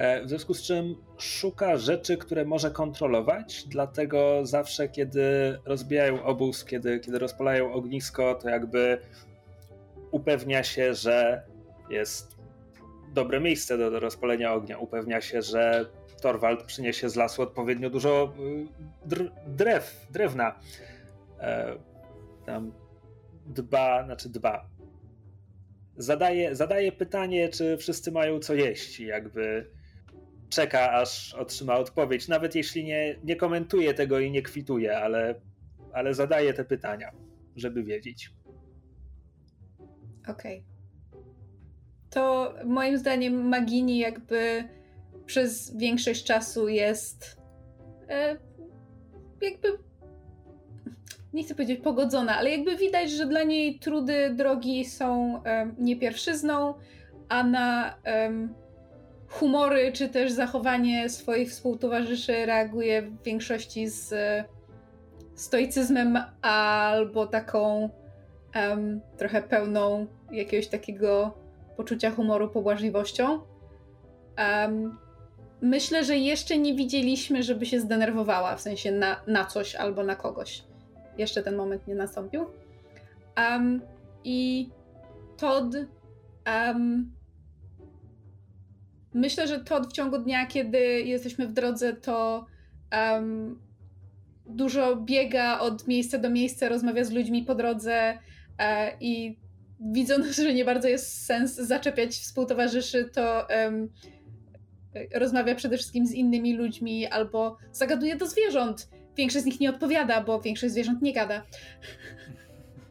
E, 0.00 0.24
W 0.24 0.28
związku 0.28 0.54
z 0.54 0.62
czym 0.62 0.96
szuka 1.18 1.76
rzeczy, 1.76 2.16
które 2.16 2.44
może 2.44 2.70
kontrolować, 2.70 3.64
dlatego 3.68 4.46
zawsze, 4.46 4.88
kiedy 4.88 5.58
rozbijają 5.64 6.22
obóz, 6.22 6.64
kiedy, 6.64 7.00
kiedy 7.00 7.18
rozpalają 7.18 7.72
ognisko, 7.72 8.34
to 8.34 8.48
jakby 8.48 8.98
upewnia 10.10 10.62
się, 10.64 10.94
że 10.94 11.42
jest 11.90 12.36
dobre 13.14 13.40
miejsce 13.40 13.78
do, 13.78 13.90
do 13.90 14.00
rozpalenia 14.00 14.54
ognia. 14.54 14.78
Upewnia 14.78 15.20
się, 15.20 15.42
że 15.42 15.86
Torwald 16.22 16.62
przyniesie 16.62 17.08
z 17.08 17.16
lasu 17.16 17.42
odpowiednio 17.42 17.90
dużo 17.90 18.32
y, 19.04 19.08
dr- 19.08 19.32
drew, 19.46 20.06
drewna. 20.10 20.60
E, 21.40 21.76
tam 22.46 22.72
dba, 23.46 24.04
znaczy 24.04 24.28
dba. 24.28 24.66
Zadaje, 25.96 26.56
zadaje 26.56 26.92
pytanie, 26.92 27.48
czy 27.48 27.76
wszyscy 27.76 28.12
mają 28.12 28.38
co 28.38 28.54
jeść. 28.54 29.00
Jakby 29.00 29.70
czeka, 30.50 30.92
aż 30.92 31.34
otrzyma 31.34 31.76
odpowiedź. 31.76 32.28
Nawet 32.28 32.54
jeśli 32.54 32.84
nie, 32.84 33.16
nie 33.24 33.36
komentuje 33.36 33.94
tego 33.94 34.18
i 34.18 34.30
nie 34.30 34.42
kwituje, 34.42 34.98
ale, 34.98 35.34
ale 35.92 36.14
zadaje 36.14 36.54
te 36.54 36.64
pytania, 36.64 37.12
żeby 37.56 37.82
wiedzieć. 37.82 38.30
Okej. 40.28 40.64
To 42.10 42.54
moim 42.64 42.98
zdaniem 42.98 43.48
Magini 43.48 43.98
jakby 43.98 44.64
przez 45.26 45.76
większość 45.76 46.24
czasu 46.24 46.68
jest 46.68 47.36
e, 48.08 48.36
jakby 49.42 49.68
nie 51.32 51.44
chcę 51.44 51.54
powiedzieć 51.54 51.80
pogodzona, 51.80 52.36
ale 52.36 52.50
jakby 52.50 52.76
widać, 52.76 53.10
że 53.10 53.26
dla 53.26 53.42
niej 53.42 53.78
trudy 53.78 54.30
drogi 54.34 54.84
są 54.84 55.42
em, 55.42 55.74
nie 55.78 55.96
pierwszyzną, 55.96 56.74
a 57.28 57.42
na 57.44 57.96
em, 58.02 58.54
humory 59.30 59.92
czy 59.92 60.08
też 60.08 60.32
zachowanie 60.32 61.08
swoich 61.08 61.50
współtowarzyszy 61.50 62.46
reaguje 62.46 63.02
w 63.02 63.22
większości 63.22 63.88
z 63.88 64.12
e, 64.12 64.44
stoicyzmem 65.34 66.18
albo 66.42 67.26
taką 67.26 67.90
em, 68.52 69.00
trochę 69.16 69.42
pełną 69.42 70.06
jakiegoś 70.32 70.68
takiego 70.68 71.34
poczucia 71.76 72.10
humoru, 72.10 72.48
pobłażliwością. 72.48 73.40
Em, 74.36 74.98
myślę, 75.62 76.04
że 76.04 76.16
jeszcze 76.16 76.58
nie 76.58 76.74
widzieliśmy, 76.74 77.42
żeby 77.42 77.66
się 77.66 77.80
zdenerwowała, 77.80 78.56
w 78.56 78.60
sensie 78.60 78.92
na, 78.92 79.20
na 79.26 79.44
coś 79.44 79.74
albo 79.74 80.02
na 80.02 80.16
kogoś. 80.16 80.62
Jeszcze 81.18 81.42
ten 81.42 81.56
moment 81.56 81.86
nie 81.86 81.94
nastąpił. 81.94 82.46
Em, 83.36 83.82
I 84.24 84.68
Todd. 85.36 85.74
em, 86.44 87.12
myślę, 89.14 89.48
że 89.48 89.60
Todd 89.60 89.86
w 89.86 89.92
ciągu 89.92 90.18
dnia, 90.18 90.46
kiedy 90.46 90.78
jesteśmy 91.02 91.46
w 91.48 91.52
drodze, 91.52 91.92
to 91.92 92.46
em, 92.90 93.58
dużo 94.46 94.96
biega 94.96 95.58
od 95.58 95.88
miejsca 95.88 96.18
do 96.18 96.30
miejsca, 96.30 96.68
rozmawia 96.68 97.04
z 97.04 97.10
ludźmi 97.10 97.42
po 97.42 97.54
drodze 97.54 98.18
e, 98.58 98.96
i 99.00 99.36
widząc, 99.80 100.36
że 100.36 100.54
nie 100.54 100.64
bardzo 100.64 100.88
jest 100.88 101.24
sens 101.24 101.54
zaczepiać 101.54 102.10
współtowarzyszy, 102.10 103.10
to 103.12 103.48
em, 103.48 103.88
rozmawia 105.14 105.54
przede 105.54 105.76
wszystkim 105.76 106.06
z 106.06 106.12
innymi 106.12 106.54
ludźmi 106.56 107.06
albo 107.06 107.56
zagaduje 107.72 108.16
do 108.16 108.26
zwierząt. 108.26 108.88
Większość 109.16 109.42
z 109.42 109.46
nich 109.46 109.60
nie 109.60 109.70
odpowiada, 109.70 110.24
bo 110.24 110.40
większość 110.40 110.72
zwierząt 110.72 111.02
nie 111.02 111.12
gada. 111.12 111.42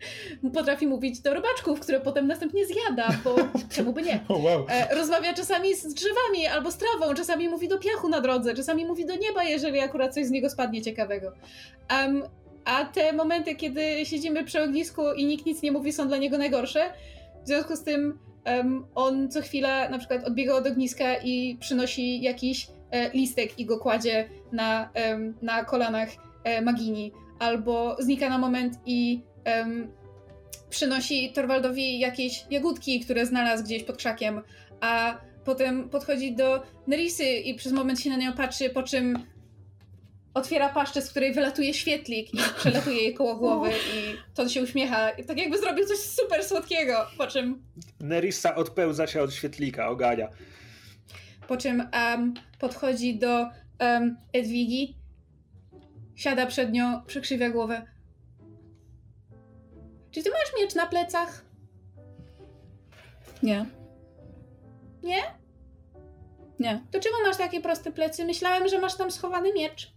Potrafi 0.53 0.87
mówić 0.87 1.19
do 1.19 1.33
robaczków, 1.33 1.79
które 1.79 1.99
potem 1.99 2.27
następnie 2.27 2.65
zjada, 2.65 3.09
bo 3.23 3.35
czemu 3.75 3.93
by 3.93 4.01
nie? 4.01 4.19
Oh, 4.27 4.43
wow. 4.43 4.65
E, 4.69 4.95
rozmawia 4.95 5.33
czasami 5.33 5.75
z 5.75 5.93
drzewami 5.93 6.47
albo 6.47 6.71
z 6.71 6.77
trawą, 6.77 7.13
czasami 7.13 7.49
mówi 7.49 7.67
do 7.67 7.77
piachu 7.77 8.09
na 8.09 8.21
drodze, 8.21 8.53
czasami 8.53 8.85
mówi 8.85 9.05
do 9.05 9.15
nieba, 9.15 9.43
jeżeli 9.43 9.79
akurat 9.79 10.13
coś 10.13 10.25
z 10.25 10.31
niego 10.31 10.49
spadnie 10.49 10.81
ciekawego. 10.81 11.31
Um, 11.91 12.23
a 12.65 12.85
te 12.85 13.13
momenty, 13.13 13.55
kiedy 13.55 14.05
siedzimy 14.05 14.43
przy 14.43 14.63
ognisku 14.63 15.13
i 15.13 15.25
nikt 15.25 15.45
nic 15.45 15.61
nie 15.61 15.71
mówi, 15.71 15.93
są 15.93 16.07
dla 16.07 16.17
niego 16.17 16.37
najgorsze. 16.37 16.93
W 17.43 17.47
związku 17.47 17.75
z 17.75 17.83
tym 17.83 18.19
um, 18.45 18.85
on 18.95 19.31
co 19.31 19.41
chwilę 19.41 19.89
na 19.89 19.97
przykład 19.97 20.23
odbiega 20.23 20.53
od 20.53 20.67
ogniska 20.67 21.15
i 21.23 21.57
przynosi 21.59 22.21
jakiś 22.21 22.67
e, 22.91 23.09
listek 23.09 23.59
i 23.59 23.65
go 23.65 23.79
kładzie 23.79 24.29
na, 24.51 24.89
um, 25.09 25.33
na 25.41 25.65
kolanach 25.65 26.09
e, 26.43 26.61
Magini. 26.61 27.11
Albo 27.39 27.95
znika 27.99 28.29
na 28.29 28.37
moment 28.37 28.79
i 28.85 29.21
um, 29.45 29.91
przynosi 30.69 31.31
Torwaldowi 31.33 31.99
jakieś 31.99 32.45
jagódki, 32.49 32.99
które 32.99 33.25
znalazł 33.25 33.63
gdzieś 33.63 33.83
pod 33.83 33.97
krzakiem, 33.97 34.41
a 34.81 35.17
potem 35.45 35.89
podchodzi 35.89 36.35
do 36.35 36.63
Nerisy 36.87 37.25
i 37.25 37.55
przez 37.55 37.71
moment 37.71 37.99
się 37.99 38.09
na 38.09 38.17
nią 38.17 38.33
patrzy, 38.33 38.69
po 38.69 38.83
czym 38.83 39.25
otwiera 40.33 40.69
paszczę, 40.69 41.01
z 41.01 41.09
której 41.09 41.33
wylatuje 41.33 41.73
świetlik 41.73 42.33
i 42.33 42.37
przelatuje 42.57 42.97
jej 42.97 43.13
koło 43.13 43.35
głowy 43.35 43.69
i 43.69 44.17
to 44.35 44.49
się 44.49 44.63
uśmiecha, 44.63 45.11
tak 45.27 45.37
jakby 45.37 45.57
zrobił 45.57 45.85
coś 45.85 45.97
super 45.97 46.43
słodkiego, 46.43 47.05
po 47.17 47.27
czym... 47.27 47.63
Nerissa 47.99 48.55
odpełza 48.55 49.07
się 49.07 49.21
od 49.21 49.33
świetlika, 49.33 49.89
ogania. 49.89 50.29
Po 51.47 51.57
czym 51.57 51.89
um, 51.93 52.33
podchodzi 52.59 53.17
do 53.17 53.47
um, 53.79 54.17
Edwigi, 54.33 54.95
siada 56.15 56.45
przed 56.45 56.71
nią, 56.71 57.01
przykrzywia 57.07 57.49
głowę. 57.49 57.85
Czy 60.11 60.23
ty 60.23 60.29
masz 60.29 60.61
miecz 60.61 60.75
na 60.75 60.87
plecach? 60.87 61.45
Nie. 63.43 63.65
Nie? 65.03 65.21
Nie. 66.59 66.83
To 66.91 66.99
czemu 66.99 67.15
masz 67.25 67.37
takie 67.37 67.61
proste 67.61 67.91
plecy? 67.91 68.25
Myślałem, 68.25 68.67
że 68.67 68.79
masz 68.79 68.95
tam 68.95 69.11
schowany 69.11 69.53
miecz. 69.53 69.93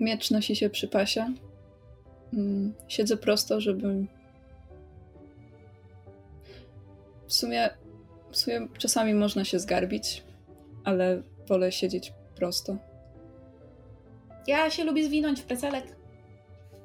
Miecz 0.00 0.30
nosi 0.30 0.56
się 0.56 0.70
przy 0.70 0.88
pasie. 0.88 1.34
Mm, 2.32 2.74
siedzę 2.88 3.16
prosto, 3.16 3.60
żeby. 3.60 4.06
W 7.26 7.34
sumie, 7.34 7.70
w 8.30 8.36
sumie 8.36 8.68
czasami 8.78 9.14
można 9.14 9.44
się 9.44 9.58
zgarbić, 9.58 10.24
ale 10.84 11.22
wolę 11.48 11.72
siedzieć 11.72 12.12
prosto. 12.34 12.76
Ja 14.46 14.70
się 14.70 14.84
lubię 14.84 15.04
zwinąć 15.04 15.40
w 15.40 15.44
plecelek. 15.44 15.97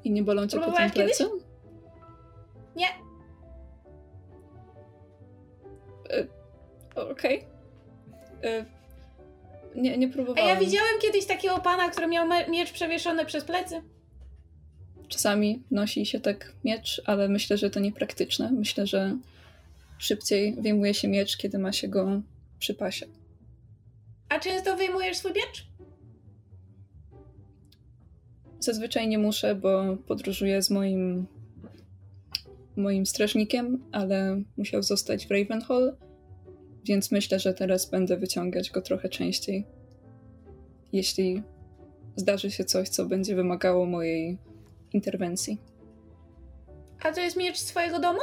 I 0.03 0.11
nie 0.11 0.23
bolą 0.23 0.47
cię 0.47 0.57
Próbowałaś 0.57 0.91
kiedyś? 0.91 1.17
plecy? 1.17 1.31
Nie. 2.75 2.87
Okej. 6.95 7.45
Y, 8.45 8.65
Nie, 9.75 9.97
nie 9.97 10.07
A 10.07 10.09
próbowałam. 10.09 10.49
ja 10.49 10.55
widziałem 10.55 10.99
kiedyś 11.01 11.25
takiego 11.25 11.57
pana, 11.59 11.89
który 11.89 12.07
miał 12.07 12.27
me- 12.27 12.47
miecz 12.49 12.71
przewieszony 12.71 13.25
przez 13.25 13.43
plecy. 13.43 13.81
Czasami 15.07 15.63
nosi 15.71 16.05
się 16.05 16.19
tak 16.19 16.53
miecz, 16.63 17.01
ale 17.05 17.27
myślę, 17.29 17.57
że 17.57 17.69
to 17.69 17.79
niepraktyczne. 17.79 18.51
Myślę, 18.51 18.87
że 18.87 19.17
szybciej 19.97 20.55
wyjmuje 20.61 20.93
się 20.93 21.07
miecz, 21.07 21.37
kiedy 21.37 21.59
ma 21.59 21.71
się 21.71 21.87
go 21.87 22.21
przy 22.59 22.73
pasie. 22.73 23.05
A 24.29 24.39
często 24.39 24.77
wyjmujesz 24.77 25.17
swój 25.17 25.31
miecz? 25.33 25.67
Zazwyczaj 28.63 29.07
nie 29.07 29.17
muszę, 29.17 29.55
bo 29.55 29.97
podróżuję 30.07 30.61
z 30.61 30.69
moim 30.69 31.27
moim 32.75 33.05
strażnikiem, 33.05 33.83
ale 33.91 34.41
musiał 34.57 34.83
zostać 34.83 35.27
w 35.27 35.31
Ravenhall, 35.31 35.97
więc 36.85 37.11
myślę, 37.11 37.39
że 37.39 37.53
teraz 37.53 37.89
będę 37.89 38.17
wyciągać 38.17 38.71
go 38.71 38.81
trochę 38.81 39.09
częściej. 39.09 39.67
Jeśli 40.93 41.43
zdarzy 42.15 42.51
się 42.51 42.65
coś, 42.65 42.89
co 42.89 43.05
będzie 43.05 43.35
wymagało 43.35 43.85
mojej 43.85 44.37
interwencji. 44.93 45.61
A 47.03 47.11
to 47.11 47.21
jest 47.21 47.37
miecz 47.37 47.57
swojego 47.57 47.99
domu? 47.99 48.19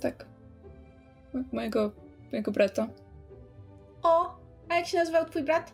Tak. 0.00 0.26
Mo- 1.34 1.44
Mojego, 1.52 1.92
mojego 2.32 2.52
brata. 2.52 2.88
O, 4.02 4.36
a 4.68 4.76
jak 4.76 4.86
się 4.86 4.98
nazywał 4.98 5.24
twój 5.24 5.42
brat? 5.42 5.72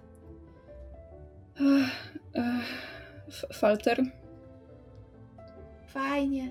Ech, 2.34 3.52
Falter. 3.52 4.02
Fajnie. 5.86 6.50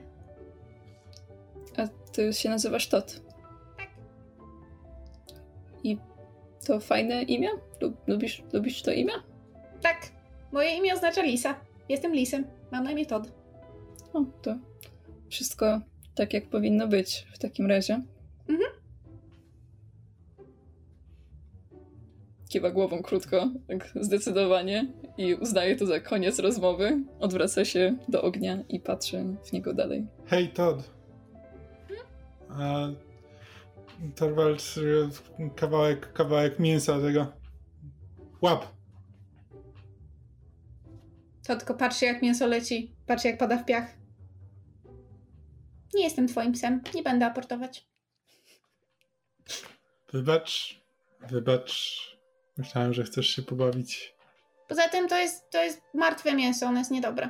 A 1.78 1.88
ty 2.12 2.34
się 2.34 2.50
nazywasz 2.50 2.88
Tot. 2.88 3.22
Tak. 3.78 3.90
I 5.84 5.98
to 6.66 6.80
fajne 6.80 7.24
imię? 7.24 7.50
Lub- 7.82 8.08
Lubisz, 8.08 8.44
lubisz 8.54 8.82
to 8.82 8.92
imię? 8.92 9.14
Tak. 9.82 10.12
Moje 10.52 10.78
imię 10.78 10.94
oznacza 10.94 11.22
Lisa. 11.22 11.56
Jestem 11.90 12.14
Lisem. 12.14 12.48
Mam 12.72 12.84
na 12.84 12.92
imię 12.92 13.06
Todd. 13.06 13.32
O, 14.14 14.26
to 14.42 14.56
wszystko 15.30 15.82
tak, 16.16 16.34
jak 16.34 16.50
powinno 16.50 16.88
być 16.88 17.28
w 17.34 17.40
takim 17.40 17.66
razie. 17.68 18.02
Mhm. 18.50 18.70
Kiwa 22.50 22.72
głową 22.72 23.02
krótko, 23.02 23.50
tak 23.68 23.90
zdecydowanie 24.02 24.88
i 25.20 25.36
uznaje 25.36 25.76
to 25.76 25.86
za 25.86 26.00
koniec 26.00 26.40
rozmowy. 26.40 27.04
Odwraca 27.20 27.66
się 27.66 27.98
do 28.08 28.22
ognia 28.22 28.64
i 28.70 28.80
patrzy 28.80 29.26
w 29.44 29.54
niego 29.54 29.74
dalej. 29.74 30.08
Hej, 30.26 30.50
Todd. 30.50 30.92
A, 32.50 32.88
Torwald, 34.16 34.76
kawałek, 35.56 36.14
kawałek 36.14 36.60
mięsa 36.60 37.00
tego. 37.02 37.34
Łap. 38.42 38.66
Todd 41.48 41.60
tylko 41.60 41.74
patrzy 41.74 42.06
jak 42.06 42.22
mięso 42.22 42.48
leci. 42.48 42.96
Patrzy 43.06 43.28
jak 43.28 43.38
pada 43.38 43.58
w 43.58 43.66
piach. 43.66 43.98
Nie 45.94 46.04
jestem 46.04 46.28
twoim 46.28 46.52
psem. 46.54 46.82
Nie 46.96 47.04
będę 47.04 47.26
aportować. 47.26 47.88
Wybacz. 50.14 50.82
Wybacz. 51.30 52.00
Myślałem, 52.58 52.94
że 52.94 53.04
chcesz 53.04 53.28
się 53.28 53.42
pobawić. 53.42 54.19
Poza 54.70 54.90
tym 54.90 55.08
to 55.08 55.18
jest, 55.18 55.50
to 55.50 55.64
jest 55.64 55.82
martwe 55.94 56.36
mięso. 56.36 56.66
Ono 56.66 56.80
jest 56.80 56.92
niedobre. 56.92 57.30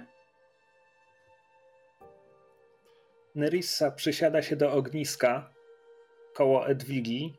Nerissa 3.36 3.92
przysiada 3.92 4.42
się 4.42 4.56
do 4.56 4.74
ogniska 4.74 5.54
koło 6.34 6.68
Edwigi, 6.68 7.38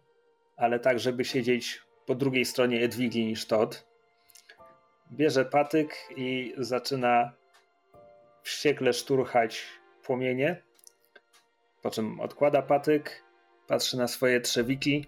ale 0.56 0.80
tak, 0.80 1.00
żeby 1.00 1.24
siedzieć 1.24 1.82
po 2.06 2.14
drugiej 2.14 2.44
stronie 2.44 2.84
Edwigi 2.84 3.26
niż 3.26 3.46
Todd. 3.46 3.86
Bierze 5.12 5.44
patyk 5.44 5.96
i 6.16 6.54
zaczyna 6.58 7.32
wściekle 8.42 8.92
szturchać 8.92 9.66
płomienie, 10.02 10.62
po 11.82 11.90
czym 11.90 12.20
odkłada 12.20 12.62
patyk, 12.62 13.24
patrzy 13.66 13.96
na 13.96 14.08
swoje 14.08 14.40
trzewiki, 14.40 15.06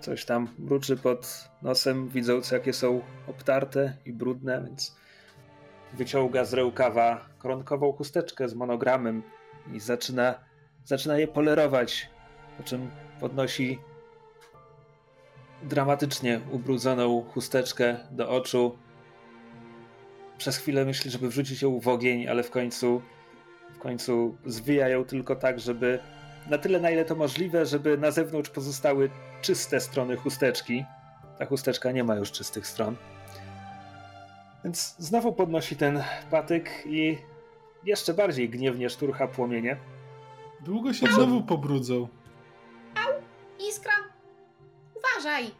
coś 0.00 0.24
tam 0.24 0.48
mruczy 0.58 0.96
pod 0.96 1.48
nosem, 1.62 2.08
widząc 2.08 2.50
jakie 2.50 2.72
są 2.72 3.00
obtarte 3.26 3.96
i 4.06 4.12
brudne, 4.12 4.62
więc 4.66 4.96
wyciąga 5.92 6.44
z 6.44 6.54
rękawa 6.54 7.28
koronkową 7.38 7.92
chusteczkę 7.92 8.48
z 8.48 8.54
monogramem 8.54 9.22
i 9.72 9.80
zaczyna, 9.80 10.34
zaczyna 10.84 11.18
je 11.18 11.28
polerować, 11.28 12.10
po 12.56 12.62
czym 12.62 12.90
podnosi 13.20 13.78
dramatycznie 15.62 16.40
ubrudzoną 16.50 17.22
chusteczkę 17.22 17.96
do 18.10 18.30
oczu. 18.30 18.78
Przez 20.38 20.56
chwilę 20.56 20.84
myśli, 20.84 21.10
żeby 21.10 21.28
wrzucić 21.28 21.62
ją 21.62 21.80
w 21.80 21.88
ogień, 21.88 22.28
ale 22.28 22.42
w 22.42 22.50
końcu 22.50 23.02
w 23.74 23.78
końcu 23.78 24.36
zwija 24.46 24.88
ją 24.88 25.04
tylko 25.04 25.36
tak, 25.36 25.60
żeby 25.60 25.98
na 26.48 26.58
tyle, 26.58 26.80
na 26.80 26.90
ile 26.90 27.04
to 27.04 27.14
możliwe, 27.14 27.66
żeby 27.66 27.98
na 27.98 28.10
zewnątrz 28.10 28.50
pozostały 28.50 29.10
czyste 29.42 29.80
strony 29.80 30.16
chusteczki. 30.16 30.84
Ta 31.38 31.46
chusteczka 31.46 31.92
nie 31.92 32.04
ma 32.04 32.16
już 32.16 32.32
czystych 32.32 32.66
stron. 32.66 32.96
Więc 34.64 34.94
znowu 34.98 35.32
podnosi 35.32 35.76
ten 35.76 36.02
patyk 36.30 36.70
i 36.86 37.18
jeszcze 37.84 38.14
bardziej 38.14 38.48
gniewnie 38.50 38.90
szturcha 38.90 39.28
płomienie. 39.28 39.76
Długo 40.60 40.92
się 40.92 41.06
znowu 41.06 41.42
pobrudzą. 41.42 42.08
Iskra! 43.68 43.92
Uważaj! 44.94 45.50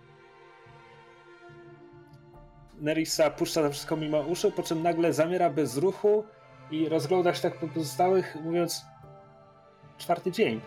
Nerissa 2.81 3.31
puszcza 3.31 3.63
to 3.63 3.71
wszystko 3.71 3.97
mimo 3.97 4.21
uszu, 4.21 4.51
po 4.51 4.63
czym 4.63 4.83
nagle 4.83 5.13
zamiera 5.13 5.51
bez 5.51 5.77
ruchu 5.77 6.25
i 6.71 6.89
rozgląda 6.89 7.35
się 7.35 7.43
tak 7.43 7.59
po 7.59 7.69
pozostałych, 7.69 8.37
mówiąc 8.45 8.85
czwarty 9.99 10.33
dzień. 10.33 10.61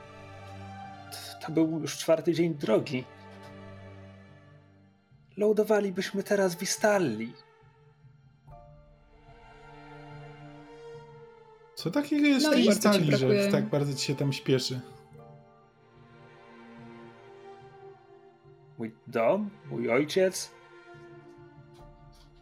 To- 1.42 1.52
był 1.52 1.80
już 1.80 1.98
czwarty 1.98 2.34
dzień 2.34 2.56
drogi. 2.56 3.04
Lądowalibyśmy 5.38 6.24
teraz 6.24 6.56
w 6.56 6.62
Istalli. 6.62 7.34
Co 11.76 11.92
takiego 11.92 12.28
jest 12.28 12.46
No 12.46 12.52
w 12.52 12.54
i 12.54 12.56
tej 12.56 12.66
bardzo 12.66 12.94
ci 12.94 13.06
stali, 13.06 13.18
że 13.18 13.52
tak 13.52 13.66
bardzo 13.66 13.94
ci 13.94 14.06
się 14.06 14.16
tam 14.16 14.34
śpieszy? 14.34 14.82
Mój 18.78 18.96
dom, 19.08 19.50
mój 19.70 19.90
ojciec. 19.90 20.52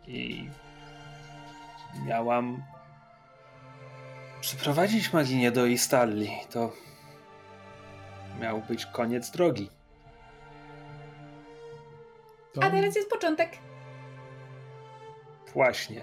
I 0.07 0.49
miałam 2.05 2.63
przyprowadzić 4.41 5.13
Maginię 5.13 5.51
do 5.51 5.65
Istalli. 5.65 6.29
To 6.49 6.73
miał 8.39 8.61
być 8.61 8.85
koniec 8.85 9.31
drogi. 9.31 9.69
To... 12.53 12.63
A 12.63 12.69
teraz 12.69 12.95
jest 12.95 13.09
początek. 13.09 13.57
Właśnie. 15.53 16.01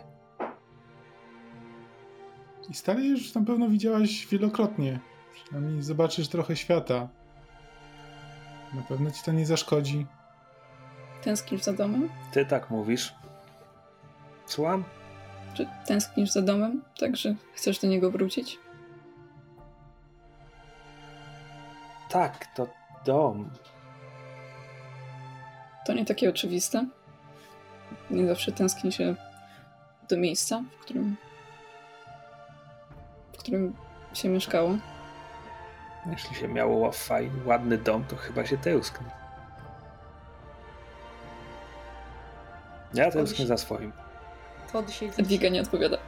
I 2.68 2.74
stali 2.74 3.08
już 3.08 3.34
na 3.34 3.44
pewno 3.44 3.68
widziałaś 3.68 4.26
wielokrotnie. 4.26 5.00
Przynajmniej 5.34 5.82
zobaczysz 5.82 6.28
trochę 6.28 6.56
świata. 6.56 7.08
Na 8.74 8.82
pewno 8.82 9.10
ci 9.10 9.22
to 9.22 9.32
nie 9.32 9.46
zaszkodzi. 9.46 10.06
Tęsknisz 11.22 11.62
za 11.62 11.72
domem? 11.72 12.08
Ty 12.32 12.46
tak 12.46 12.70
mówisz. 12.70 13.14
Słucham? 14.46 14.84
Czy 15.54 15.66
tęsknisz 15.86 16.30
za 16.30 16.42
domem? 16.42 16.82
Także 17.00 17.34
chcesz 17.54 17.78
do 17.78 17.86
niego 17.86 18.10
wrócić? 18.10 18.58
Tak, 22.08 22.46
to 22.54 22.68
dom. 23.04 23.50
To 25.86 25.92
nie 25.92 26.04
takie 26.04 26.30
oczywiste. 26.30 26.86
Nie 28.10 28.26
zawsze 28.26 28.52
tęskni 28.52 28.92
się 28.92 29.14
do 30.08 30.16
miejsca, 30.16 30.62
w 30.78 30.80
którym, 30.80 31.16
w 33.32 33.36
którym 33.36 33.76
się 34.14 34.28
mieszkało. 34.28 34.70
Jeśli 36.10 36.36
się 36.36 36.48
miało 36.48 36.92
fajny, 36.92 37.44
ładny 37.44 37.78
dom, 37.78 38.04
to 38.04 38.16
chyba 38.16 38.46
się 38.46 38.58
tęskni. 38.58 39.06
Ja 42.94 43.10
tęsknię 43.10 43.46
za 43.46 43.56
swoim. 43.56 43.92
To 44.72 44.88
się 44.88 45.06
Edwiga 45.06 45.48
nie 45.48 45.60
odpowiada. 45.60 45.98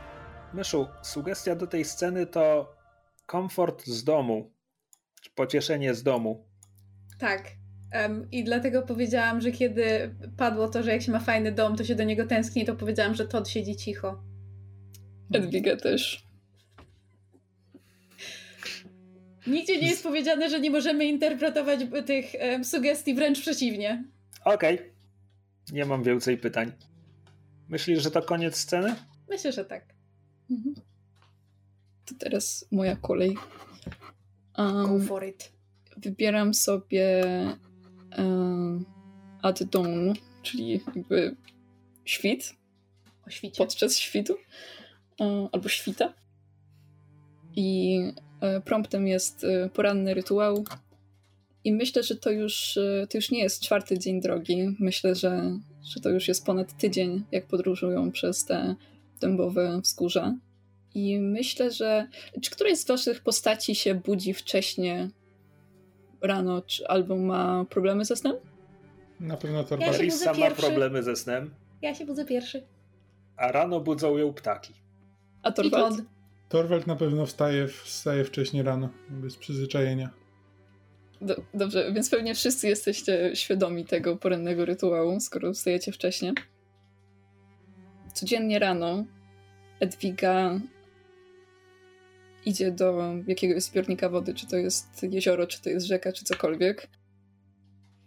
Myszu, 0.54 0.88
sugestia 1.02 1.54
do 1.54 1.66
tej 1.66 1.84
sceny 1.84 2.26
to 2.26 2.74
komfort 3.26 3.86
z 3.86 4.04
domu. 4.04 4.50
Pocieszenie 5.38 5.94
z 5.94 6.02
domu. 6.02 6.44
Tak. 7.18 7.50
Em, 7.92 8.28
I 8.32 8.44
dlatego 8.44 8.82
powiedziałam, 8.82 9.40
że 9.40 9.52
kiedy 9.52 10.14
padło 10.36 10.68
to, 10.68 10.82
że 10.82 10.90
jak 10.92 11.02
się 11.02 11.12
ma 11.12 11.20
fajny 11.20 11.52
dom, 11.52 11.76
to 11.76 11.84
się 11.84 11.94
do 11.94 12.04
niego 12.04 12.26
tęskni, 12.26 12.64
to 12.64 12.76
powiedziałam, 12.76 13.14
że 13.14 13.28
Todd 13.28 13.48
siedzi 13.48 13.76
cicho. 13.76 14.22
Edwiga 15.34 15.76
też. 15.76 16.26
Nigdzie 19.46 19.80
nie 19.80 19.88
jest 19.88 20.02
powiedziane, 20.02 20.50
że 20.50 20.60
nie 20.60 20.70
możemy 20.70 21.04
interpretować 21.04 21.80
tych 22.06 22.34
em, 22.34 22.64
sugestii, 22.64 23.14
wręcz 23.14 23.40
przeciwnie. 23.40 24.04
Okej. 24.44 24.78
Nie 25.72 25.84
mam 25.84 26.02
więcej 26.02 26.38
pytań. 26.38 26.72
Myślisz, 27.68 28.02
że 28.02 28.10
to 28.10 28.22
koniec 28.22 28.56
sceny? 28.56 28.94
Myślę, 29.28 29.52
że 29.52 29.64
tak. 29.64 29.84
Mhm. 30.50 30.74
To 32.04 32.14
teraz 32.18 32.66
moja 32.70 32.96
kolej. 32.96 33.36
Go 34.58 34.64
Um, 34.94 35.00
for 35.06 35.24
it. 35.24 35.52
wybieram 35.96 36.54
sobie 36.54 37.22
um, 38.18 38.84
at 39.42 39.64
dawn, 39.64 40.12
czyli 40.42 40.80
jakby 40.96 41.36
świt, 42.04 42.54
O 43.26 43.30
świcie. 43.30 43.56
podczas 43.58 43.98
świtu, 43.98 44.36
e, 45.20 45.48
albo 45.52 45.68
świta. 45.68 46.14
I 47.56 47.98
e, 48.40 48.60
promptem 48.60 49.06
jest 49.06 49.44
e, 49.44 49.68
poranny 49.68 50.14
rytuał. 50.14 50.64
I 51.64 51.72
myślę, 51.72 52.02
że 52.02 52.16
to 52.16 52.30
już, 52.30 52.78
to 53.10 53.18
już 53.18 53.30
nie 53.30 53.38
jest 53.42 53.62
czwarty 53.62 53.98
dzień 53.98 54.20
drogi. 54.20 54.76
Myślę, 54.80 55.14
że, 55.14 55.58
że 55.84 56.00
to 56.00 56.10
już 56.10 56.28
jest 56.28 56.46
ponad 56.46 56.76
tydzień, 56.78 57.24
jak 57.32 57.46
podróżują 57.46 58.12
przez 58.12 58.44
te 58.44 58.74
dębowe 59.20 59.80
wzgórza. 59.80 60.34
I 60.94 61.18
myślę, 61.20 61.70
że. 61.70 62.08
Czy 62.42 62.50
któraś 62.50 62.78
z 62.78 62.86
waszych 62.86 63.20
postaci 63.22 63.74
się 63.74 63.94
budzi 63.94 64.34
wcześniej 64.34 65.08
rano, 66.20 66.62
czy 66.62 66.88
albo 66.88 67.16
ma 67.16 67.64
problemy 67.70 68.04
ze 68.04 68.16
snem? 68.16 68.34
Na 69.20 69.36
pewno 69.36 69.64
to 69.64 69.76
Ja 69.76 69.92
ma 69.92 70.34
pierwszy. 70.34 70.62
problemy 70.62 71.02
ze 71.02 71.16
snem, 71.16 71.54
Ja 71.82 71.94
się 71.94 72.06
budzę 72.06 72.24
pierwszy. 72.24 72.66
a 73.36 73.52
rano 73.52 73.80
budzą 73.80 74.16
ją 74.18 74.32
ptaki. 74.32 74.74
A 75.42 75.52
Torwald? 75.52 76.02
Torwald 76.48 76.86
na 76.86 76.96
pewno 76.96 77.26
wstaje, 77.26 77.68
wstaje 77.68 78.24
wcześnie 78.24 78.62
rano, 78.62 78.88
bez 79.10 79.36
przyzwyczajenia. 79.36 80.10
Do, 81.20 81.36
dobrze, 81.54 81.92
więc 81.92 82.10
pewnie 82.10 82.34
wszyscy 82.34 82.68
jesteście 82.68 83.30
świadomi 83.36 83.84
tego 83.84 84.16
porannego 84.16 84.64
rytuału, 84.64 85.20
skoro 85.20 85.52
wstajecie 85.52 85.92
wcześnie. 85.92 86.32
Codziennie 88.12 88.58
rano 88.58 89.04
Edwiga 89.80 90.60
idzie 92.48 92.72
do 92.72 93.14
jakiegoś 93.26 93.62
zbiornika 93.62 94.08
wody, 94.08 94.34
czy 94.34 94.46
to 94.46 94.56
jest 94.56 95.02
jezioro, 95.02 95.46
czy 95.46 95.62
to 95.62 95.70
jest 95.70 95.86
rzeka, 95.86 96.12
czy 96.12 96.24
cokolwiek. 96.24 96.88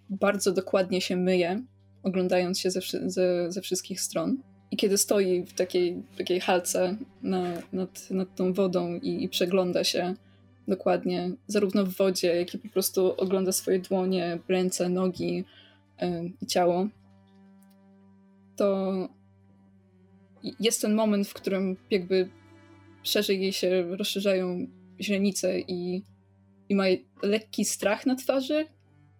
Bardzo 0.09 0.51
dokładnie 0.51 1.01
się 1.01 1.15
myje, 1.17 1.63
oglądając 2.03 2.59
się 2.59 2.71
ze, 2.71 2.81
ze, 3.05 3.51
ze 3.51 3.61
wszystkich 3.61 4.01
stron. 4.01 4.37
I 4.71 4.77
kiedy 4.77 4.97
stoi 4.97 5.45
w 5.45 5.53
takiej, 5.53 6.03
takiej 6.17 6.39
halce 6.39 6.97
na, 7.21 7.61
nad, 7.73 8.11
nad 8.11 8.35
tą 8.35 8.53
wodą 8.53 8.95
i, 8.95 9.23
i 9.23 9.29
przegląda 9.29 9.83
się 9.83 10.15
dokładnie, 10.67 11.31
zarówno 11.47 11.85
w 11.85 11.93
wodzie, 11.95 12.35
jak 12.35 12.53
i 12.53 12.57
po 12.57 12.69
prostu 12.69 13.13
ogląda 13.17 13.51
swoje 13.51 13.79
dłonie, 13.79 14.39
ręce, 14.47 14.89
nogi 14.89 15.43
e, 15.99 16.23
i 16.41 16.45
ciało, 16.45 16.87
to 18.55 18.91
jest 20.59 20.81
ten 20.81 20.93
moment, 20.93 21.27
w 21.27 21.33
którym 21.33 21.77
jakby 21.89 22.29
szerzej 23.03 23.41
jej 23.41 23.53
się 23.53 23.81
rozszerzają 23.97 24.67
źrenice 25.01 25.59
i, 25.59 26.05
i 26.69 26.75
ma 26.75 26.83
lekki 27.23 27.65
strach 27.65 28.05
na 28.05 28.15
twarzy, 28.15 28.65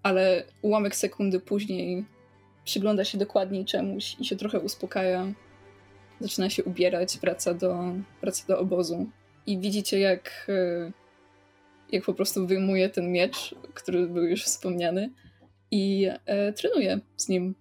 ale 0.04 0.44
ułamek 0.62 0.96
sekundy 0.96 1.40
później 1.40 2.06
przygląda 2.66 3.06
się 3.06 3.18
dokładniej 3.18 3.66
czemuś 3.66 4.16
i 4.20 4.26
się 4.26 4.36
trochę 4.36 4.60
uspokaja. 4.60 5.34
Zaczyna 6.20 6.50
się 6.50 6.64
ubierać, 6.64 7.18
wraca 7.22 7.54
do, 7.54 7.94
wraca 8.22 8.48
do 8.48 8.60
obozu. 8.60 9.10
I 9.46 9.60
widzicie, 9.60 10.00
jak, 10.00 10.48
e, 10.50 10.92
jak 11.92 12.06
po 12.06 12.14
prostu 12.14 12.48
wyjmuje 12.48 12.90
ten 12.90 13.12
miecz, 13.12 13.56
który 13.74 14.08
był 14.08 14.24
już 14.24 14.44
wspomniany, 14.44 15.10
i 15.72 16.10
e, 16.26 16.54
trenuje 16.54 17.00
z 17.18 17.30
nim. 17.30 17.56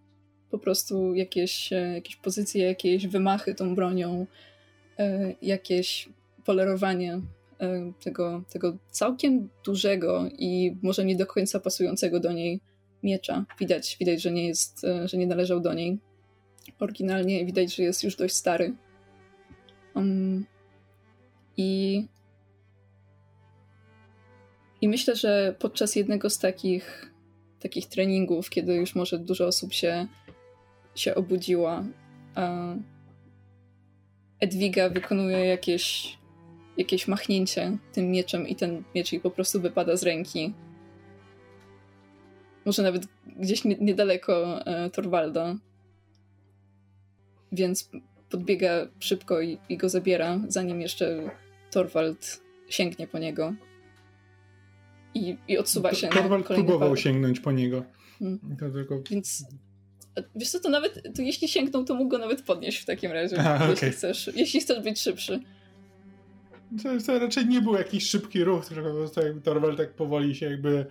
Po 0.51 0.59
prostu 0.59 1.15
jakieś, 1.15 1.73
e, 1.73 1.95
jakieś 1.95 2.17
pozycje, 2.17 2.65
jakieś 2.65 3.07
wymachy 3.07 3.55
tą 3.55 3.75
bronią, 3.75 4.27
jakieś 5.43 6.09
polerowanie 6.45 7.21
e, 7.61 7.93
tego, 8.05 8.43
tego 8.53 8.77
całkiem 8.91 9.49
dużego 9.65 10.29
i 10.39 10.77
może 10.83 11.05
nie 11.05 11.17
do 11.17 11.27
końca 11.27 11.61
pasującego 11.61 12.21
do 12.21 12.33
niej 12.33 12.61
miecza. 13.03 13.45
Widać, 13.61 13.97
widać 14.01 14.23
że, 14.23 14.31
nie 14.31 14.47
jest, 14.47 14.85
e, 14.85 15.09
że 15.09 15.17
nie 15.17 15.27
należał 15.27 15.61
do 15.61 15.75
niej 15.75 15.99
oryginalnie. 16.81 17.45
Widać, 17.45 17.75
że 17.75 17.83
jest 17.83 18.05
już 18.05 18.17
dość 18.17 18.35
stary. 18.35 18.75
Um, 19.95 20.47
I 21.57 22.05
i 24.81 24.89
myślę, 24.89 25.17
że 25.17 25.55
podczas 25.59 25.97
jednego 25.97 26.31
z 26.31 26.39
takich, 26.39 27.13
takich 27.61 27.87
treningów, 27.87 28.51
kiedy 28.51 28.75
już 28.75 28.95
może 28.95 29.19
dużo 29.19 29.47
osób 29.47 29.73
się, 29.73 30.07
się 30.95 31.15
obudziła, 31.15 31.85
Edwiga 34.41 34.89
wykonuje 34.89 35.45
jakieś, 35.45 36.19
jakieś 36.77 37.09
machnięcie 37.09 37.79
tym 37.93 38.11
mieczem 38.11 38.49
i 38.49 38.57
ten 38.57 38.83
miecz 38.95 39.13
jej 39.13 39.21
po 39.21 39.31
prostu 39.31 39.61
wypada 39.61 39.97
z 39.97 40.03
ręki. 40.03 40.53
Może 42.65 42.83
nawet 42.83 43.07
gdzieś 43.37 43.65
nie, 43.65 43.77
niedaleko 43.77 44.67
e, 44.67 44.91
Torwalda. 44.91 45.57
Więc 47.53 47.91
podbiega 48.31 48.87
szybko 48.99 49.41
i, 49.41 49.59
i 49.69 49.77
go 49.77 49.89
zabiera, 49.89 50.41
zanim 50.49 50.81
jeszcze 50.81 51.31
Torwald 51.71 52.41
sięgnie 52.69 53.07
po 53.07 53.19
niego 53.19 53.55
i, 55.15 55.37
i 55.49 55.59
odsuwa 55.59 55.95
się. 55.95 56.09
Torwald 56.09 56.47
próbował 56.47 56.89
parę. 56.89 57.01
sięgnąć 57.01 57.41
po 57.41 57.53
niego. 57.53 57.85
Hmm. 58.19 58.41
Tylko... 58.73 59.03
Więc 59.11 59.45
wiesz 60.37 60.51
co, 60.51 60.61
to 60.61 60.69
nawet, 60.69 61.03
to 61.17 61.23
jeśli 61.23 61.49
sięgnął, 61.49 61.85
to 61.85 61.95
mógł 61.95 62.11
go 62.11 62.19
nawet 62.19 62.43
podnieść 62.43 62.79
w 62.79 62.85
takim 62.85 63.13
razie, 63.13 63.37
Aha, 63.39 63.59
jeśli, 63.61 63.75
okej. 63.75 63.91
chcesz, 63.93 64.31
jeśli 64.35 64.61
chcesz 64.61 64.81
być 64.83 65.01
szybszy. 65.01 65.41
To, 66.83 66.89
to 67.07 67.19
raczej 67.19 67.47
nie 67.47 67.61
był 67.61 67.75
jakiś 67.75 68.11
szybki 68.11 68.45
ruch, 68.45 68.67
tylko 68.67 69.11
Torwald 69.45 69.77
tak 69.77 69.95
powoli 69.95 70.35
się 70.35 70.51
jakby 70.51 70.87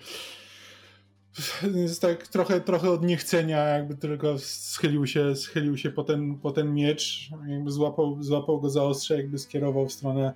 tak 2.01 2.27
trochę, 2.27 2.61
trochę 2.61 2.91
od 2.91 3.03
niechcenia 3.03 3.57
jakby 3.57 3.95
tylko 3.95 4.39
schylił 4.39 5.07
się, 5.07 5.35
schylił 5.35 5.77
się 5.77 5.89
po 5.91 6.03
ten, 6.03 6.37
po 6.37 6.51
ten 6.51 6.73
miecz, 6.73 7.29
jakby 7.47 7.71
złapał, 7.71 8.23
złapał 8.23 8.61
go 8.61 8.69
za 8.69 8.83
ostrze, 8.83 9.17
jakby 9.17 9.37
skierował 9.39 9.87
w 9.87 9.93
stronę, 9.93 10.33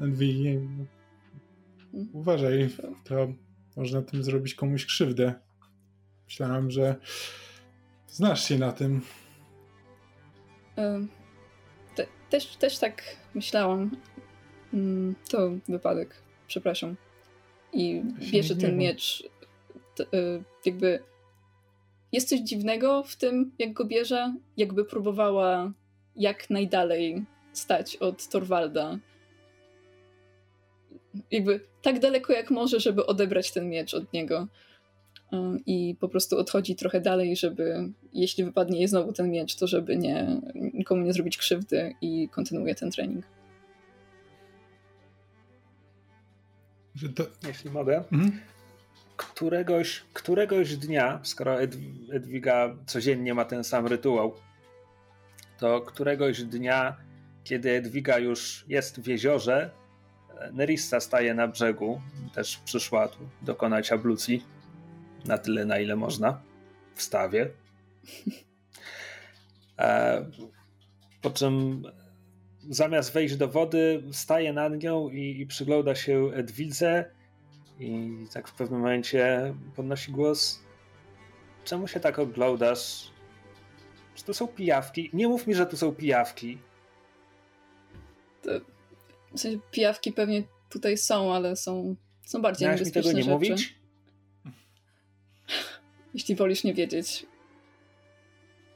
Mhm. 0.00 0.86
uważaj, 2.12 2.68
to 3.04 3.28
można 3.76 4.02
tym 4.02 4.24
zrobić 4.24 4.54
komuś 4.54 4.86
krzywdę. 4.86 5.34
Myślałem, 6.24 6.70
że 6.70 6.96
znasz 8.14 8.48
się 8.48 8.58
na 8.58 8.72
tym. 8.72 9.00
Te, 11.94 12.06
też, 12.30 12.56
też 12.56 12.78
tak 12.78 13.02
myślałam. 13.34 13.90
Mm, 14.74 15.14
To 15.30 15.50
wypadek, 15.68 16.22
przepraszam. 16.46 16.96
I 17.72 18.02
bierze 18.32 18.56
ten 18.56 18.78
miecz. 18.78 19.24
t- 19.96 20.04
y, 20.18 20.42
Jakby 20.66 21.02
jest 22.12 22.28
coś 22.28 22.40
dziwnego 22.40 23.02
w 23.02 23.16
tym, 23.16 23.52
jak 23.58 23.72
go 23.72 23.84
bierze. 23.84 24.34
Jakby 24.56 24.84
próbowała 24.84 25.72
jak 26.16 26.50
najdalej 26.50 27.24
stać 27.52 27.96
od 27.96 28.28
Torwalda. 28.28 28.98
Jakby 31.30 31.60
tak 31.82 31.98
daleko 31.98 32.32
jak 32.32 32.50
może, 32.50 32.80
żeby 32.80 33.06
odebrać 33.06 33.52
ten 33.52 33.68
miecz 33.70 33.94
od 33.94 34.12
niego. 34.12 34.46
I 35.66 35.96
po 36.00 36.08
prostu 36.08 36.38
odchodzi 36.38 36.76
trochę 36.76 37.00
dalej, 37.00 37.36
żeby 37.36 37.88
jeśli 38.12 38.44
wypadnie 38.44 38.78
jej 38.78 38.88
znowu 38.88 39.12
ten 39.12 39.30
miecz, 39.30 39.56
to 39.56 39.66
żeby 39.66 39.96
nie, 39.96 40.40
nikomu 40.54 41.02
nie 41.02 41.12
zrobić 41.12 41.36
krzywdy 41.36 41.94
i 42.00 42.28
kontynuuje 42.28 42.74
ten 42.74 42.90
trening. 42.90 43.24
Że 46.94 47.08
to... 47.08 47.26
Jeśli 47.46 47.70
mogę. 47.70 47.96
Mhm. 48.12 48.40
Któregoś, 49.16 50.02
któregoś 50.12 50.76
dnia, 50.76 51.20
skoro 51.22 51.60
Ed- 51.60 52.12
Edwiga 52.12 52.76
codziennie 52.86 53.34
ma 53.34 53.44
ten 53.44 53.64
sam 53.64 53.86
rytuał, 53.86 54.34
to 55.58 55.80
któregoś 55.80 56.42
dnia, 56.42 56.96
kiedy 57.44 57.70
Edwiga 57.70 58.18
już 58.18 58.64
jest 58.68 59.00
w 59.00 59.06
jeziorze, 59.06 59.70
Nerissa 60.52 61.00
staje 61.00 61.34
na 61.34 61.48
brzegu, 61.48 62.00
też 62.34 62.56
przyszła 62.56 63.08
tu 63.08 63.18
dokonać 63.42 63.92
ablucji 63.92 64.53
na 65.24 65.38
tyle, 65.38 65.64
na 65.64 65.78
ile 65.78 65.96
można, 65.96 66.42
w 66.94 67.02
stawie. 67.02 67.50
E, 69.78 70.24
po 71.22 71.30
czym 71.30 71.82
zamiast 72.70 73.12
wejść 73.12 73.36
do 73.36 73.48
wody, 73.48 74.02
staje 74.12 74.52
nad 74.52 74.82
nią 74.82 75.08
i, 75.08 75.40
i 75.40 75.46
przygląda 75.46 75.94
się 75.94 76.30
Edwidze 76.34 77.04
i 77.80 78.10
tak 78.32 78.48
w 78.48 78.52
pewnym 78.54 78.80
momencie 78.80 79.54
podnosi 79.76 80.12
głos. 80.12 80.60
Czemu 81.64 81.88
się 81.88 82.00
tak 82.00 82.18
oglądasz? 82.18 83.10
Czy 84.14 84.24
to 84.24 84.34
są 84.34 84.48
pijawki? 84.48 85.10
Nie 85.12 85.28
mów 85.28 85.46
mi, 85.46 85.54
że 85.54 85.66
tu 85.66 85.76
są 85.76 85.94
pijawki. 85.94 86.58
W 89.34 89.40
sensie 89.40 89.58
pijawki 89.70 90.12
pewnie 90.12 90.42
tutaj 90.70 90.98
są, 90.98 91.34
ale 91.34 91.56
są, 91.56 91.96
są 92.26 92.42
bardziej 92.42 92.66
Miałeś 92.66 92.80
mi 92.84 92.92
tego 92.92 93.08
niebezpieczne 93.08 93.14
nie 93.14 93.22
rzeczy. 93.22 93.54
mówić? 93.54 93.83
Jeśli 96.14 96.34
wolisz 96.34 96.64
nie 96.64 96.74
wiedzieć, 96.74 97.26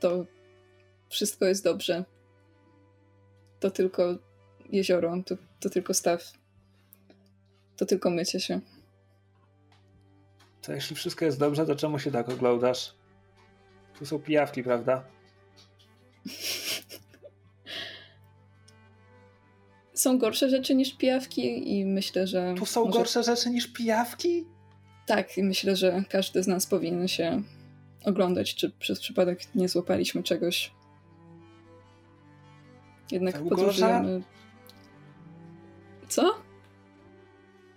to 0.00 0.26
wszystko 1.08 1.44
jest 1.44 1.64
dobrze. 1.64 2.04
To 3.60 3.70
tylko 3.70 4.18
jezioro, 4.72 5.14
to, 5.26 5.34
to 5.60 5.70
tylko 5.70 5.94
staw. 5.94 6.32
To 7.76 7.86
tylko 7.86 8.10
mycie 8.10 8.40
się. 8.40 8.60
To 10.62 10.72
jeśli 10.72 10.96
wszystko 10.96 11.24
jest 11.24 11.38
dobrze, 11.38 11.66
to 11.66 11.76
czemu 11.76 11.98
się 11.98 12.10
tak 12.10 12.28
oglądasz? 12.28 12.94
Tu 13.98 14.06
są 14.06 14.18
pijawki, 14.18 14.62
prawda? 14.62 15.04
Są 19.94 20.18
gorsze 20.18 20.50
rzeczy 20.50 20.74
niż 20.74 20.96
pijawki 20.96 21.72
i 21.78 21.84
myślę, 21.84 22.26
że... 22.26 22.54
Tu 22.58 22.66
są 22.66 22.84
może- 22.84 22.98
gorsze 22.98 23.22
rzeczy 23.22 23.50
niż 23.50 23.66
pijawki? 23.66 24.46
Tak, 25.08 25.38
i 25.38 25.42
myślę, 25.42 25.76
że 25.76 26.02
każdy 26.08 26.42
z 26.42 26.46
nas 26.46 26.66
powinien 26.66 27.08
się 27.08 27.42
oglądać, 28.04 28.54
czy 28.54 28.70
przez 28.70 29.00
przypadek 29.00 29.54
nie 29.54 29.68
złapaliśmy 29.68 30.22
czegoś. 30.22 30.72
Jednak 33.10 33.42
podróżujemy... 33.42 34.22
Co? 36.08 36.34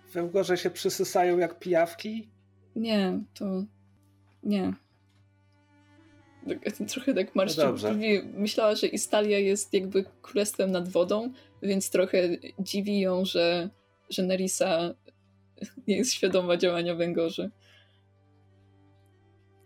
W 0.08 0.16
Ełgorze 0.16 0.56
się 0.56 0.70
przysysają 0.70 1.38
jak 1.38 1.58
pijawki? 1.58 2.28
Nie, 2.76 3.20
to... 3.34 3.64
Nie. 4.42 4.72
Tak, 6.48 6.88
Trochę 6.88 7.14
tak 7.14 7.34
marszczy 7.34 7.60
No. 7.82 7.90
Myślała, 8.34 8.74
że 8.74 8.86
Istalia 8.86 9.38
jest 9.38 9.74
jakby 9.74 10.04
królestwem 10.22 10.70
nad 10.70 10.88
wodą, 10.88 11.32
więc 11.62 11.90
trochę 11.90 12.28
dziwi 12.58 13.00
ją, 13.00 13.24
że, 13.24 13.70
że 14.10 14.22
Nerissa 14.22 14.94
nie 15.88 15.96
jest 15.96 16.12
świadoma 16.12 16.56
działania 16.56 16.94
węgorzy. 16.94 17.50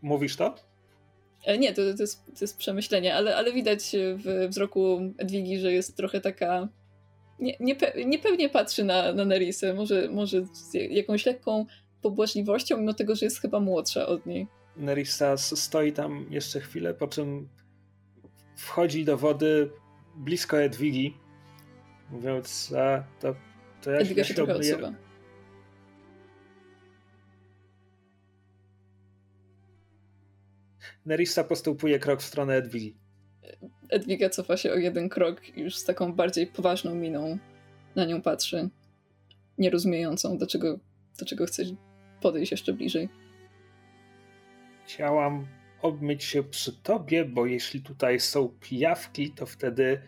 Mówisz 0.02 0.36
to? 0.36 0.54
E, 1.44 1.58
Nie, 1.58 1.72
to, 1.74 1.82
to, 1.96 2.02
jest, 2.02 2.26
to 2.26 2.38
jest 2.40 2.58
przemyślenie, 2.58 3.14
ale, 3.14 3.36
ale 3.36 3.52
widać 3.52 3.96
w 4.16 4.46
wzroku 4.50 5.00
Edwigi, 5.18 5.58
że 5.58 5.72
jest 5.72 5.96
trochę 5.96 6.20
taka. 6.20 6.68
Nie, 7.38 7.56
niepe, 7.60 7.92
niepewnie 8.06 8.48
patrzy 8.48 8.84
na, 8.84 9.12
na 9.12 9.24
Nerisę, 9.24 9.74
może, 9.74 10.08
może 10.08 10.46
z 10.52 10.74
jakąś 10.74 11.26
lekką 11.26 11.66
pobłażliwością, 12.02 12.76
mimo 12.78 12.94
tego, 12.94 13.16
że 13.16 13.26
jest 13.26 13.40
chyba 13.40 13.60
młodsza 13.60 14.06
od 14.06 14.26
niej. 14.26 14.46
Nerissa 14.76 15.32
s- 15.32 15.62
stoi 15.62 15.92
tam 15.92 16.26
jeszcze 16.30 16.60
chwilę, 16.60 16.94
po 16.94 17.08
czym 17.08 17.48
wchodzi 18.56 19.04
do 19.04 19.16
wody 19.16 19.70
blisko 20.16 20.62
Edwigi, 20.62 21.14
mówiąc, 22.10 22.72
a 22.78 23.04
to, 23.20 23.34
to 23.82 23.90
ja, 23.90 23.98
Edwiga 23.98 24.20
ja 24.20 24.24
się 24.24 24.34
trochę 24.34 24.56
odsuwa. 24.56 24.92
Nerissa 31.06 31.44
postępuje 31.44 31.98
krok 31.98 32.22
w 32.22 32.24
stronę 32.24 32.54
Edwigi. 32.54 32.96
Edwiga 33.88 34.30
cofa 34.30 34.56
się 34.56 34.72
o 34.72 34.76
jeden 34.76 35.08
krok 35.08 35.56
i 35.56 35.60
już 35.60 35.76
z 35.76 35.84
taką 35.84 36.12
bardziej 36.12 36.46
poważną 36.46 36.94
miną 36.94 37.38
na 37.96 38.04
nią 38.04 38.22
patrzy, 38.22 38.68
nierozumiejącą, 39.58 40.38
do 40.38 40.46
czego, 40.46 40.78
do 41.18 41.26
czego 41.26 41.46
chce 41.46 41.62
podejść 42.20 42.50
jeszcze 42.50 42.72
bliżej. 42.72 43.08
Chciałam 44.84 45.46
obmyć 45.82 46.24
się 46.24 46.42
przy 46.42 46.72
tobie, 46.72 47.24
bo 47.24 47.46
jeśli 47.46 47.82
tutaj 47.82 48.20
są 48.20 48.48
pijawki, 48.48 49.30
to 49.30 49.46
wtedy 49.46 50.02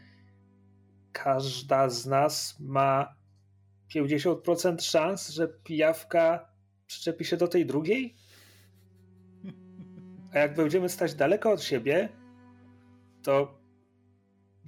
każda 1.12 1.88
z 1.88 2.06
nas 2.06 2.56
ma 2.60 3.14
50% 3.94 4.80
szans, 4.80 5.28
że 5.28 5.48
pijawka 5.48 6.48
przyczepi 6.86 7.24
się 7.24 7.36
do 7.36 7.48
tej 7.48 7.66
drugiej? 7.66 8.14
A 10.34 10.38
jak 10.38 10.54
będziemy 10.54 10.88
stać 10.88 11.14
daleko 11.14 11.52
od 11.52 11.62
siebie, 11.62 12.08
to 13.22 13.58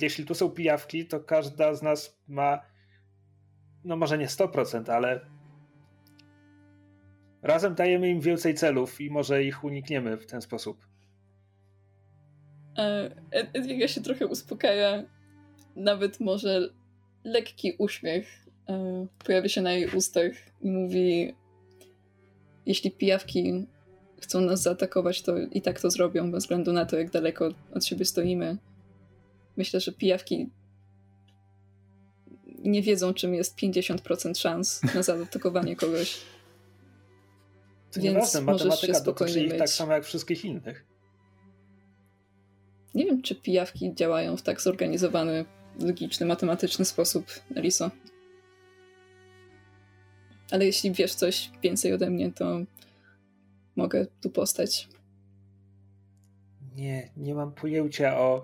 jeśli 0.01 0.25
tu 0.25 0.35
są 0.35 0.51
pijawki, 0.51 1.07
to 1.07 1.21
każda 1.21 1.75
z 1.75 1.83
nas 1.83 2.21
ma 2.29 2.61
no 3.85 3.97
może 3.97 4.19
nie 4.19 4.27
100%, 4.27 4.91
ale 4.93 5.21
razem 7.43 7.75
dajemy 7.75 8.09
im 8.09 8.21
więcej 8.21 8.55
celów 8.55 9.01
i 9.01 9.11
może 9.11 9.45
ich 9.45 9.65
unikniemy 9.65 10.17
w 10.17 10.27
ten 10.27 10.43
sposób. 10.43 10.87
E, 12.79 13.11
Ed- 13.31 13.51
Edwiga 13.53 13.89
się 13.89 14.01
trochę 14.01 14.27
uspokaja. 14.27 15.03
Nawet 15.77 16.21
może 16.21 16.69
lekki 17.25 17.73
uśmiech 17.79 18.47
e, 18.69 19.07
pojawia 19.25 19.49
się 19.49 19.63
na 19.63 19.73
jej 19.73 19.97
ustach 19.97 20.33
i 20.61 20.71
mówi: 20.71 21.35
Jeśli 22.67 22.91
pijawki 22.91 23.67
chcą 24.21 24.41
nas 24.41 24.63
zaatakować, 24.63 25.23
to 25.23 25.39
i 25.39 25.63
tak 25.63 25.81
to 25.81 25.91
zrobią, 25.91 26.31
bez 26.33 26.45
względu 26.45 26.73
na 26.73 26.87
to, 26.87 26.99
jak 26.99 27.11
daleko 27.11 27.49
od 27.75 27.85
siebie 27.85 28.05
stoimy. 28.05 28.57
Myślę, 29.57 29.81
że 29.81 29.93
pijawki 29.93 30.51
nie 32.59 32.83
wiedzą, 32.83 33.15
czym 33.15 33.35
jest 33.35 33.59
50% 33.59 34.39
szans 34.39 34.81
na 34.95 35.03
zaatakowanie 35.03 35.77
kogoś. 35.77 36.21
To 37.93 38.01
Więc 38.01 38.35
nieważne, 38.35 38.77
się 38.77 38.95
spokojnie 38.95 39.45
ich 39.45 39.57
tak 39.57 39.69
samo 39.69 39.93
jak 39.93 40.05
wszystkich 40.05 40.45
innych. 40.45 40.85
Nie 42.95 43.07
wiem, 43.07 43.23
czy 43.23 43.35
pijawki 43.35 43.95
działają 43.95 44.37
w 44.37 44.43
tak 44.43 44.61
zorganizowany, 44.61 45.45
logiczny, 45.81 46.27
matematyczny 46.27 46.85
sposób, 46.85 47.27
Eliso. 47.55 47.91
Ale 50.51 50.67
jeśli 50.67 50.93
wiesz 50.93 51.15
coś 51.15 51.51
więcej 51.63 51.93
ode 51.93 52.11
mnie, 52.11 52.33
to 52.33 52.61
mogę 53.77 54.07
tu 54.21 54.31
postać. 54.31 54.89
Nie, 56.75 57.11
nie 57.17 57.35
mam 57.35 57.53
pojęcia 57.53 58.19
o 58.19 58.43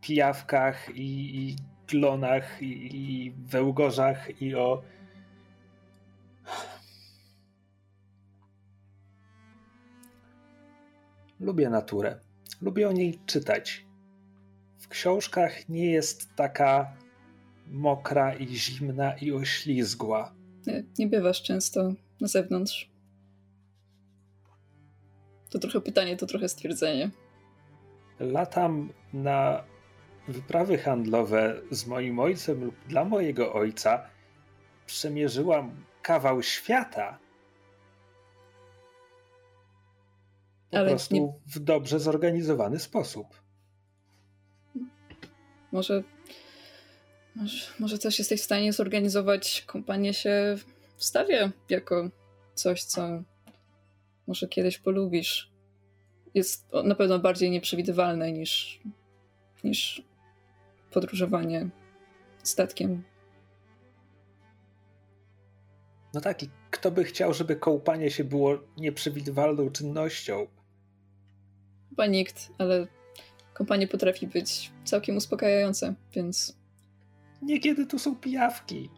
pijawkach 0.00 0.90
i, 0.94 1.38
i 1.38 1.56
glonach 1.88 2.62
i, 2.62 2.96
i 2.96 3.30
wełgorzach 3.30 4.42
i 4.42 4.54
o... 4.54 4.82
Lubię 11.40 11.70
naturę. 11.70 12.20
Lubię 12.60 12.88
o 12.88 12.92
niej 12.92 13.20
czytać. 13.26 13.86
W 14.78 14.88
książkach 14.88 15.68
nie 15.68 15.90
jest 15.90 16.34
taka 16.36 16.96
mokra 17.66 18.34
i 18.34 18.46
zimna 18.46 19.16
i 19.16 19.32
oślizgła. 19.32 20.34
Nie, 20.66 20.84
nie 20.98 21.06
bywasz 21.06 21.42
często 21.42 21.92
na 22.20 22.28
zewnątrz. 22.28 22.90
To 25.50 25.58
trochę 25.58 25.80
pytanie, 25.80 26.16
to 26.16 26.26
trochę 26.26 26.48
stwierdzenie. 26.48 27.10
Latam 28.20 28.92
na 29.12 29.64
wyprawy 30.28 30.78
handlowe 30.78 31.60
z 31.70 31.86
moim 31.86 32.18
ojcem 32.18 32.64
lub 32.64 32.74
dla 32.88 33.04
mojego 33.04 33.52
ojca. 33.52 34.10
Przemierzyłam 34.86 35.84
kawał 36.02 36.42
świata. 36.42 37.18
Po 40.70 40.78
Ale 40.78 40.88
prostu 40.88 41.14
nie- 41.14 41.32
w 41.54 41.58
dobrze 41.58 42.00
zorganizowany 42.00 42.78
sposób. 42.78 43.26
Może, 45.72 46.02
może, 47.34 47.66
może 47.78 47.98
też 47.98 48.18
jesteś 48.18 48.40
w 48.40 48.44
stanie 48.44 48.72
zorganizować 48.72 49.64
kompanię 49.66 50.14
się 50.14 50.56
w 50.96 51.04
stawie 51.04 51.50
jako 51.68 52.10
coś, 52.54 52.82
co 52.82 53.22
może 54.28 54.48
kiedyś 54.48 54.78
polubisz. 54.78 55.50
Jest 56.34 56.68
na 56.84 56.94
pewno 56.94 57.18
bardziej 57.18 57.50
nieprzewidywalne 57.50 58.32
niż, 58.32 58.80
niż 59.64 60.02
podróżowanie 60.90 61.68
statkiem. 62.42 63.02
No 66.14 66.20
tak, 66.20 66.42
i 66.42 66.48
kto 66.70 66.90
by 66.90 67.04
chciał, 67.04 67.34
żeby 67.34 67.56
kołpanie 67.56 68.10
się 68.10 68.24
było 68.24 68.58
nieprzewidywalną 68.76 69.70
czynnością? 69.70 70.46
Chyba 71.88 72.06
nikt, 72.06 72.52
ale 72.58 72.86
kompanie 73.54 73.88
potrafi 73.88 74.26
być 74.26 74.72
całkiem 74.84 75.16
uspokajające, 75.16 75.94
więc 76.14 76.58
Niekiedy 77.42 77.86
tu 77.86 77.98
są 77.98 78.16
pijawki. 78.16 78.90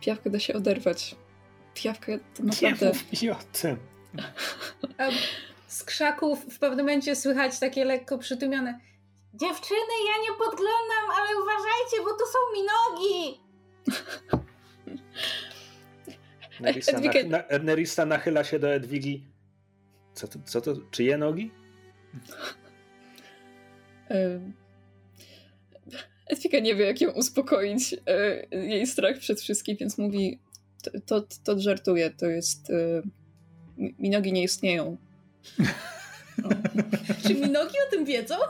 pijawkę 0.00 0.30
da 0.30 0.38
się 0.38 0.54
oderwać. 0.54 1.16
Pijawka 1.74 2.12
to 2.34 2.42
Nie 2.42 2.48
naprawdę... 2.70 2.92
mi 3.22 3.30
o 3.30 3.36
tym. 3.52 3.76
Z 5.66 5.84
krzaków 5.84 6.44
w 6.54 6.58
pewnym 6.58 6.86
momencie 6.86 7.16
słychać 7.16 7.58
takie 7.58 7.84
lekko 7.84 8.18
przytłumione 8.18 8.80
Dziewczyny, 9.34 9.94
ja 10.08 10.22
nie 10.22 10.38
podglądam, 10.38 11.10
ale 11.18 11.28
uważajcie, 11.42 11.96
bo 12.04 12.10
tu 12.10 12.24
są 12.26 12.38
mi 12.54 12.62
nogi! 12.66 13.40
Nerissa, 16.60 16.92
Edwige- 16.92 17.28
nach- 17.28 17.50
na, 17.50 17.58
Nerissa 17.58 18.06
nachyla 18.06 18.44
się 18.44 18.58
do 18.58 18.74
Edwigi. 18.74 19.24
Co 20.14 20.28
to, 20.28 20.38
co 20.44 20.60
to? 20.60 20.74
Czyje 20.90 21.18
nogi? 21.18 21.50
Edwika 26.26 26.58
nie 26.58 26.74
wie, 26.74 26.86
jak 26.86 27.00
ją 27.00 27.10
uspokoić, 27.10 27.94
e, 28.06 28.46
jej 28.56 28.86
strach 28.86 29.18
przed 29.18 29.40
wszystkim, 29.40 29.76
więc 29.76 29.98
mówi, 29.98 30.38
to, 30.84 31.20
to, 31.20 31.26
to 31.44 31.60
żartuje, 31.60 32.10
to 32.10 32.26
jest, 32.26 32.70
e, 32.70 33.02
mi 33.78 33.94
mi 33.98 34.10
nogi 34.10 34.32
nie 34.32 34.42
istnieją. 34.42 34.96
Czy 37.26 37.34
mi 37.34 37.50
nogi 37.50 37.74
o 37.88 37.90
tym 37.90 38.04
wiedzą? 38.04 38.34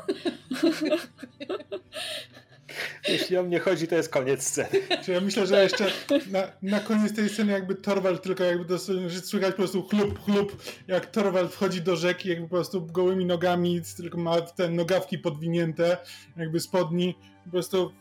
Jeśli 3.09 3.37
o 3.37 3.43
mnie 3.43 3.61
chodzi, 3.61 3.89
to 3.89 3.95
jest 3.95 4.09
koniec 4.09 4.43
sceny. 4.43 4.69
Czy 5.05 5.13
ja 5.13 5.21
myślę, 5.21 5.47
że 5.47 5.63
jeszcze 5.63 5.87
na, 6.31 6.43
na 6.63 6.81
koniec 6.81 7.17
tej 7.17 7.29
sceny 7.29 7.53
jakby 7.53 7.75
Torwald 7.75 8.23
tylko 8.23 8.45
jakby 8.45 8.65
dosłownie, 8.65 9.11
że 9.11 9.21
słychać 9.21 9.51
po 9.51 9.57
prostu 9.57 9.83
chlup, 9.83 10.25
chlup, 10.25 10.63
jak 10.89 11.07
Torwald 11.07 11.53
wchodzi 11.53 11.83
do 11.83 11.97
rzeki, 11.97 12.29
jakby 12.29 12.49
po 12.49 12.55
prostu 12.55 12.87
gołymi 12.87 13.27
nogami, 13.27 13.81
tylko 13.97 14.19
ma 14.19 14.41
te 14.41 14.71
nogawki 14.71 15.19
podwinięte, 15.19 15.97
jakby 16.37 16.61
spodni, 16.61 17.15
po 17.45 17.51
prostu 17.51 17.93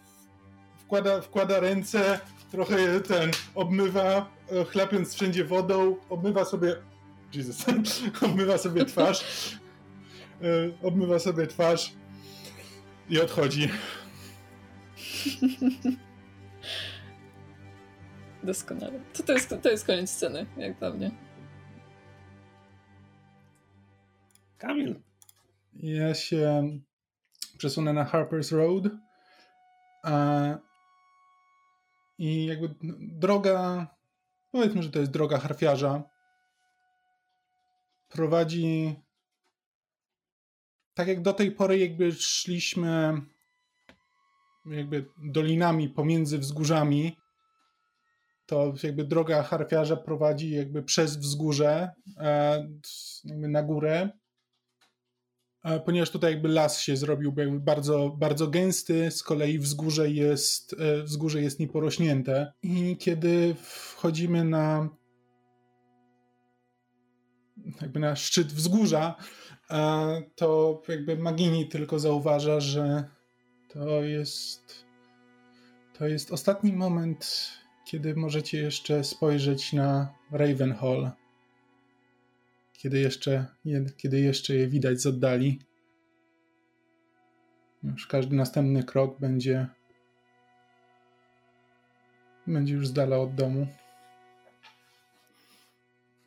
wkłada, 0.77 1.21
wkłada 1.21 1.59
ręce, 1.59 2.19
trochę 2.53 3.01
ten 3.01 3.31
obmywa, 3.55 4.31
e, 4.51 4.65
chlapiąc 4.65 5.13
wszędzie 5.13 5.45
wodą, 5.45 5.95
obmywa 6.09 6.45
sobie 6.45 6.75
Jesus, 7.33 7.65
obmywa 8.31 8.57
sobie 8.57 8.85
twarz, 8.85 9.25
e, 10.41 10.87
obmywa 10.87 11.19
sobie 11.19 11.47
twarz 11.47 11.93
i 13.09 13.21
odchodzi. 13.21 13.69
Doskonale. 18.43 18.99
To, 19.13 19.23
to, 19.23 19.33
jest, 19.33 19.55
to 19.61 19.69
jest 19.69 19.85
koniec 19.85 20.09
sceny, 20.09 20.45
jak 20.57 20.79
dla 20.79 20.89
mnie. 20.89 21.11
Kamil, 24.57 24.95
Ja 25.73 26.15
się 26.15 26.69
przesunę 27.57 27.93
na 27.93 28.05
Harper's 28.05 28.57
Road. 28.57 28.85
E, 30.05 30.72
I 32.17 32.45
jakby 32.45 32.75
droga, 32.99 33.87
powiedzmy, 34.51 34.83
że 34.83 34.89
to 34.89 34.99
jest 34.99 35.11
droga 35.11 35.37
harfiarza, 35.37 36.03
prowadzi 38.09 38.95
tak 40.93 41.07
jak 41.07 41.21
do 41.21 41.33
tej 41.33 41.51
pory 41.51 41.79
jakby 41.79 42.11
szliśmy 42.11 43.21
jakby 44.65 45.05
dolinami 45.17 45.89
pomiędzy 45.89 46.39
wzgórzami, 46.39 47.17
to 48.45 48.73
jakby 48.83 49.03
droga 49.03 49.43
harfiarza 49.43 49.95
prowadzi 49.95 50.51
jakby 50.51 50.83
przez 50.83 51.17
wzgórze 51.17 51.91
e, 52.17 52.67
jakby 53.25 53.47
na 53.47 53.63
górę 53.63 54.09
ponieważ 55.85 56.09
tutaj 56.09 56.31
jakby 56.31 56.49
las 56.49 56.81
się 56.81 56.97
zrobił 56.97 57.33
bardzo, 57.59 58.09
bardzo 58.09 58.47
gęsty, 58.47 59.11
z 59.11 59.23
kolei 59.23 59.59
wzgórze 59.59 60.09
jest, 60.09 60.75
e, 60.79 61.03
wzgórze 61.03 61.41
jest 61.41 61.59
nieporośnięte. 61.59 62.53
I 62.63 62.97
kiedy 62.99 63.55
wchodzimy 63.61 64.43
na 64.43 64.89
jakby 67.81 67.99
na 67.99 68.15
szczyt 68.15 68.47
wzgórza, 68.47 69.15
e, 69.69 70.21
to 70.35 70.81
jakby 70.87 71.17
Magini 71.17 71.67
tylko 71.67 71.99
zauważa, 71.99 72.59
że 72.59 73.03
to 73.69 74.03
jest 74.03 74.85
to 75.97 76.07
jest 76.07 76.31
ostatni 76.31 76.73
moment, 76.73 77.49
kiedy 77.85 78.15
możecie 78.15 78.57
jeszcze 78.57 79.03
spojrzeć 79.03 79.73
na 79.73 80.13
Ravenhall 80.31 81.11
kiedy 82.83 82.99
jeszcze, 82.99 83.45
je, 83.65 83.85
kiedy 83.97 84.19
jeszcze 84.19 84.55
je 84.55 84.67
widać 84.67 85.01
z 85.01 85.05
oddali. 85.05 85.59
Już 87.83 88.07
każdy 88.07 88.35
następny 88.35 88.83
krok 88.83 89.19
będzie 89.19 89.67
będzie 92.47 92.73
już 92.73 92.87
z 92.87 92.93
dala 92.93 93.17
od 93.17 93.35
domu. 93.35 93.67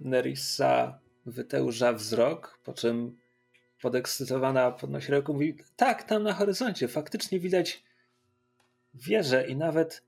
Nerissa 0.00 0.98
wytełża 1.26 1.92
wzrok, 1.92 2.58
po 2.64 2.72
czym 2.72 3.18
podekscytowana 3.82 4.70
podnosi 4.70 5.12
rękę 5.12 5.32
mówi 5.32 5.56
tak, 5.76 6.02
tam 6.02 6.22
na 6.22 6.32
horyzoncie 6.32 6.88
faktycznie 6.88 7.40
widać 7.40 7.84
wieżę 8.94 9.46
i 9.46 9.56
nawet 9.56 10.02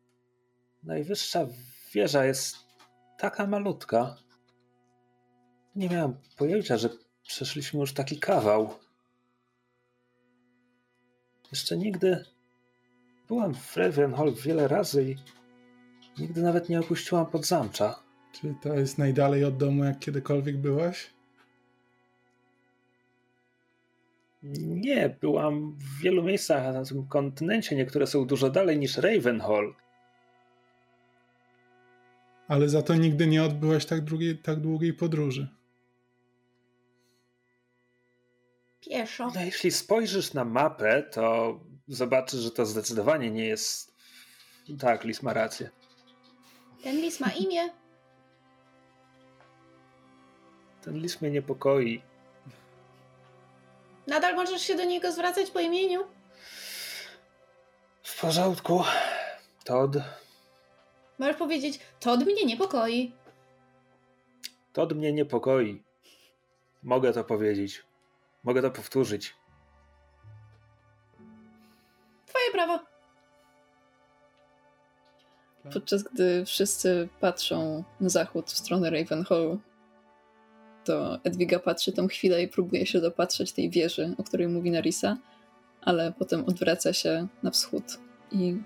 najwyższa 0.82 1.46
wieża 1.94 2.24
jest 2.24 2.56
taka 3.18 3.46
malutka. 3.46 4.16
Nie 5.76 5.88
miałem 5.88 6.14
pojęcia, 6.36 6.76
że 6.76 6.88
przeszliśmy 7.22 7.80
już 7.80 7.92
taki 7.92 8.18
kawał. 8.18 8.74
Jeszcze 11.52 11.76
nigdy 11.76 12.24
byłam 13.28 13.54
w 13.54 13.76
Ravenhall 13.76 14.34
wiele 14.34 14.68
razy 14.68 15.10
i 15.10 15.16
nigdy 16.20 16.42
nawet 16.42 16.68
nie 16.68 16.80
opuściłam 16.80 17.26
podzamcza. 17.26 18.02
Czy 18.32 18.54
to 18.62 18.74
jest 18.74 18.98
najdalej 18.98 19.44
od 19.44 19.56
domu, 19.56 19.84
jak 19.84 19.98
kiedykolwiek 19.98 20.56
byłaś? 20.56 21.10
Nie, 24.42 25.16
byłam 25.20 25.76
w 25.78 26.02
wielu 26.02 26.22
miejscach 26.22 26.74
na 26.74 26.84
tym 26.84 27.06
kontynencie. 27.06 27.76
Niektóre 27.76 28.06
są 28.06 28.26
dużo 28.26 28.50
dalej 28.50 28.78
niż 28.78 28.96
Ravenhall. 28.96 29.74
Ale 32.48 32.68
za 32.68 32.82
to 32.82 32.94
nigdy 32.94 33.26
nie 33.26 33.44
odbyłaś 33.44 33.86
tak, 33.86 34.00
drugiej, 34.00 34.38
tak 34.38 34.60
długiej 34.60 34.94
podróży. 34.94 35.57
Pieszo. 38.88 39.30
No, 39.34 39.40
jeśli 39.40 39.70
spojrzysz 39.70 40.32
na 40.34 40.44
mapę, 40.44 41.02
to 41.02 41.60
zobaczysz, 41.88 42.40
że 42.40 42.50
to 42.50 42.66
zdecydowanie 42.66 43.30
nie 43.30 43.46
jest. 43.46 43.94
Tak, 44.80 45.04
Lis 45.04 45.22
ma 45.22 45.32
rację. 45.32 45.70
Ten 46.82 46.96
lis 46.96 47.20
ma 47.20 47.30
imię. 47.30 47.70
Ten 50.82 50.98
lis 50.98 51.20
mnie 51.20 51.30
niepokoi. 51.30 52.02
Nadal 54.06 54.34
możesz 54.36 54.62
się 54.62 54.74
do 54.74 54.84
niego 54.84 55.12
zwracać 55.12 55.50
po 55.50 55.60
imieniu? 55.60 56.04
W 58.02 58.20
porządku. 58.20 58.84
Todd. 59.64 59.96
Możesz 61.18 61.36
powiedzieć, 61.36 61.80
Todd 62.00 62.24
mnie 62.26 62.44
niepokoi. 62.44 63.12
Todd 64.72 64.92
mnie 64.92 65.12
niepokoi. 65.12 65.82
Mogę 66.82 67.12
to 67.12 67.24
powiedzieć. 67.24 67.82
Mogę 68.44 68.62
to 68.62 68.70
powtórzyć. 68.70 69.34
Twoje 72.26 72.52
prawo. 72.52 72.78
Podczas 75.72 76.02
gdy 76.02 76.44
wszyscy 76.44 77.08
patrzą 77.20 77.84
na 78.00 78.08
zachód 78.08 78.50
w 78.50 78.58
stronę 78.58 78.90
Ravenhall, 78.90 79.58
to 80.84 81.18
Edwiga 81.24 81.58
patrzy 81.58 81.92
tam 81.92 82.08
chwilę 82.08 82.42
i 82.42 82.48
próbuje 82.48 82.86
się 82.86 83.00
dopatrzeć 83.00 83.52
tej 83.52 83.70
wieży, 83.70 84.14
o 84.18 84.24
której 84.24 84.48
mówi 84.48 84.70
Narisa, 84.70 85.16
ale 85.80 86.12
potem 86.18 86.44
odwraca 86.44 86.92
się 86.92 87.26
na 87.42 87.50
wschód 87.50 87.84
i 88.32 88.56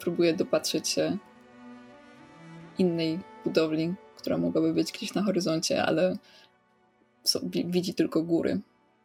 próbuje 0.00 0.34
dopatrzeć 0.34 0.88
się 0.88 1.18
innej 2.78 3.20
budowli, 3.44 3.94
która 4.16 4.38
mogłaby 4.38 4.74
być 4.74 4.92
gdzieś 4.92 5.14
na 5.14 5.22
horyzoncie, 5.22 5.84
ale 5.84 6.16
widzi 7.44 7.94
tylko 7.94 8.22
góry. 8.22 8.60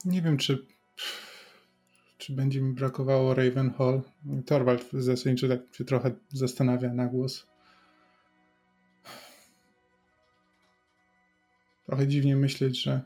Nie 0.06 0.22
wiem, 0.22 0.38
czy, 0.38 0.66
czy 2.18 2.34
będzie 2.34 2.62
mi 2.62 2.74
brakowało 2.74 3.34
Ravenhall. 3.34 4.02
Torwald 4.46 4.92
zasadniczo 4.92 5.48
tak 5.48 5.76
się 5.76 5.86
trochę 5.86 6.12
zastanawia 6.30 6.94
na 6.94 7.06
głos. 7.06 7.48
Trochę 11.86 12.08
dziwnie 12.08 12.36
myśleć, 12.36 12.84
że 12.84 13.02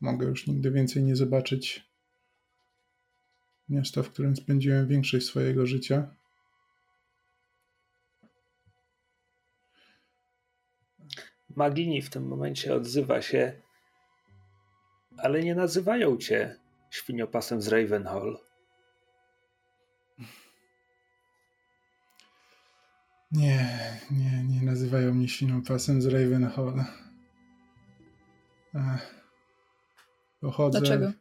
mogę 0.00 0.26
już 0.26 0.46
nigdy 0.46 0.70
więcej 0.70 1.02
nie 1.02 1.16
zobaczyć 1.16 1.86
miasta, 3.68 4.02
w 4.02 4.10
którym 4.10 4.36
spędziłem 4.36 4.88
większość 4.88 5.26
swojego 5.26 5.66
życia. 5.66 6.14
Magini 11.56 12.02
w 12.02 12.10
tym 12.10 12.28
momencie 12.28 12.74
odzywa 12.74 13.22
się, 13.22 13.60
ale 15.22 15.42
nie 15.42 15.54
nazywają 15.54 16.16
cię 16.16 16.56
świniopasem 16.90 17.62
z 17.62 17.68
Ravenhall. 17.68 18.38
Nie, 23.32 23.78
nie, 24.10 24.44
nie 24.44 24.62
nazywają 24.62 25.14
mnie 25.14 25.28
świniopasem 25.28 26.02
z 26.02 26.06
Ravenhall. 26.06 26.84
Pochodzę, 30.40 30.80
Dlaczego? 30.80 31.12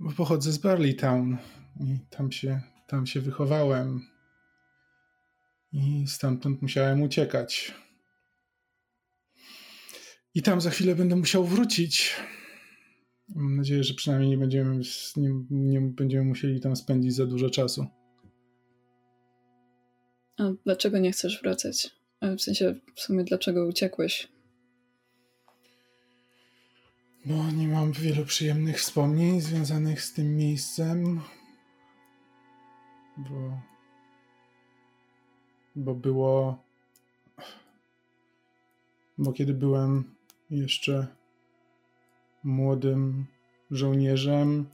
Bo 0.00 0.12
pochodzę 0.12 0.52
z 0.52 0.58
Barleytown 0.58 1.36
i 1.80 1.98
tam 2.10 2.32
się, 2.32 2.60
tam 2.86 3.06
się 3.06 3.20
wychowałem. 3.20 4.00
I 5.72 6.04
stamtąd 6.06 6.62
musiałem 6.62 7.02
uciekać. 7.02 7.74
I 10.34 10.42
tam 10.42 10.60
za 10.60 10.70
chwilę 10.70 10.94
będę 10.94 11.16
musiał 11.16 11.44
wrócić. 11.44 12.16
Mam 13.34 13.56
nadzieję, 13.56 13.84
że 13.84 13.94
przynajmniej 13.94 14.30
nie 14.30 14.38
będziemy, 14.38 14.80
nie, 15.16 15.30
nie 15.50 15.80
będziemy 15.80 16.24
musieli 16.24 16.60
tam 16.60 16.76
spędzić 16.76 17.14
za 17.14 17.26
dużo 17.26 17.50
czasu. 17.50 17.86
A 20.38 20.50
dlaczego 20.64 20.98
nie 20.98 21.12
chcesz 21.12 21.42
wracać? 21.42 21.90
W 22.22 22.40
sensie, 22.40 22.80
w 22.94 23.00
sumie, 23.00 23.24
dlaczego 23.24 23.66
uciekłeś? 23.66 24.28
Bo 27.24 27.50
nie 27.50 27.68
mam 27.68 27.92
wielu 27.92 28.24
przyjemnych 28.24 28.78
wspomnień 28.78 29.40
związanych 29.40 30.02
z 30.02 30.12
tym 30.12 30.36
miejscem. 30.36 31.20
Bo. 33.16 33.60
Bo 35.76 35.94
było. 35.94 36.64
Bo 39.18 39.32
kiedy 39.32 39.54
byłem 39.54 40.14
jeszcze 40.50 41.17
młodym 42.44 43.26
żołnierzem, 43.70 44.66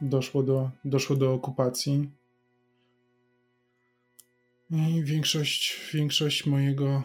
doszło 0.00 0.42
do, 0.42 0.70
doszło 0.84 1.16
do 1.16 1.32
okupacji. 1.32 2.10
I 4.70 5.04
większość, 5.04 5.90
większość 5.94 6.46
mojego, 6.46 7.02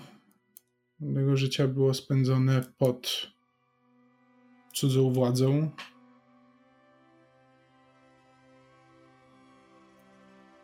mojego 1.00 1.38
życia 1.38 1.68
było 1.68 1.94
spędzone 1.94 2.62
pod 2.78 3.32
cudzą 4.74 5.14
władzą. 5.14 5.72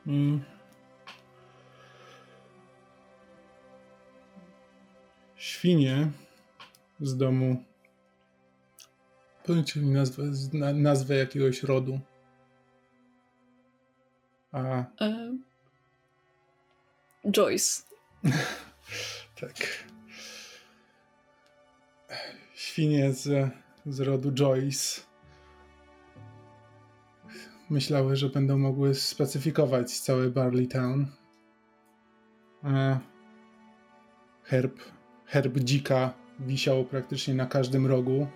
I 0.06 0.40
świnie 5.36 6.12
z 7.02 7.18
domu. 7.18 7.64
Powiedzcie 9.44 9.80
mi 9.80 9.90
nazwę, 9.90 10.24
nazwę 10.74 11.16
jakiegoś 11.16 11.64
rodu. 11.64 12.00
A. 14.52 14.84
E... 15.02 15.38
Joyce. 17.32 17.84
tak. 19.42 19.56
Świnie 22.54 23.14
z, 23.14 23.52
z 23.86 24.00
rodu 24.00 24.32
Joyce 24.32 25.02
myślały, 27.70 28.16
że 28.16 28.30
będą 28.30 28.58
mogły 28.58 28.96
spacyfikować 28.96 30.00
cały 30.00 30.32
Barley 30.32 30.68
Town. 30.68 31.08
A 32.64 33.00
herb 34.44 34.80
herb 35.30 35.58
dzika 35.60 36.14
wisiał 36.40 36.86
praktycznie 36.86 37.34
na 37.34 37.46
każdym 37.46 37.88
rogu. 37.88 38.28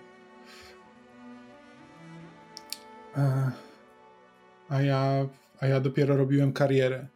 A 4.68 4.82
ja, 4.82 5.28
a 5.60 5.66
ja 5.66 5.80
dopiero 5.80 6.16
robiłem 6.16 6.52
karierę. 6.52 7.06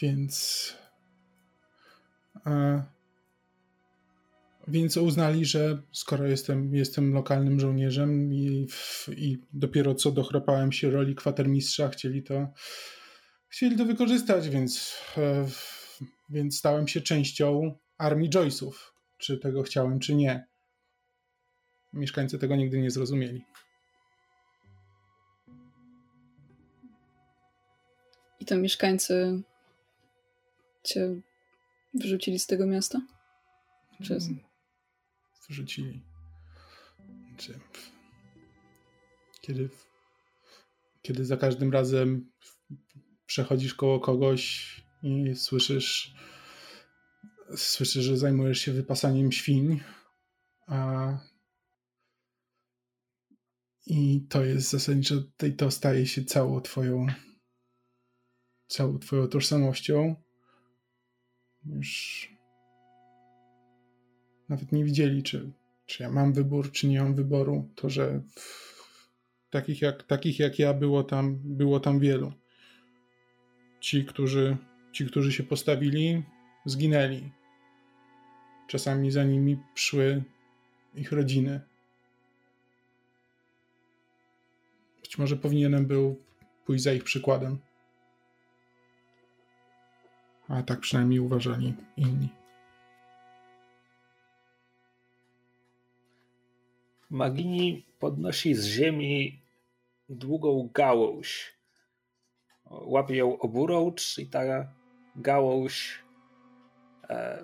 Więc. 0.00 0.74
E, 2.46 2.82
więc 4.68 4.96
uznali, 4.96 5.44
że 5.44 5.82
skoro 5.92 6.26
jestem, 6.26 6.74
jestem 6.74 7.14
lokalnym 7.14 7.60
żołnierzem 7.60 8.32
i, 8.32 8.66
i 9.08 9.38
dopiero 9.52 9.94
co 9.94 10.12
dochrapałem 10.12 10.72
się 10.72 10.90
roli 10.90 11.14
kwatermistrza, 11.14 11.88
chcieli 11.88 12.22
to 12.22 12.48
chcieli 13.48 13.76
to 13.76 13.84
wykorzystać, 13.84 14.48
więc, 14.48 14.96
e, 15.18 15.46
więc 16.34 16.58
stałem 16.58 16.88
się 16.88 17.00
częścią 17.00 17.78
armii 17.98 18.30
Joyce'ów. 18.30 18.72
Czy 19.18 19.38
tego 19.38 19.62
chciałem, 19.62 20.00
czy 20.00 20.14
nie. 20.14 20.46
Mieszkańcy 21.92 22.38
tego 22.38 22.56
nigdy 22.56 22.78
nie 22.78 22.90
zrozumieli. 22.90 23.44
I 28.40 28.44
to 28.44 28.56
mieszkańcy 28.56 29.42
cię 30.84 31.20
wyrzucili 31.94 32.38
z 32.38 32.46
tego 32.46 32.66
miasta? 32.66 33.00
Czy... 34.02 34.14
Mm, 34.14 34.40
wyrzucili. 35.48 36.02
Kiedy, 39.40 39.68
kiedy 41.02 41.24
za 41.24 41.36
każdym 41.36 41.72
razem 41.72 42.30
przechodzisz 43.26 43.74
koło 43.74 44.00
kogoś 44.00 44.83
i 45.04 45.36
słyszysz, 45.36 46.14
słyszysz, 47.56 48.04
że 48.04 48.16
zajmujesz 48.16 48.58
się 48.58 48.72
wypasaniem 48.72 49.32
świń, 49.32 49.80
a 50.66 51.08
i 53.86 54.26
to 54.28 54.44
jest 54.44 54.70
zasadniczo, 54.70 55.14
to 55.56 55.70
staje 55.70 56.06
się 56.06 56.24
całą 56.24 56.60
twoją 56.60 57.06
całą 58.66 58.98
twoją 58.98 59.26
tożsamością. 59.26 60.14
Już 61.66 62.28
nawet 64.48 64.72
nie 64.72 64.84
widzieli, 64.84 65.22
czy, 65.22 65.52
czy 65.86 66.02
ja 66.02 66.10
mam 66.10 66.32
wybór, 66.32 66.72
czy 66.72 66.88
nie 66.88 67.02
mam 67.02 67.14
wyboru. 67.14 67.70
To, 67.74 67.90
że 67.90 68.22
takich 69.50 69.82
jak, 69.82 70.02
takich 70.02 70.38
jak 70.38 70.58
ja 70.58 70.74
było 70.74 71.04
tam, 71.04 71.38
było 71.44 71.80
tam 71.80 72.00
wielu 72.00 72.32
ci, 73.80 74.04
którzy, 74.04 74.56
ci, 74.94 75.06
którzy 75.06 75.32
się 75.32 75.42
postawili, 75.42 76.22
zginęli. 76.64 77.30
Czasami 78.68 79.10
za 79.10 79.24
nimi 79.24 79.58
szły 79.74 80.22
ich 80.94 81.12
rodziny. 81.12 81.60
Być 85.02 85.18
może 85.18 85.36
powinienem 85.36 85.86
był 85.86 86.22
pójść 86.64 86.84
za 86.84 86.92
ich 86.92 87.04
przykładem. 87.04 87.58
A 90.48 90.62
tak 90.62 90.80
przynajmniej 90.80 91.20
uważali 91.20 91.74
inni. 91.96 92.28
Magini 97.10 97.86
podnosi 97.98 98.54
z 98.54 98.64
ziemi 98.64 99.42
długą 100.08 100.70
gałąź 100.74 101.54
łapie 102.70 103.16
ją 103.16 103.38
oburącz 103.38 104.18
i 104.18 104.26
ta 104.26 104.72
gałąź 105.16 105.98
e, 107.10 107.42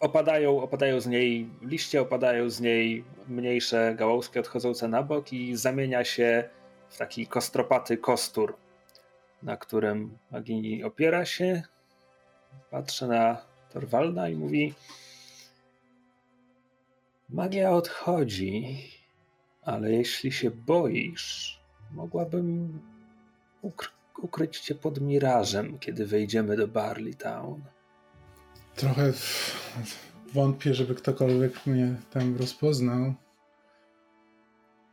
opadają, 0.00 0.62
opadają 0.62 1.00
z 1.00 1.06
niej 1.06 1.48
liście, 1.62 2.00
opadają 2.00 2.50
z 2.50 2.60
niej 2.60 3.04
mniejsze 3.28 3.94
gałązki 3.98 4.38
odchodzące 4.38 4.88
na 4.88 5.02
bok 5.02 5.32
i 5.32 5.56
zamienia 5.56 6.04
się 6.04 6.48
w 6.88 6.96
taki 6.96 7.26
kostropaty 7.26 7.96
kostur, 7.96 8.56
na 9.42 9.56
którym 9.56 10.18
Magini 10.30 10.84
opiera 10.84 11.24
się. 11.24 11.62
Patrzy 12.70 13.06
na 13.06 13.44
Torwalda 13.72 14.28
i 14.28 14.36
mówi: 14.36 14.74
Magia 17.28 17.70
odchodzi, 17.70 18.78
ale 19.62 19.92
jeśli 19.92 20.32
się 20.32 20.50
boisz, 20.50 21.60
mogłabym 21.90 22.80
ukry 23.62 23.88
ukryć 24.18 24.60
cię 24.60 24.74
pod 24.74 25.00
mirażem, 25.00 25.78
kiedy 25.78 26.06
wejdziemy 26.06 26.56
do 26.56 26.68
Barley 26.68 27.14
Town. 27.14 27.62
Trochę 28.76 29.12
wątpię, 30.32 30.74
żeby 30.74 30.94
ktokolwiek 30.94 31.66
mnie 31.66 31.94
tam 32.10 32.36
rozpoznał. 32.36 33.14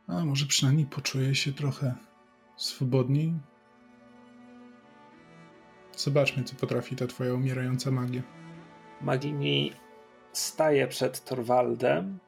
A 0.06 0.24
może 0.24 0.46
przynajmniej 0.46 0.86
poczuję 0.86 1.34
się 1.34 1.52
trochę 1.52 1.94
swobodniej. 2.56 3.34
Zobaczmy, 5.96 6.44
co 6.44 6.56
potrafi 6.56 6.96
ta 6.96 7.06
twoja 7.06 7.34
umierająca 7.34 7.90
magia. 7.90 8.22
Magini 9.00 9.72
staje 10.32 10.88
przed 10.88 11.24
Torwaldem. 11.24 12.18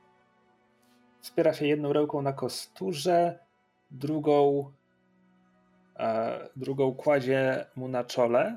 Wspiera 1.21 1.55
się 1.55 1.67
jedną 1.67 1.93
ręką 1.93 2.23
na 2.23 2.33
kosturze, 2.33 3.39
drugą, 3.91 4.73
drugą 6.57 6.95
kładzie 6.95 7.67
mu 7.77 7.89
na 7.89 8.05
czole. 8.05 8.57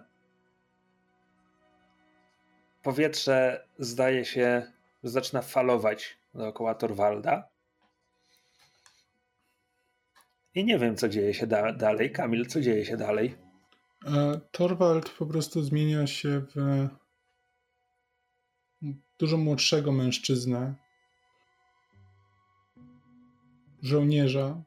Powietrze 2.84 3.68
zdaje 3.80 4.26
się, 4.26 4.72
zaczyna 5.04 5.42
falować 5.42 6.18
dookoła 6.34 6.76
Torwalda. 6.76 7.48
I 10.56 10.66
nie 10.66 10.80
wiem, 10.80 10.96
co 10.96 11.10
dzieje 11.10 11.34
się 11.34 11.48
da 11.48 11.74
dalej. 11.74 12.12
Kamil, 12.12 12.46
co 12.46 12.62
dzieje 12.62 12.86
się 12.86 12.98
dalej? 12.98 13.36
E, 14.06 14.40
Torwald 14.52 15.10
po 15.10 15.26
prostu 15.26 15.64
zmienia 15.64 16.08
się 16.08 16.42
w 16.56 16.88
dużo 19.20 19.38
młodszego 19.38 19.92
mężczyznę, 19.92 20.74
żołnierza 23.82 24.62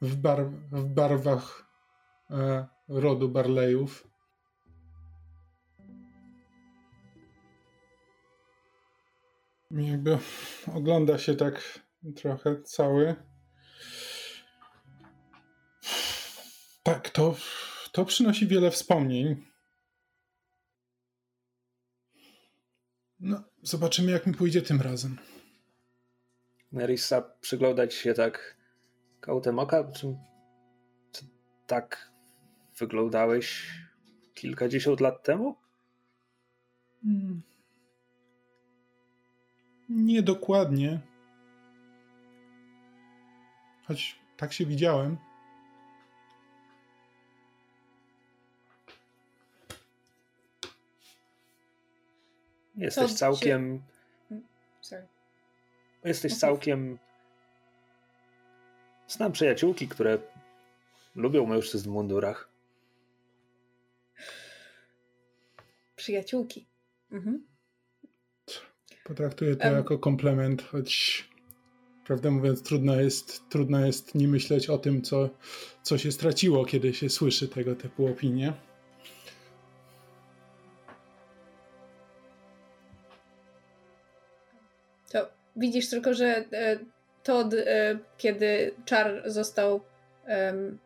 w, 0.00 0.16
bar 0.16 0.50
w 0.72 0.84
barwach 0.84 1.66
e, 2.30 2.66
rodu 2.88 3.28
Barleyów. 3.28 4.08
Jakby 9.70 10.18
ogląda 10.74 11.18
się 11.18 11.34
tak 11.34 11.80
trochę 12.16 12.62
cały. 12.62 13.14
Tak, 16.82 17.10
to, 17.10 17.36
to 17.92 18.04
przynosi 18.04 18.46
wiele 18.46 18.70
wspomnień. 18.70 19.46
No, 23.20 23.42
zobaczymy, 23.62 24.12
jak 24.12 24.26
mi 24.26 24.34
pójdzie 24.34 24.62
tym 24.62 24.80
razem. 24.80 25.18
Nerissa 26.72 27.22
przyglądać 27.40 27.94
się 27.94 28.14
tak 28.14 28.55
kątem 29.26 29.58
oka. 29.58 29.84
Tak 31.66 32.12
wyglądałeś 32.78 33.72
kilkadziesiąt 34.34 35.00
lat 35.00 35.22
temu? 35.22 35.56
Hmm. 37.02 37.42
Nie 39.88 40.22
dokładnie. 40.22 41.00
Choć 43.86 44.18
tak 44.36 44.52
się 44.52 44.66
widziałem. 44.66 45.16
Jesteś 52.76 53.12
całkiem. 53.14 53.82
Się... 54.28 54.40
Sorry. 54.80 55.06
Jesteś 56.04 56.32
okay. 56.32 56.40
całkiem. 56.40 56.98
Znam 59.08 59.32
przyjaciółki, 59.32 59.88
które 59.88 60.18
lubią 61.14 61.46
mężczyzn 61.46 61.90
w 61.90 61.92
mundurach. 61.92 62.48
Przyjaciółki. 65.96 66.66
Mhm. 67.12 67.46
Potraktuję 69.04 69.56
to 69.56 69.68
um. 69.68 69.76
jako 69.76 69.98
komplement, 69.98 70.62
choć 70.62 71.24
prawdę 72.06 72.30
mówiąc, 72.30 72.62
trudno 72.62 73.00
jest, 73.00 73.48
trudno 73.48 73.86
jest 73.86 74.14
nie 74.14 74.28
myśleć 74.28 74.70
o 74.70 74.78
tym, 74.78 75.02
co, 75.02 75.30
co 75.82 75.98
się 75.98 76.12
straciło, 76.12 76.64
kiedy 76.64 76.94
się 76.94 77.10
słyszy 77.10 77.48
tego 77.48 77.76
typu 77.76 78.06
opinie. 78.06 78.52
To 85.12 85.30
widzisz 85.56 85.90
tylko, 85.90 86.14
że 86.14 86.44
e, 86.52 86.78
Todd, 87.26 87.54
e, 87.54 87.98
kiedy 88.18 88.74
czar 88.84 89.22
został 89.26 89.80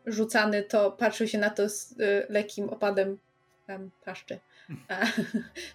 rzucany, 0.05 0.63
to 0.63 0.91
patrzył 0.91 1.27
się 1.27 1.37
na 1.37 1.49
to 1.49 1.69
z 1.69 1.91
e, 1.91 1.95
lekkim 2.29 2.69
opadem 2.69 3.17
paszczy. 4.05 4.39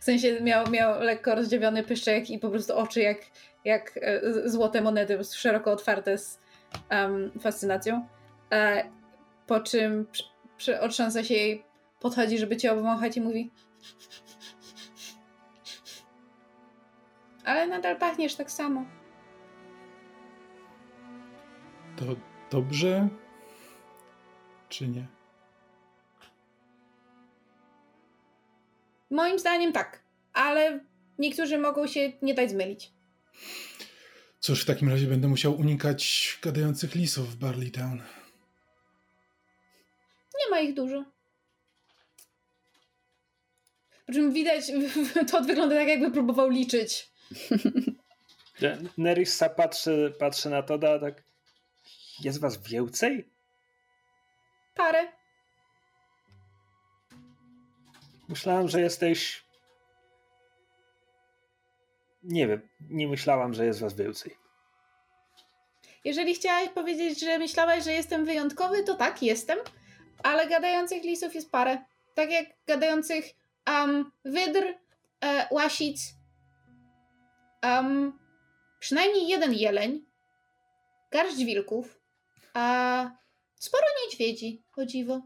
W 0.01 0.05
sensie 0.05 0.40
miał, 0.40 0.70
miał 0.70 1.01
lekko 1.01 1.34
rozdziawiony 1.34 1.82
pyszczek 1.82 2.30
i 2.30 2.38
po 2.38 2.51
prostu 2.51 2.76
oczy 2.76 3.01
jak, 3.01 3.18
jak 3.64 3.98
złote 4.44 4.80
monety, 4.80 5.18
szeroko 5.24 5.72
otwarte 5.72 6.18
z 6.18 6.38
um, 6.90 7.32
fascynacją. 7.40 8.06
Po 9.47 9.60
czym 9.60 10.06
przy, 10.56 10.80
otrząsa 10.80 11.24
się 11.24 11.34
jej, 11.34 11.64
podchodzi, 12.01 12.38
żeby 12.38 12.56
cię 12.56 12.72
obwąchać 12.72 13.16
i 13.16 13.20
mówi 13.20 13.51
ale 17.47 17.66
nadal 17.66 17.97
pachniesz 17.97 18.34
tak 18.34 18.51
samo. 18.51 18.84
To 21.97 22.05
dobrze, 22.51 23.09
czy 24.68 24.89
nie? 24.89 25.06
Moim 29.10 29.39
zdaniem 29.39 29.73
tak, 29.73 30.02
ale 30.32 30.81
niektórzy 31.18 31.59
mogą 31.59 31.86
się 31.86 32.12
nie 32.23 32.35
dać 32.35 32.51
zmylić. 32.51 32.93
Cóż, 34.40 34.62
w 34.62 34.66
takim 34.66 34.89
razie 34.89 35.06
będę 35.06 35.28
musiał 35.28 35.56
unikać 35.56 36.39
gadających 36.43 36.94
lisów 36.94 37.32
w 37.32 37.36
Barley 37.36 37.70
Town. 37.70 38.02
Nie 40.39 40.51
ma 40.51 40.60
ich 40.60 40.74
dużo. 40.74 41.05
Po 44.06 44.12
czym 44.12 44.32
widać, 44.32 44.64
to 45.31 45.40
wygląda 45.40 45.74
tak, 45.77 45.89
jakby 45.89 46.10
próbował 46.10 46.51
liczyć. 46.51 47.10
Nerissa 48.98 49.48
patrzy, 49.48 50.12
patrzy 50.18 50.51
na 50.51 50.62
Toda, 50.62 50.98
tak. 50.98 51.23
Jest 52.20 52.40
was 52.40 52.62
więcej? 52.62 53.30
Parę. 54.74 55.12
Myślałam, 58.28 58.68
że 58.68 58.80
jesteś. 58.80 59.47
Nie 62.22 62.48
wiem, 62.48 62.68
nie 62.80 63.09
myślałam, 63.09 63.55
że 63.55 63.66
jest 63.66 63.80
was 63.80 63.94
więcej. 63.94 64.36
Jeżeli 66.05 66.34
chciałaś 66.34 66.68
powiedzieć, 66.68 67.20
że 67.20 67.38
myślałaś, 67.38 67.84
że 67.84 67.93
jestem 67.93 68.24
wyjątkowy, 68.24 68.82
to 68.84 68.94
tak, 68.94 69.22
jestem. 69.22 69.59
Ale 70.22 70.47
gadających 70.47 71.02
lisów 71.02 71.34
jest 71.34 71.51
parę. 71.51 71.78
Tak 72.14 72.30
jak 72.30 72.47
gadających 72.66 73.24
um, 73.66 74.12
wydr, 74.24 74.74
e, 75.20 75.48
łasic, 75.51 76.14
um, 77.62 78.18
przynajmniej 78.78 79.28
jeden 79.28 79.52
jeleń, 79.52 80.05
garść 81.10 81.44
wilków, 81.44 82.01
a 82.56 83.10
sporo 83.54 83.84
niedźwiedzi, 84.04 84.62
o 84.76 84.86
dziwo. 84.86 85.22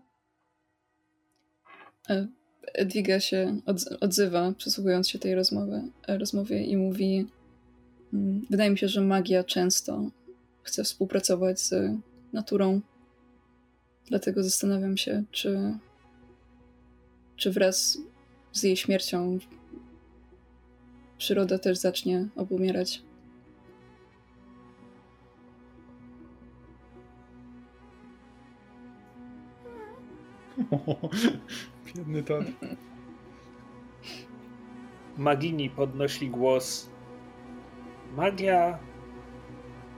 E, 2.09 2.27
Edwiga 2.63 3.21
się 3.21 3.61
odzywa, 4.01 4.53
przysłuchując 4.53 5.09
się 5.09 5.19
tej 5.19 5.35
rozmowy, 5.35 5.83
e, 6.09 6.19
rozmowie 6.19 6.65
i 6.65 6.77
mówi 6.77 7.27
mm, 8.13 8.47
wydaje 8.51 8.71
mi 8.71 8.79
się, 8.79 8.89
że 8.89 9.01
magia 9.01 9.45
często 9.45 10.11
chce 10.63 10.85
współpracować 10.85 11.61
z 11.61 11.75
naturą. 12.33 12.81
Dlatego 14.07 14.43
zastanawiam 14.43 14.97
się, 14.97 15.25
czy, 15.31 15.59
czy 17.37 17.51
wraz 17.51 17.99
z 18.53 18.63
jej 18.63 18.77
śmiercią 18.77 19.39
przyroda 21.19 21.59
też 21.59 21.79
zacznie 21.79 22.29
obumierać. 22.37 23.03
Biedny 31.87 32.23
Todd. 32.23 32.45
Magini 35.17 35.71
podnosi 35.71 36.31
głos. 36.31 36.91
Magia 38.17 38.79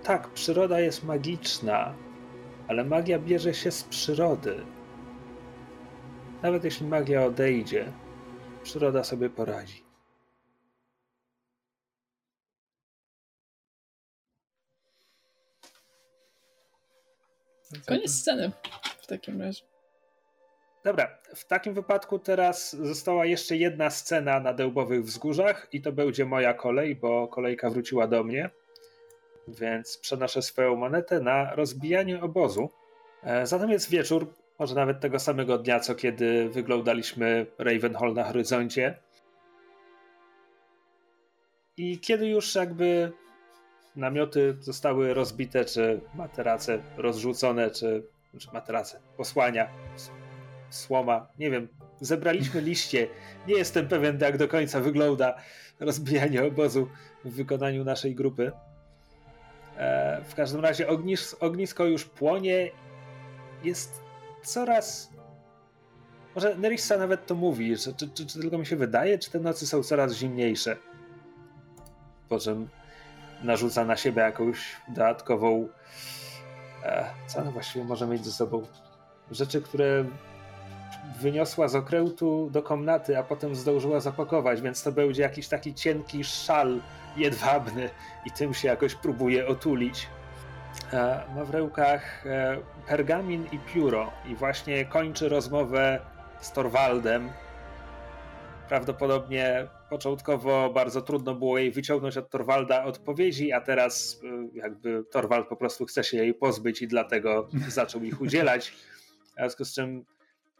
tak, 0.02 0.28
przyroda 0.28 0.80
jest 0.80 1.04
magiczna, 1.04 1.94
ale 2.68 2.84
magia 2.84 3.18
bierze 3.18 3.54
się 3.54 3.70
z 3.70 3.84
przyrody. 3.84 4.66
Nawet 6.42 6.64
jeśli 6.64 6.86
magia 6.86 7.24
odejdzie, 7.24 7.92
przyroda 8.62 9.04
sobie 9.04 9.30
poradzi. 9.30 9.84
Koniec 17.86 18.10
sceny 18.10 18.52
w 19.02 19.06
takim 19.06 19.40
razie. 19.40 19.71
Dobra, 20.84 21.18
w 21.34 21.44
takim 21.44 21.74
wypadku 21.74 22.18
teraz 22.18 22.76
została 22.76 23.26
jeszcze 23.26 23.56
jedna 23.56 23.90
scena 23.90 24.40
na 24.40 24.52
Dełbowych 24.52 25.04
Wzgórzach 25.04 25.68
i 25.72 25.80
to 25.82 25.92
będzie 25.92 26.24
moja 26.24 26.54
kolej, 26.54 26.96
bo 26.96 27.28
kolejka 27.28 27.70
wróciła 27.70 28.06
do 28.06 28.24
mnie. 28.24 28.50
Więc 29.48 29.98
przenoszę 29.98 30.42
swoją 30.42 30.76
monetę 30.76 31.20
na 31.20 31.54
rozbijanie 31.54 32.22
obozu. 32.22 32.70
E, 33.22 33.46
zatem 33.46 33.70
jest 33.70 33.90
wieczór, 33.90 34.34
może 34.58 34.74
nawet 34.74 35.00
tego 35.00 35.18
samego 35.18 35.58
dnia, 35.58 35.80
co 35.80 35.94
kiedy 35.94 36.48
wyglądaliśmy 36.48 37.46
Ravenhall 37.58 38.14
na 38.14 38.24
horyzoncie. 38.24 38.98
I 41.76 42.00
kiedy 42.00 42.26
już 42.28 42.54
jakby 42.54 43.12
namioty 43.96 44.56
zostały 44.60 45.14
rozbite, 45.14 45.64
czy 45.64 46.00
materace 46.14 46.82
rozrzucone, 46.96 47.70
czy, 47.70 48.06
czy 48.38 48.48
materace, 48.52 49.00
posłania, 49.16 49.68
słoma, 50.74 51.26
nie 51.38 51.50
wiem, 51.50 51.68
zebraliśmy 52.00 52.60
liście. 52.60 53.08
Nie 53.46 53.54
jestem 53.54 53.88
pewien, 53.88 54.18
jak 54.20 54.38
do 54.38 54.48
końca 54.48 54.80
wygląda 54.80 55.34
rozbijanie 55.80 56.44
obozu 56.44 56.88
w 57.24 57.34
wykonaniu 57.34 57.84
naszej 57.84 58.14
grupy. 58.14 58.52
E, 59.76 60.20
w 60.24 60.34
każdym 60.34 60.60
razie 60.60 60.88
ognis 60.88 61.36
ognisko 61.40 61.84
już 61.84 62.04
płonie. 62.04 62.70
Jest 63.64 64.02
coraz. 64.42 65.10
Może 66.34 66.54
Nerissa 66.56 66.98
nawet 66.98 67.26
to 67.26 67.34
mówi, 67.34 67.76
że, 67.76 67.92
czy, 67.92 68.08
czy, 68.08 68.26
czy, 68.26 68.40
tylko 68.40 68.58
mi 68.58 68.66
się 68.66 68.76
wydaje, 68.76 69.18
czy 69.18 69.30
te 69.30 69.40
nocy 69.40 69.66
są 69.66 69.82
coraz 69.82 70.12
zimniejsze. 70.12 70.76
Po 72.28 72.38
czym 72.38 72.68
narzuca 73.42 73.84
na 73.84 73.96
siebie 73.96 74.22
jakąś 74.22 74.76
dodatkową. 74.88 75.68
E, 76.84 77.10
co 77.26 77.40
ona 77.40 77.50
właściwie 77.50 77.84
może 77.84 78.06
mieć 78.06 78.24
ze 78.24 78.32
sobą? 78.32 78.66
Rzeczy, 79.30 79.62
które 79.62 80.04
wyniosła 81.20 81.68
z 81.68 81.74
okrętu 81.74 82.50
do 82.50 82.62
komnaty, 82.62 83.18
a 83.18 83.22
potem 83.22 83.54
zdążyła 83.54 84.00
zapakować, 84.00 84.60
więc 84.60 84.82
to 84.82 84.92
będzie 84.92 85.22
jakiś 85.22 85.48
taki 85.48 85.74
cienki 85.74 86.24
szal 86.24 86.80
jedwabny 87.16 87.90
i 88.26 88.30
tym 88.30 88.54
się 88.54 88.68
jakoś 88.68 88.94
próbuje 88.94 89.46
otulić. 89.46 90.08
E, 90.92 91.24
ma 91.34 91.44
w 91.44 91.50
rękach 91.50 92.26
e, 92.26 92.58
pergamin 92.86 93.46
i 93.52 93.58
pióro 93.58 94.12
i 94.28 94.34
właśnie 94.34 94.84
kończy 94.84 95.28
rozmowę 95.28 96.00
z 96.40 96.52
Torwaldem. 96.52 97.30
Prawdopodobnie 98.68 99.66
początkowo 99.90 100.70
bardzo 100.70 101.02
trudno 101.02 101.34
było 101.34 101.58
jej 101.58 101.70
wyciągnąć 101.70 102.16
od 102.16 102.30
Torwalda 102.30 102.84
odpowiedzi, 102.84 103.52
a 103.52 103.60
teraz 103.60 104.20
e, 104.24 104.58
jakby 104.58 105.04
Torwald 105.10 105.48
po 105.48 105.56
prostu 105.56 105.86
chce 105.86 106.04
się 106.04 106.16
jej 106.16 106.34
pozbyć 106.34 106.82
i 106.82 106.88
dlatego 106.88 107.48
zaczął 107.68 108.02
ich 108.02 108.20
udzielać. 108.20 108.70
W 108.70 109.34
związku 109.34 109.64
z 109.64 109.74
czym 109.74 110.04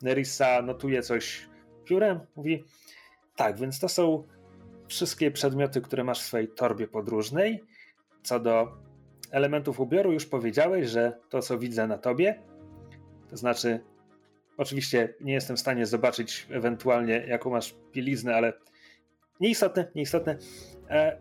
Nerissa 0.03 0.63
notuje 0.63 1.03
coś 1.03 1.49
piórem, 1.85 2.21
mówi 2.37 2.65
tak, 3.37 3.59
więc 3.59 3.81
to 3.81 3.89
są 3.89 4.27
wszystkie 4.89 5.31
przedmioty, 5.31 5.81
które 5.81 6.05
masz 6.05 6.23
w 6.23 6.27
swojej 6.27 6.49
torbie 6.49 6.89
podróżnej. 6.89 7.65
Co 8.23 8.41
do 8.41 8.73
elementów 9.31 9.81
ubioru 9.81 10.13
już 10.13 10.27
powiedziałeś, 10.27 10.89
że 10.89 11.19
to 11.29 11.43
co 11.43 11.59
widzę 11.59 11.87
na 11.87 11.99
tobie, 11.99 12.43
to 13.31 13.37
znaczy 13.37 13.81
oczywiście 14.57 15.15
nie 15.21 15.33
jestem 15.33 15.57
w 15.57 15.61
stanie 15.61 15.87
zobaczyć 15.87 16.47
ewentualnie 16.51 17.25
jaką 17.29 17.51
masz 17.51 17.75
bieliznę, 17.93 18.37
ale 18.37 18.53
nieistotne, 19.41 19.89
nieistotne. 19.95 20.37
E, 20.91 21.19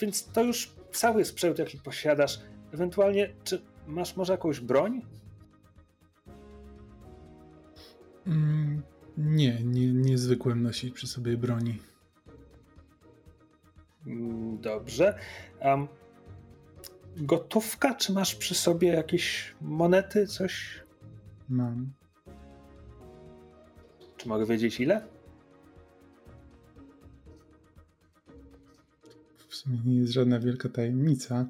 więc 0.00 0.32
to 0.32 0.44
już 0.44 0.74
cały 0.92 1.24
sprzęt 1.24 1.58
jaki 1.58 1.78
posiadasz. 1.78 2.40
Ewentualnie 2.74 3.28
czy 3.44 3.62
masz 3.86 4.16
może 4.16 4.32
jakąś 4.32 4.60
broń? 4.60 5.02
Mm, 8.26 8.82
nie, 9.16 9.64
nie, 9.64 9.92
nie 9.92 10.18
zwykłem 10.18 10.62
nosić 10.62 10.94
przy 10.94 11.06
sobie 11.06 11.36
broni. 11.36 11.78
Mm, 14.06 14.60
dobrze. 14.60 15.18
Um, 15.60 15.88
gotówka? 17.16 17.94
Czy 17.94 18.12
masz 18.12 18.34
przy 18.34 18.54
sobie 18.54 18.88
jakieś 18.88 19.54
monety, 19.60 20.26
coś? 20.26 20.82
Mam. 21.48 21.92
Czy 24.16 24.28
mogę 24.28 24.46
wiedzieć 24.46 24.80
ile? 24.80 25.06
W 29.48 29.54
sumie 29.54 29.78
nie 29.84 29.96
jest 29.96 30.12
żadna 30.12 30.40
wielka 30.40 30.68
tajemnica. 30.68 31.48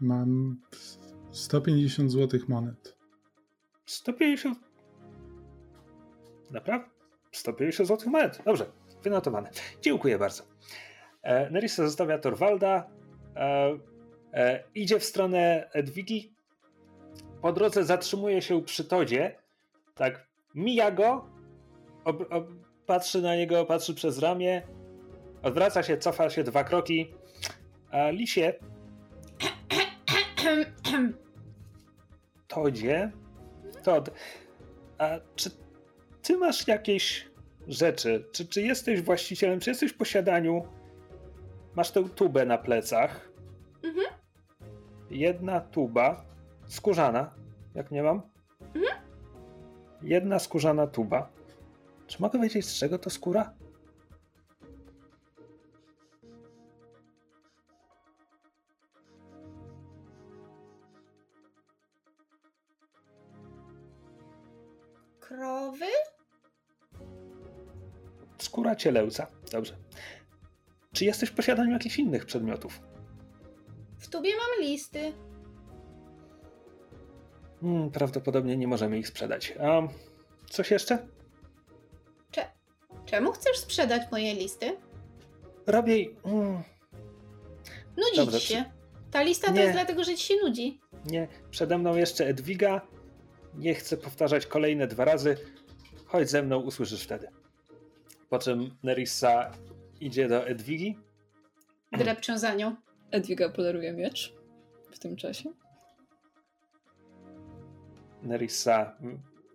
Mam 0.00 0.60
150 1.32 2.10
złotych 2.10 2.48
monet. 2.48 2.95
150. 3.86 4.58
Naprawdę? 6.50 6.88
150 7.32 7.88
zł 7.88 8.10
monet. 8.10 8.42
Dobrze, 8.44 8.66
wynotowane. 9.02 9.50
Dziękuję 9.82 10.18
bardzo. 10.18 10.42
E, 11.22 11.50
Nerissa 11.50 11.86
zostawia 11.86 12.18
Torwalda. 12.18 12.90
E, 13.36 13.78
e, 14.32 14.64
idzie 14.74 15.00
w 15.00 15.04
stronę 15.04 15.70
Edwigi. 15.72 16.34
Po 17.42 17.52
drodze 17.52 17.84
zatrzymuje 17.84 18.42
się 18.42 18.62
przy 18.62 18.84
Todzie. 18.84 19.38
Tak, 19.94 20.26
mija 20.54 20.90
go. 20.90 21.28
Ob, 22.04 22.32
ob, 22.32 22.46
patrzy 22.86 23.22
na 23.22 23.36
niego, 23.36 23.64
patrzy 23.66 23.94
przez 23.94 24.18
ramię. 24.18 24.62
Odwraca 25.42 25.82
się, 25.82 25.98
cofa 25.98 26.30
się 26.30 26.44
dwa 26.44 26.64
kroki. 26.64 27.14
A 27.90 28.10
Lisie. 28.10 28.52
Todzie. 32.48 33.12
Todd, 33.86 34.10
a 34.98 35.08
czy 35.36 35.50
ty 36.22 36.36
masz 36.36 36.68
jakieś 36.68 37.28
rzeczy? 37.68 38.24
Czy, 38.32 38.46
czy 38.46 38.62
jesteś 38.62 39.02
właścicielem, 39.02 39.60
czy 39.60 39.70
jesteś 39.70 39.92
w 39.92 39.96
posiadaniu? 39.96 40.64
Masz 41.74 41.90
tę 41.90 42.08
tubę 42.08 42.46
na 42.46 42.58
plecach. 42.58 43.32
Mhm. 43.84 44.06
Jedna 45.10 45.60
tuba, 45.60 46.24
skórzana, 46.66 47.34
jak 47.74 47.90
nie 47.90 48.02
mam. 48.02 48.22
Mhm. 48.74 49.02
Jedna 50.02 50.38
skórzana 50.38 50.86
tuba. 50.86 51.28
Czy 52.06 52.22
mogę 52.22 52.40
wiedzieć, 52.40 52.66
z 52.66 52.78
czego 52.78 52.98
to 52.98 53.10
skóra? 53.10 53.54
Krowy? 65.36 65.86
Skóra 68.38 68.76
cielęca. 68.76 69.26
Dobrze. 69.52 69.76
Czy 70.92 71.04
jesteś 71.04 71.28
w 71.30 71.34
posiadaniu 71.34 71.72
jakichś 71.72 71.98
innych 71.98 72.26
przedmiotów? 72.26 72.80
W 73.98 74.08
tubie 74.08 74.30
mam 74.36 74.66
listy. 74.68 75.12
Hmm, 77.60 77.90
prawdopodobnie 77.90 78.56
nie 78.56 78.68
możemy 78.68 78.98
ich 78.98 79.08
sprzedać. 79.08 79.54
A 79.60 79.82
coś 80.50 80.70
jeszcze? 80.70 80.98
Cze 82.30 82.50
czemu 83.06 83.32
chcesz 83.32 83.58
sprzedać 83.58 84.02
moje 84.12 84.34
listy? 84.34 84.76
Robię. 85.66 86.06
Hmm. 86.22 86.62
Nudzić 87.96 88.16
Dobrze, 88.16 88.40
się. 88.40 88.64
Ta 89.10 89.22
lista 89.22 89.46
to 89.46 89.52
nie. 89.52 89.60
jest 89.60 89.72
dlatego, 89.72 90.04
że 90.04 90.14
ci 90.14 90.26
się 90.26 90.34
nudzi. 90.42 90.80
Nie, 91.04 91.28
przede 91.50 91.78
mną 91.78 91.96
jeszcze 91.96 92.26
Edwiga, 92.26 92.80
nie 93.58 93.74
chcę 93.74 93.96
powtarzać 93.96 94.46
kolejne 94.46 94.86
dwa 94.86 95.04
razy. 95.04 95.36
Chodź 96.06 96.30
ze 96.30 96.42
mną, 96.42 96.60
usłyszysz 96.60 97.04
wtedy. 97.04 97.28
Po 98.28 98.38
czym 98.38 98.76
Nerissa 98.82 99.50
idzie 100.00 100.28
do 100.28 100.46
Edwigi. 100.46 100.98
Drepczę 101.92 102.38
za 102.38 102.54
nią. 102.54 102.76
Edwiga 103.10 103.48
podaruje 103.48 103.92
miecz 103.92 104.34
w 104.90 104.98
tym 104.98 105.16
czasie. 105.16 105.52
Nerissa 108.22 108.96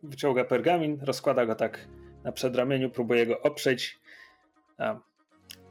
wyciąga 0.03 0.45
pergamin, 0.45 0.99
rozkłada 1.02 1.45
go 1.45 1.56
tak 1.56 1.88
na 2.23 2.32
przedramieniu, 2.32 2.90
próbuje 2.90 3.28
go 3.28 3.41
oprzeć. 3.41 3.99
A 4.78 4.99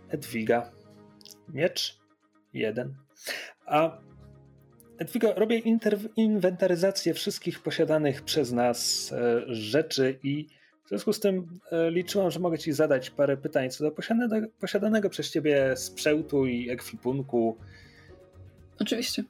Edwiga. 0.09 0.71
Miecz. 1.49 2.01
Jeden. 2.53 2.95
A 3.67 3.99
Edwigo, 5.01 5.35
robię 5.37 5.63
inwentaryzację 6.17 7.15
wszystkich 7.15 7.63
posiadanych 7.63 8.23
przez 8.23 8.53
nas 8.53 9.13
e, 9.13 9.55
rzeczy 9.55 10.19
i 10.23 10.47
związku 10.91 11.13
z 11.13 11.21
tym 11.21 11.61
e, 11.73 11.91
liczyłam, 11.91 12.31
że 12.31 12.41
mogę 12.41 12.59
ci 12.59 12.73
zadać 12.73 13.11
parę 13.11 13.37
pytań 13.37 13.71
co 13.71 13.85
do 13.85 13.91
posiadanego, 13.91 14.47
posiadanego 14.61 15.11
przez 15.11 15.31
ciebie 15.31 15.77
sprzętu 15.77 16.47
i 16.47 16.71
ekwipunku. 16.71 17.57
Oczywiście. 18.81 19.25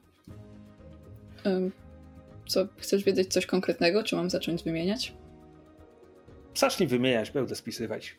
Co, 2.47 2.69
chcesz 2.77 3.05
wiedzieć 3.05 3.33
coś 3.33 3.47
konkretnego, 3.47 4.03
czy 4.03 4.17
mam 4.17 4.31
zacząć 4.31 4.63
wymieniać? 4.63 5.15
Zacznij 6.55 6.89
wymieniać, 6.89 7.31
będę 7.31 7.55
spisywać. 7.55 8.17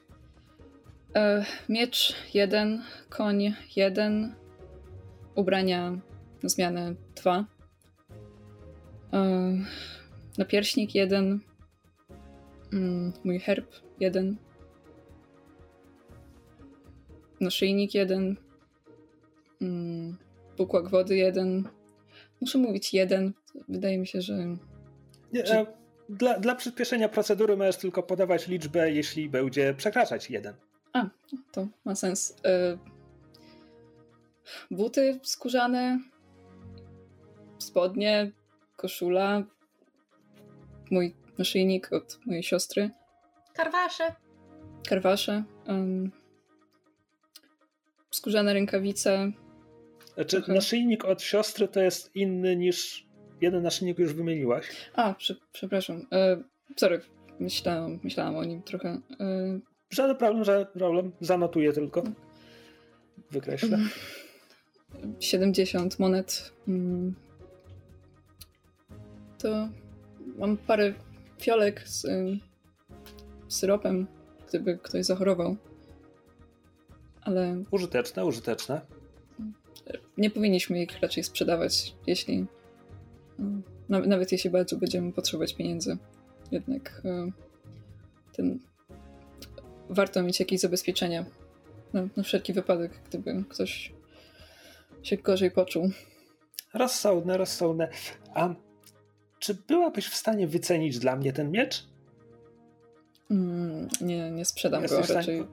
E, 1.15 1.45
miecz 1.69 2.15
jeden, 2.33 2.83
koń 3.09 3.53
jeden, 3.75 4.35
ubrania 5.35 5.97
na 6.43 6.49
zmianę 6.49 6.95
dwa, 7.15 7.45
e, 9.13 9.57
napierśnik 10.37 10.95
jeden, 10.95 11.39
mm, 12.73 13.13
mój 13.23 13.39
herb 13.39 13.71
jeden, 13.99 14.37
naszyjnik 17.41 17.93
jeden, 17.93 18.35
mm, 19.61 20.17
bukłak 20.57 20.89
wody 20.89 21.15
jeden. 21.15 21.69
Muszę 22.41 22.57
mówić 22.57 22.93
jeden. 22.93 23.33
Wydaje 23.69 23.97
mi 23.97 24.07
się, 24.07 24.21
że. 24.21 24.37
Nie, 25.33 25.43
Czy... 25.43 25.65
dla, 26.09 26.39
dla 26.39 26.55
przyspieszenia 26.55 27.09
procedury 27.09 27.57
możesz 27.57 27.77
tylko 27.77 28.03
podawać 28.03 28.47
liczbę, 28.47 28.91
jeśli 28.91 29.29
będzie 29.29 29.73
przekraczać 29.73 30.29
jeden. 30.29 30.53
A, 30.93 31.09
to 31.51 31.67
ma 31.85 31.95
sens. 31.95 32.35
E, 32.45 32.77
buty 34.71 35.19
skórzane, 35.23 35.99
spodnie, 37.61 38.31
koszula, 38.75 39.43
mój 40.91 41.15
naszyjnik 41.37 41.93
od 41.93 42.19
mojej 42.25 42.43
siostry. 42.43 42.89
Karwasze. 43.53 44.15
Karwasze. 44.89 45.43
Um, 45.67 46.11
skórzane 48.11 48.53
rękawice. 48.53 49.31
Znaczy, 50.13 50.37
Trochę... 50.37 50.53
naszyjnik 50.53 51.05
od 51.05 51.21
siostry 51.21 51.67
to 51.67 51.81
jest 51.81 52.15
inny 52.15 52.55
niż 52.55 53.05
jeden 53.41 53.63
naszyjnik 53.63 53.99
już 53.99 54.13
wymieniłaś? 54.13 54.65
A, 54.93 55.13
przy, 55.13 55.39
przepraszam. 55.53 56.07
E, 56.11 56.43
sorry, 56.75 57.01
myślałam, 57.39 57.99
myślałam 58.03 58.35
o 58.35 58.43
nim 58.43 58.63
trochę. 58.63 59.01
E, 59.19 59.59
Żaden 59.91 60.15
problem, 60.15 60.43
żaden 60.43 60.65
problem. 60.65 61.11
Zanotuję 61.21 61.73
tylko. 61.73 62.03
Wykreślę. 63.31 63.77
70 65.19 65.99
monet. 65.99 66.53
Mm. 66.67 67.15
To 69.41 69.69
mam 70.37 70.57
parę 70.57 70.93
fiolek 71.41 71.87
z 71.87 72.05
syropem, 73.47 74.07
gdyby 74.49 74.77
ktoś 74.77 75.05
zachorował. 75.05 75.55
Ale. 77.21 77.63
Użyteczne, 77.71 78.25
użyteczne. 78.25 78.81
Nie 80.17 80.29
powinniśmy 80.29 80.83
ich 80.83 80.99
raczej 80.99 81.23
sprzedawać, 81.23 81.95
jeśli. 82.07 82.45
Nawet 83.89 84.31
jeśli 84.31 84.49
bardzo 84.49 84.77
będziemy 84.77 85.11
potrzebować 85.13 85.53
pieniędzy. 85.55 85.97
Jednak 86.51 87.01
e, 87.05 87.31
ten 88.33 88.59
warto 89.89 90.23
mieć 90.23 90.39
jakieś 90.39 90.59
zabezpieczenia 90.59 91.25
na, 91.93 92.07
na 92.17 92.23
wszelki 92.23 92.53
wypadek, 92.53 93.01
gdyby 93.09 93.43
ktoś 93.49 93.93
się 95.03 95.17
gorzej 95.17 95.51
poczuł. 95.51 95.89
Rozsądne, 96.73 97.37
rozsądne. 97.37 97.89
A 98.33 98.55
czy 99.41 99.53
byłabyś 99.67 100.07
w 100.07 100.15
stanie 100.15 100.47
wycenić 100.47 100.99
dla 100.99 101.15
mnie 101.15 101.33
ten 101.33 101.51
miecz? 101.51 101.87
Mm, 103.31 103.87
nie, 104.01 104.31
nie 104.31 104.45
sprzedam 104.45 104.81
Jesteś 104.81 105.07
go, 105.07 105.13
raczej 105.13 105.43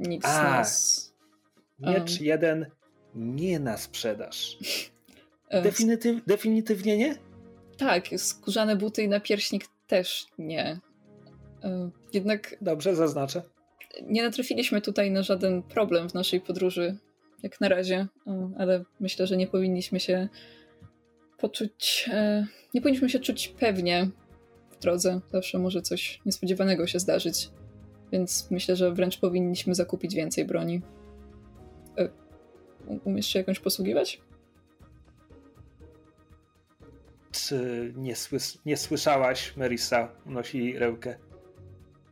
nikt 0.00 0.26
A, 0.26 0.28
z 0.28 0.42
nas... 0.42 1.14
Miecz 1.78 2.18
um. 2.18 2.26
jeden 2.26 2.66
nie 3.14 3.60
na 3.60 3.76
sprzedaż. 3.76 4.56
E, 5.50 5.62
Definityw, 5.62 6.24
definitywnie 6.26 6.98
nie? 6.98 7.16
Tak, 7.78 8.08
skórzane 8.16 8.76
buty 8.76 9.02
i 9.02 9.08
napierśnik 9.08 9.66
też 9.86 10.26
nie. 10.38 10.80
E, 11.64 11.90
jednak... 12.12 12.56
Dobrze, 12.60 12.96
zaznaczę 12.96 13.42
nie 14.02 14.22
natrafiliśmy 14.22 14.80
tutaj 14.80 15.10
na 15.10 15.22
żaden 15.22 15.62
problem 15.62 16.08
w 16.08 16.14
naszej 16.14 16.40
podróży, 16.40 16.96
jak 17.42 17.60
na 17.60 17.68
razie, 17.68 18.06
ale 18.58 18.84
myślę, 19.00 19.26
że 19.26 19.36
nie 19.36 19.46
powinniśmy 19.46 20.00
się 20.00 20.28
poczuć, 21.38 22.10
e, 22.12 22.46
nie 22.74 22.80
powinniśmy 22.80 23.10
się 23.10 23.20
czuć 23.20 23.48
pewnie 23.48 24.10
w 24.70 24.78
drodze. 24.78 25.20
Zawsze 25.32 25.58
może 25.58 25.82
coś 25.82 26.20
niespodziewanego 26.26 26.86
się 26.86 26.98
zdarzyć, 26.98 27.50
więc 28.12 28.50
myślę, 28.50 28.76
że 28.76 28.92
wręcz 28.92 29.18
powinniśmy 29.18 29.74
zakupić 29.74 30.14
więcej 30.14 30.44
broni. 30.44 30.82
E, 31.98 32.08
umiesz 33.04 33.26
się 33.26 33.38
jakąś 33.38 33.60
posługiwać? 33.60 34.20
Czy 37.30 37.92
nie, 37.96 38.16
słys 38.16 38.58
nie 38.66 38.76
słyszałaś, 38.76 39.56
Merisa 39.56 40.08
unosi 40.26 40.78
rękę, 40.78 41.18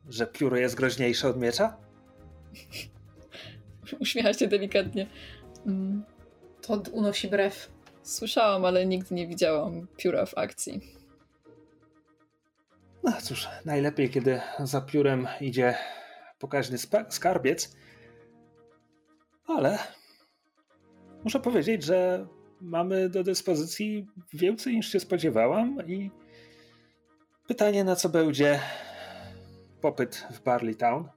że 0.08 0.26
pióro 0.26 0.56
jest 0.56 0.74
groźniejsze 0.74 1.28
od 1.28 1.40
miecza? 1.40 1.76
Uśmiecha 4.00 4.34
się 4.34 4.48
delikatnie. 4.48 5.06
Mm. 5.66 6.04
To 6.62 6.82
unosi 6.92 7.28
brew. 7.28 7.75
Słyszałam, 8.06 8.64
ale 8.64 8.86
nigdy 8.86 9.14
nie 9.14 9.26
widziałam 9.26 9.86
pióra 9.96 10.26
w 10.26 10.38
akcji. 10.38 10.80
No 13.04 13.12
cóż, 13.22 13.48
najlepiej, 13.64 14.10
kiedy 14.10 14.40
za 14.64 14.80
piórem 14.80 15.28
idzie 15.40 15.74
pokaźny 16.38 16.78
skarbiec. 17.08 17.76
Ale 19.46 19.78
muszę 21.24 21.40
powiedzieć, 21.40 21.82
że 21.84 22.26
mamy 22.60 23.08
do 23.08 23.22
dyspozycji 23.22 24.06
więcej 24.34 24.76
niż 24.76 24.92
się 24.92 25.00
spodziewałam 25.00 25.86
i 25.86 26.10
pytanie 27.46 27.84
na 27.84 27.96
co 27.96 28.08
będzie 28.08 28.60
popyt 29.80 30.26
w 30.30 30.42
Barley 30.42 30.76
Town. 30.76 31.08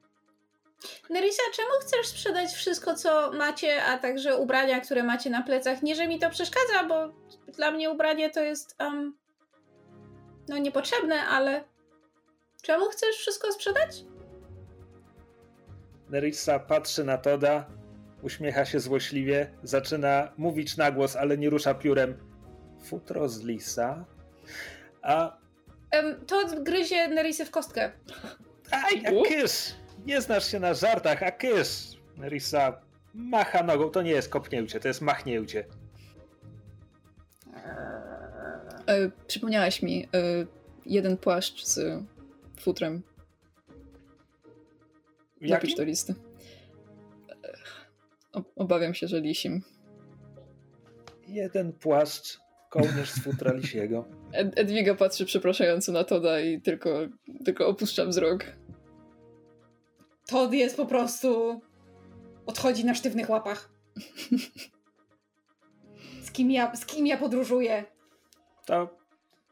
Nerisa, 1.09 1.41
czemu 1.55 1.69
chcesz 1.81 2.07
sprzedać 2.07 2.51
wszystko, 2.51 2.95
co 2.95 3.31
macie, 3.31 3.83
a 3.83 3.97
także 3.97 4.37
ubrania, 4.37 4.79
które 4.79 5.03
macie 5.03 5.29
na 5.29 5.43
plecach? 5.43 5.81
Nie, 5.81 5.95
że 5.95 6.07
mi 6.07 6.19
to 6.19 6.29
przeszkadza, 6.29 6.83
bo 6.83 7.13
dla 7.51 7.71
mnie 7.71 7.89
ubranie 7.89 8.29
to 8.29 8.39
jest 8.39 8.75
um, 8.79 9.17
no 10.47 10.57
niepotrzebne, 10.57 11.15
ale 11.15 11.63
czemu 12.61 12.85
chcesz 12.85 13.15
wszystko 13.15 13.51
sprzedać? 13.51 14.03
Nerissa 16.09 16.59
patrzy 16.59 17.03
na 17.03 17.17
Toda, 17.17 17.67
uśmiecha 18.21 18.65
się 18.65 18.79
złośliwie, 18.79 19.51
zaczyna 19.63 20.31
mówić 20.37 20.77
na 20.77 20.91
głos, 20.91 21.15
ale 21.15 21.37
nie 21.37 21.49
rusza 21.49 21.73
piórem. 21.73 22.17
Futro 22.85 23.29
z 23.29 23.43
lisa. 23.43 24.05
A... 25.01 25.37
Um, 25.93 26.25
Todd 26.25 26.63
gryzie 26.63 27.07
Nerisy 27.07 27.45
w 27.45 27.51
kostkę. 27.51 27.91
Aj, 28.71 29.01
jak 29.01 29.13
kysz! 29.27 29.73
Nie 30.05 30.21
znasz 30.21 30.51
się 30.51 30.59
na 30.59 30.73
żartach, 30.73 31.23
a 31.23 31.31
kysz! 31.31 31.99
Risa 32.21 32.81
macha 33.13 33.63
nogą, 33.63 33.89
to 33.89 34.01
nie 34.01 34.11
jest 34.11 34.29
kopnięcie, 34.29 34.79
to 34.79 34.87
jest 34.87 35.01
machnięcie. 35.01 35.65
E, 38.87 39.11
przypomniałaś 39.27 39.81
mi 39.81 40.03
e, 40.03 40.07
jeden 40.85 41.17
płaszcz 41.17 41.65
z 41.65 42.03
futrem. 42.59 43.01
Napisz 45.41 45.75
do 45.75 45.83
listy. 45.83 46.15
E, 48.35 48.41
obawiam 48.55 48.93
się, 48.93 49.07
że 49.07 49.21
lisim. 49.21 49.61
Jeden 51.27 51.73
płaszcz, 51.73 52.39
kołnierz 52.69 53.11
z 53.11 53.23
futra 53.23 53.53
lisiego. 53.53 54.05
Ed 54.31 54.59
Edwiga 54.59 54.95
patrzy 54.95 55.25
przepraszająco 55.25 55.91
na 55.91 56.03
Toda 56.03 56.39
i 56.39 56.61
tylko, 56.61 56.89
tylko 57.45 57.67
opuszczam 57.67 58.09
wzrok. 58.09 58.45
Todd 60.29 60.53
jest 60.53 60.77
po 60.77 60.85
prostu. 60.85 61.61
odchodzi 62.45 62.85
na 62.85 62.95
sztywnych 62.95 63.29
łapach. 63.29 63.69
Z 66.23 66.31
kim 66.31 66.51
ja, 66.51 66.75
z 66.75 66.85
kim 66.85 67.07
ja 67.07 67.17
podróżuję? 67.17 67.85
To 68.65 68.97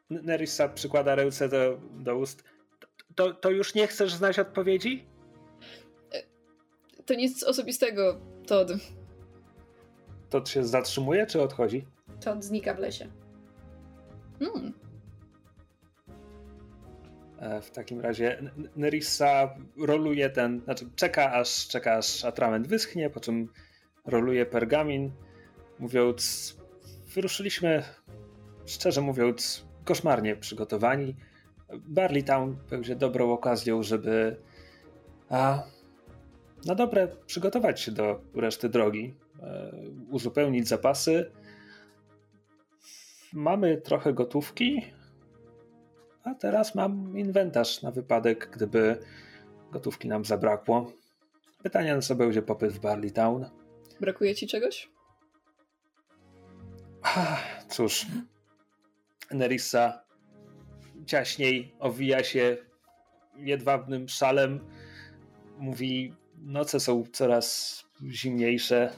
Nerissa 0.10 0.70
przykłada 0.70 1.16
ręce 1.16 1.50
do, 1.50 1.80
do 1.92 2.18
ust. 2.18 2.44
To, 3.16 3.34
to 3.34 3.50
już 3.50 3.76
nie 3.76 3.88
chcesz 3.88 4.14
znać 4.14 4.40
odpowiedzi? 4.40 5.06
To 7.06 7.14
nic 7.14 7.44
osobistego, 7.44 8.20
Todd. 8.48 8.72
Todd 10.30 10.50
się 10.50 10.66
zatrzymuje, 10.66 11.26
czy 11.26 11.42
odchodzi? 11.42 11.86
Todd 12.20 12.44
znika 12.44 12.74
w 12.74 12.80
lesie. 12.80 13.12
Hmm. 14.40 14.74
E, 17.40 17.62
w 17.62 17.72
takim 17.72 18.02
razie 18.02 18.52
Nerissa 18.76 19.56
roluje 19.78 20.30
ten, 20.30 20.62
znaczy 20.64 20.86
czeka 20.96 21.32
aż, 21.34 21.68
czeka 21.68 21.94
aż 21.94 22.26
atrament 22.26 22.68
wyschnie, 22.68 23.10
po 23.10 23.20
czym 23.20 23.50
roluje 24.06 24.46
pergamin, 24.46 25.12
mówiąc, 25.80 26.56
wyruszyliśmy, 27.16 27.84
szczerze 28.66 29.02
mówiąc, 29.02 29.66
koszmarnie 29.84 30.36
przygotowani. 30.36 31.16
Barley 31.74 32.24
Town 32.24 32.58
będzie 32.70 32.96
dobrą 32.96 33.32
okazją, 33.32 33.84
żeby 33.84 34.38
a, 35.30 35.64
na 36.66 36.76
dobre 36.76 37.08
przygotować 37.26 37.82
się 37.82 37.92
do 37.92 38.22
reszty 38.36 38.70
drogi, 38.70 39.16
e, 39.42 39.72
uzupełnić 40.10 40.68
zapasy. 40.68 41.32
Mamy 43.34 43.78
trochę 43.78 44.14
gotówki, 44.14 44.97
a 46.28 46.36
teraz 46.36 46.76
mam 46.76 47.18
inwentarz 47.18 47.82
na 47.82 47.92
wypadek, 47.92 48.50
gdyby 48.54 49.00
gotówki 49.72 50.08
nam 50.08 50.26
zabrakło. 50.26 50.92
Pytanie 51.64 51.96
na 51.96 52.02
co 52.02 52.16
będzie 52.16 52.42
popyt 52.42 52.72
w 52.72 52.80
Barley 52.80 53.12
Town. 53.12 53.46
Brakuje 54.00 54.36
ci 54.36 54.48
czegoś? 54.48 54.90
Ach, 57.02 57.64
cóż, 57.70 58.06
Nerissa 59.32 60.04
ciaśniej 61.06 61.76
owija 61.80 62.24
się 62.24 62.58
jedwabnym 63.36 64.08
szalem. 64.08 64.60
Mówi, 65.58 66.14
noce 66.38 66.80
są 66.80 67.04
coraz 67.14 67.84
zimniejsze. 68.10 68.94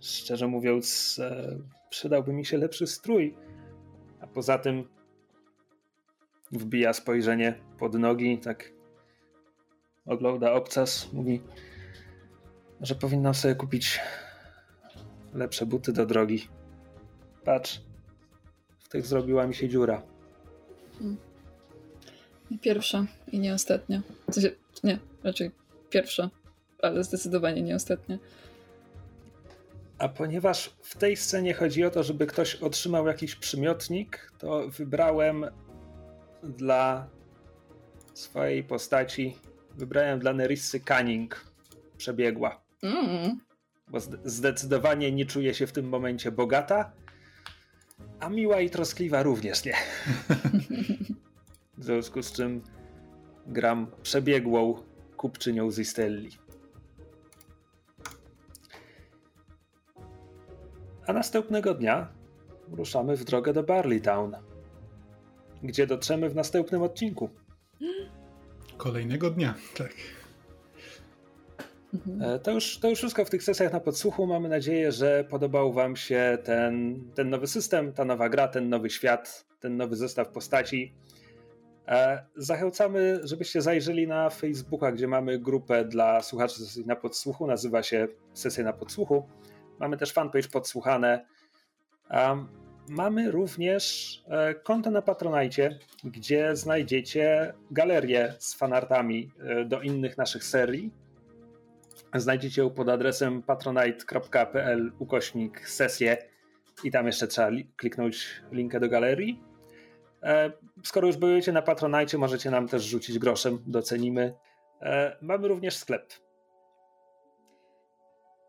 Szczerze 0.00 0.46
mówiąc, 0.46 1.18
e, 1.22 1.58
przydałby 1.90 2.32
mi 2.32 2.44
się 2.44 2.58
lepszy 2.58 2.86
strój. 2.86 3.36
A 4.20 4.26
poza 4.26 4.58
tym 4.58 4.88
wbija 6.52 6.92
spojrzenie 6.92 7.54
pod 7.78 7.94
nogi, 7.94 8.38
tak 8.38 8.72
ogląda 10.06 10.52
obcas, 10.52 11.12
mówi, 11.12 11.42
że 12.80 12.94
powinnam 12.94 13.34
sobie 13.34 13.54
kupić 13.54 14.00
lepsze 15.34 15.66
buty 15.66 15.92
do 15.92 16.06
drogi. 16.06 16.48
Patrz, 17.44 17.80
w 18.78 18.88
tych 18.88 19.06
zrobiła 19.06 19.46
mi 19.46 19.54
się 19.54 19.68
dziura. 19.68 20.02
Nie 22.50 22.58
pierwsza 22.58 23.06
i 23.32 23.38
nie 23.38 23.54
ostatnia. 23.54 24.02
W 24.30 24.34
sensie, 24.34 24.50
nie, 24.84 24.98
raczej 25.24 25.50
pierwsza, 25.90 26.30
ale 26.82 27.04
zdecydowanie 27.04 27.62
nie 27.62 27.74
ostatnia. 27.74 28.18
A 29.98 30.08
ponieważ 30.08 30.76
w 30.82 30.96
tej 30.96 31.16
scenie 31.16 31.54
chodzi 31.54 31.84
o 31.84 31.90
to, 31.90 32.02
żeby 32.02 32.26
ktoś 32.26 32.54
otrzymał 32.54 33.06
jakiś 33.06 33.34
przymiotnik, 33.34 34.32
to 34.38 34.68
wybrałem 34.68 35.46
dla 36.42 37.08
swojej 38.14 38.64
postaci, 38.64 39.36
wybrałem 39.74 40.18
dla 40.18 40.32
Nerissy 40.32 40.80
Cunning, 40.80 41.44
przebiegła. 41.96 42.60
Mm. 42.82 43.40
Bo 43.88 44.00
zde- 44.00 44.18
zdecydowanie 44.24 45.12
nie 45.12 45.26
czuje 45.26 45.54
się 45.54 45.66
w 45.66 45.72
tym 45.72 45.88
momencie 45.88 46.32
bogata, 46.32 46.92
a 48.20 48.28
miła 48.28 48.60
i 48.60 48.70
troskliwa 48.70 49.22
również 49.22 49.64
nie. 49.64 49.74
W 51.78 51.84
związku 51.84 52.22
z 52.22 52.32
czym 52.32 52.62
gram 53.46 53.86
przebiegłą 54.02 54.82
kupczynią 55.16 55.70
z 55.70 55.78
Istelli. 55.78 56.30
A 61.06 61.12
następnego 61.12 61.74
dnia 61.74 62.08
ruszamy 62.72 63.16
w 63.16 63.24
drogę 63.24 63.52
do 63.52 63.62
Barley 63.62 64.00
Town, 64.00 64.36
gdzie 65.62 65.86
dotrzemy 65.86 66.30
w 66.30 66.34
następnym 66.34 66.82
odcinku. 66.82 67.30
Kolejnego 68.76 69.30
dnia, 69.30 69.54
tak. 69.76 69.92
Mhm. 71.94 72.22
E, 72.22 72.38
To 72.38 72.50
już, 72.50 72.78
to 72.78 72.90
już 72.90 72.98
wszystko 72.98 73.24
w 73.24 73.30
tych 73.30 73.42
sesjach 73.42 73.72
na 73.72 73.80
podsłuchu. 73.80 74.26
Mamy 74.26 74.48
nadzieję, 74.48 74.92
że 74.92 75.24
podobał 75.30 75.72
Wam 75.72 75.96
się 75.96 76.38
ten, 76.44 77.04
ten 77.14 77.30
nowy 77.30 77.46
system, 77.46 77.92
ta 77.92 78.04
nowa 78.04 78.28
gra, 78.28 78.48
ten 78.48 78.68
nowy 78.68 78.90
świat, 78.90 79.46
ten 79.60 79.76
nowy 79.76 79.96
zestaw 79.96 80.28
postaci. 80.28 80.94
E, 81.88 82.24
Zachęcamy, 82.36 83.20
żebyście 83.24 83.62
zajrzeli 83.62 84.06
na 84.06 84.30
Facebooka, 84.30 84.92
gdzie 84.92 85.08
mamy 85.08 85.38
grupę 85.38 85.84
dla 85.84 86.22
słuchaczy 86.22 86.54
sesji 86.54 86.86
na 86.86 86.96
podsłuchu. 86.96 87.46
Nazywa 87.46 87.82
się 87.82 88.08
Sesje 88.34 88.64
na 88.64 88.72
podsłuchu. 88.72 89.28
Mamy 89.80 89.96
też 89.96 90.12
fanpage 90.12 90.48
podsłuchane. 90.48 91.26
Um, 92.10 92.48
Mamy 92.88 93.30
również 93.30 94.12
e, 94.28 94.54
konto 94.54 94.90
na 94.90 95.02
Patronite, 95.02 95.78
gdzie 96.04 96.56
znajdziecie 96.56 97.54
galerię 97.70 98.34
z 98.38 98.54
fanartami 98.54 99.30
e, 99.40 99.64
do 99.64 99.80
innych 99.80 100.18
naszych 100.18 100.44
serii. 100.44 100.90
Znajdziecie 102.14 102.62
ją 102.62 102.70
pod 102.70 102.88
adresem 102.88 103.42
patronite.pl 103.42 104.92
ukośnik 104.98 105.68
sesję 105.68 106.16
i 106.84 106.90
tam 106.90 107.06
jeszcze 107.06 107.26
trzeba 107.26 107.48
li- 107.48 107.70
kliknąć 107.76 108.42
linkę 108.52 108.80
do 108.80 108.88
galerii. 108.88 109.42
E, 110.22 110.52
Skoro 110.84 111.06
już 111.06 111.16
byliście 111.16 111.52
na 111.52 111.62
Patronite, 111.62 112.18
możecie 112.18 112.50
nam 112.50 112.68
też 112.68 112.82
rzucić 112.84 113.18
groszem, 113.18 113.58
docenimy. 113.66 114.34
Mamy 115.22 115.48
również 115.48 115.76
sklep. 115.76 116.12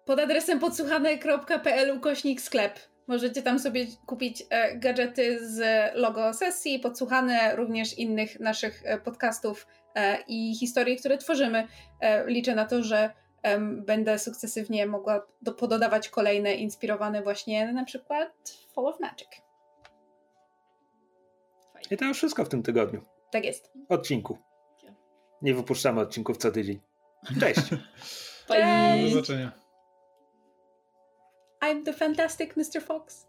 Pod 0.05 0.19
adresem 0.19 0.59
podsłuchane.pl 0.59 1.97
ukośnik 1.97 2.41
sklep. 2.41 2.79
Możecie 3.09 3.41
tam 3.41 3.59
sobie 3.59 3.87
kupić 4.05 4.43
e, 4.49 4.77
gadżety 4.77 5.47
z 5.47 5.61
logo 5.95 6.33
sesji, 6.33 6.79
podsłuchane 6.79 7.55
również 7.55 7.97
innych 7.97 8.39
naszych 8.39 8.81
e, 8.85 8.99
podcastów 8.99 9.67
e, 9.95 10.23
i 10.27 10.55
historii, 10.55 10.97
które 10.97 11.17
tworzymy. 11.17 11.67
E, 11.99 12.27
liczę 12.27 12.55
na 12.55 12.65
to, 12.65 12.83
że 12.83 13.09
będę 13.85 14.19
sukcesywnie 14.19 14.85
mogła 14.85 15.27
do, 15.41 15.53
pododawać 15.53 16.09
kolejne 16.09 16.53
inspirowane 16.53 17.21
właśnie 17.21 17.73
na 17.73 17.85
przykład 17.85 18.57
Fall 18.73 18.87
of 18.87 18.99
Magic. 18.99 19.27
I 21.91 21.97
to 21.97 22.05
już 22.05 22.17
wszystko 22.17 22.45
w 22.45 22.49
tym 22.49 22.63
tygodniu. 22.63 23.01
Tak 23.31 23.45
jest. 23.45 23.73
Odcinku. 23.89 24.37
Nie 25.41 25.53
wypuszczamy 25.53 26.01
odcinków 26.01 26.37
co 26.37 26.51
tydzień. 26.51 26.79
Cześć! 27.39 27.61
Do 28.47 28.53
Cześć! 28.55 29.13
zobaczenia. 29.13 29.68
I'm 31.61 31.83
the 31.83 31.91
fantastic 31.91 32.55
Mr. 32.55 32.81
Fox. 32.81 33.25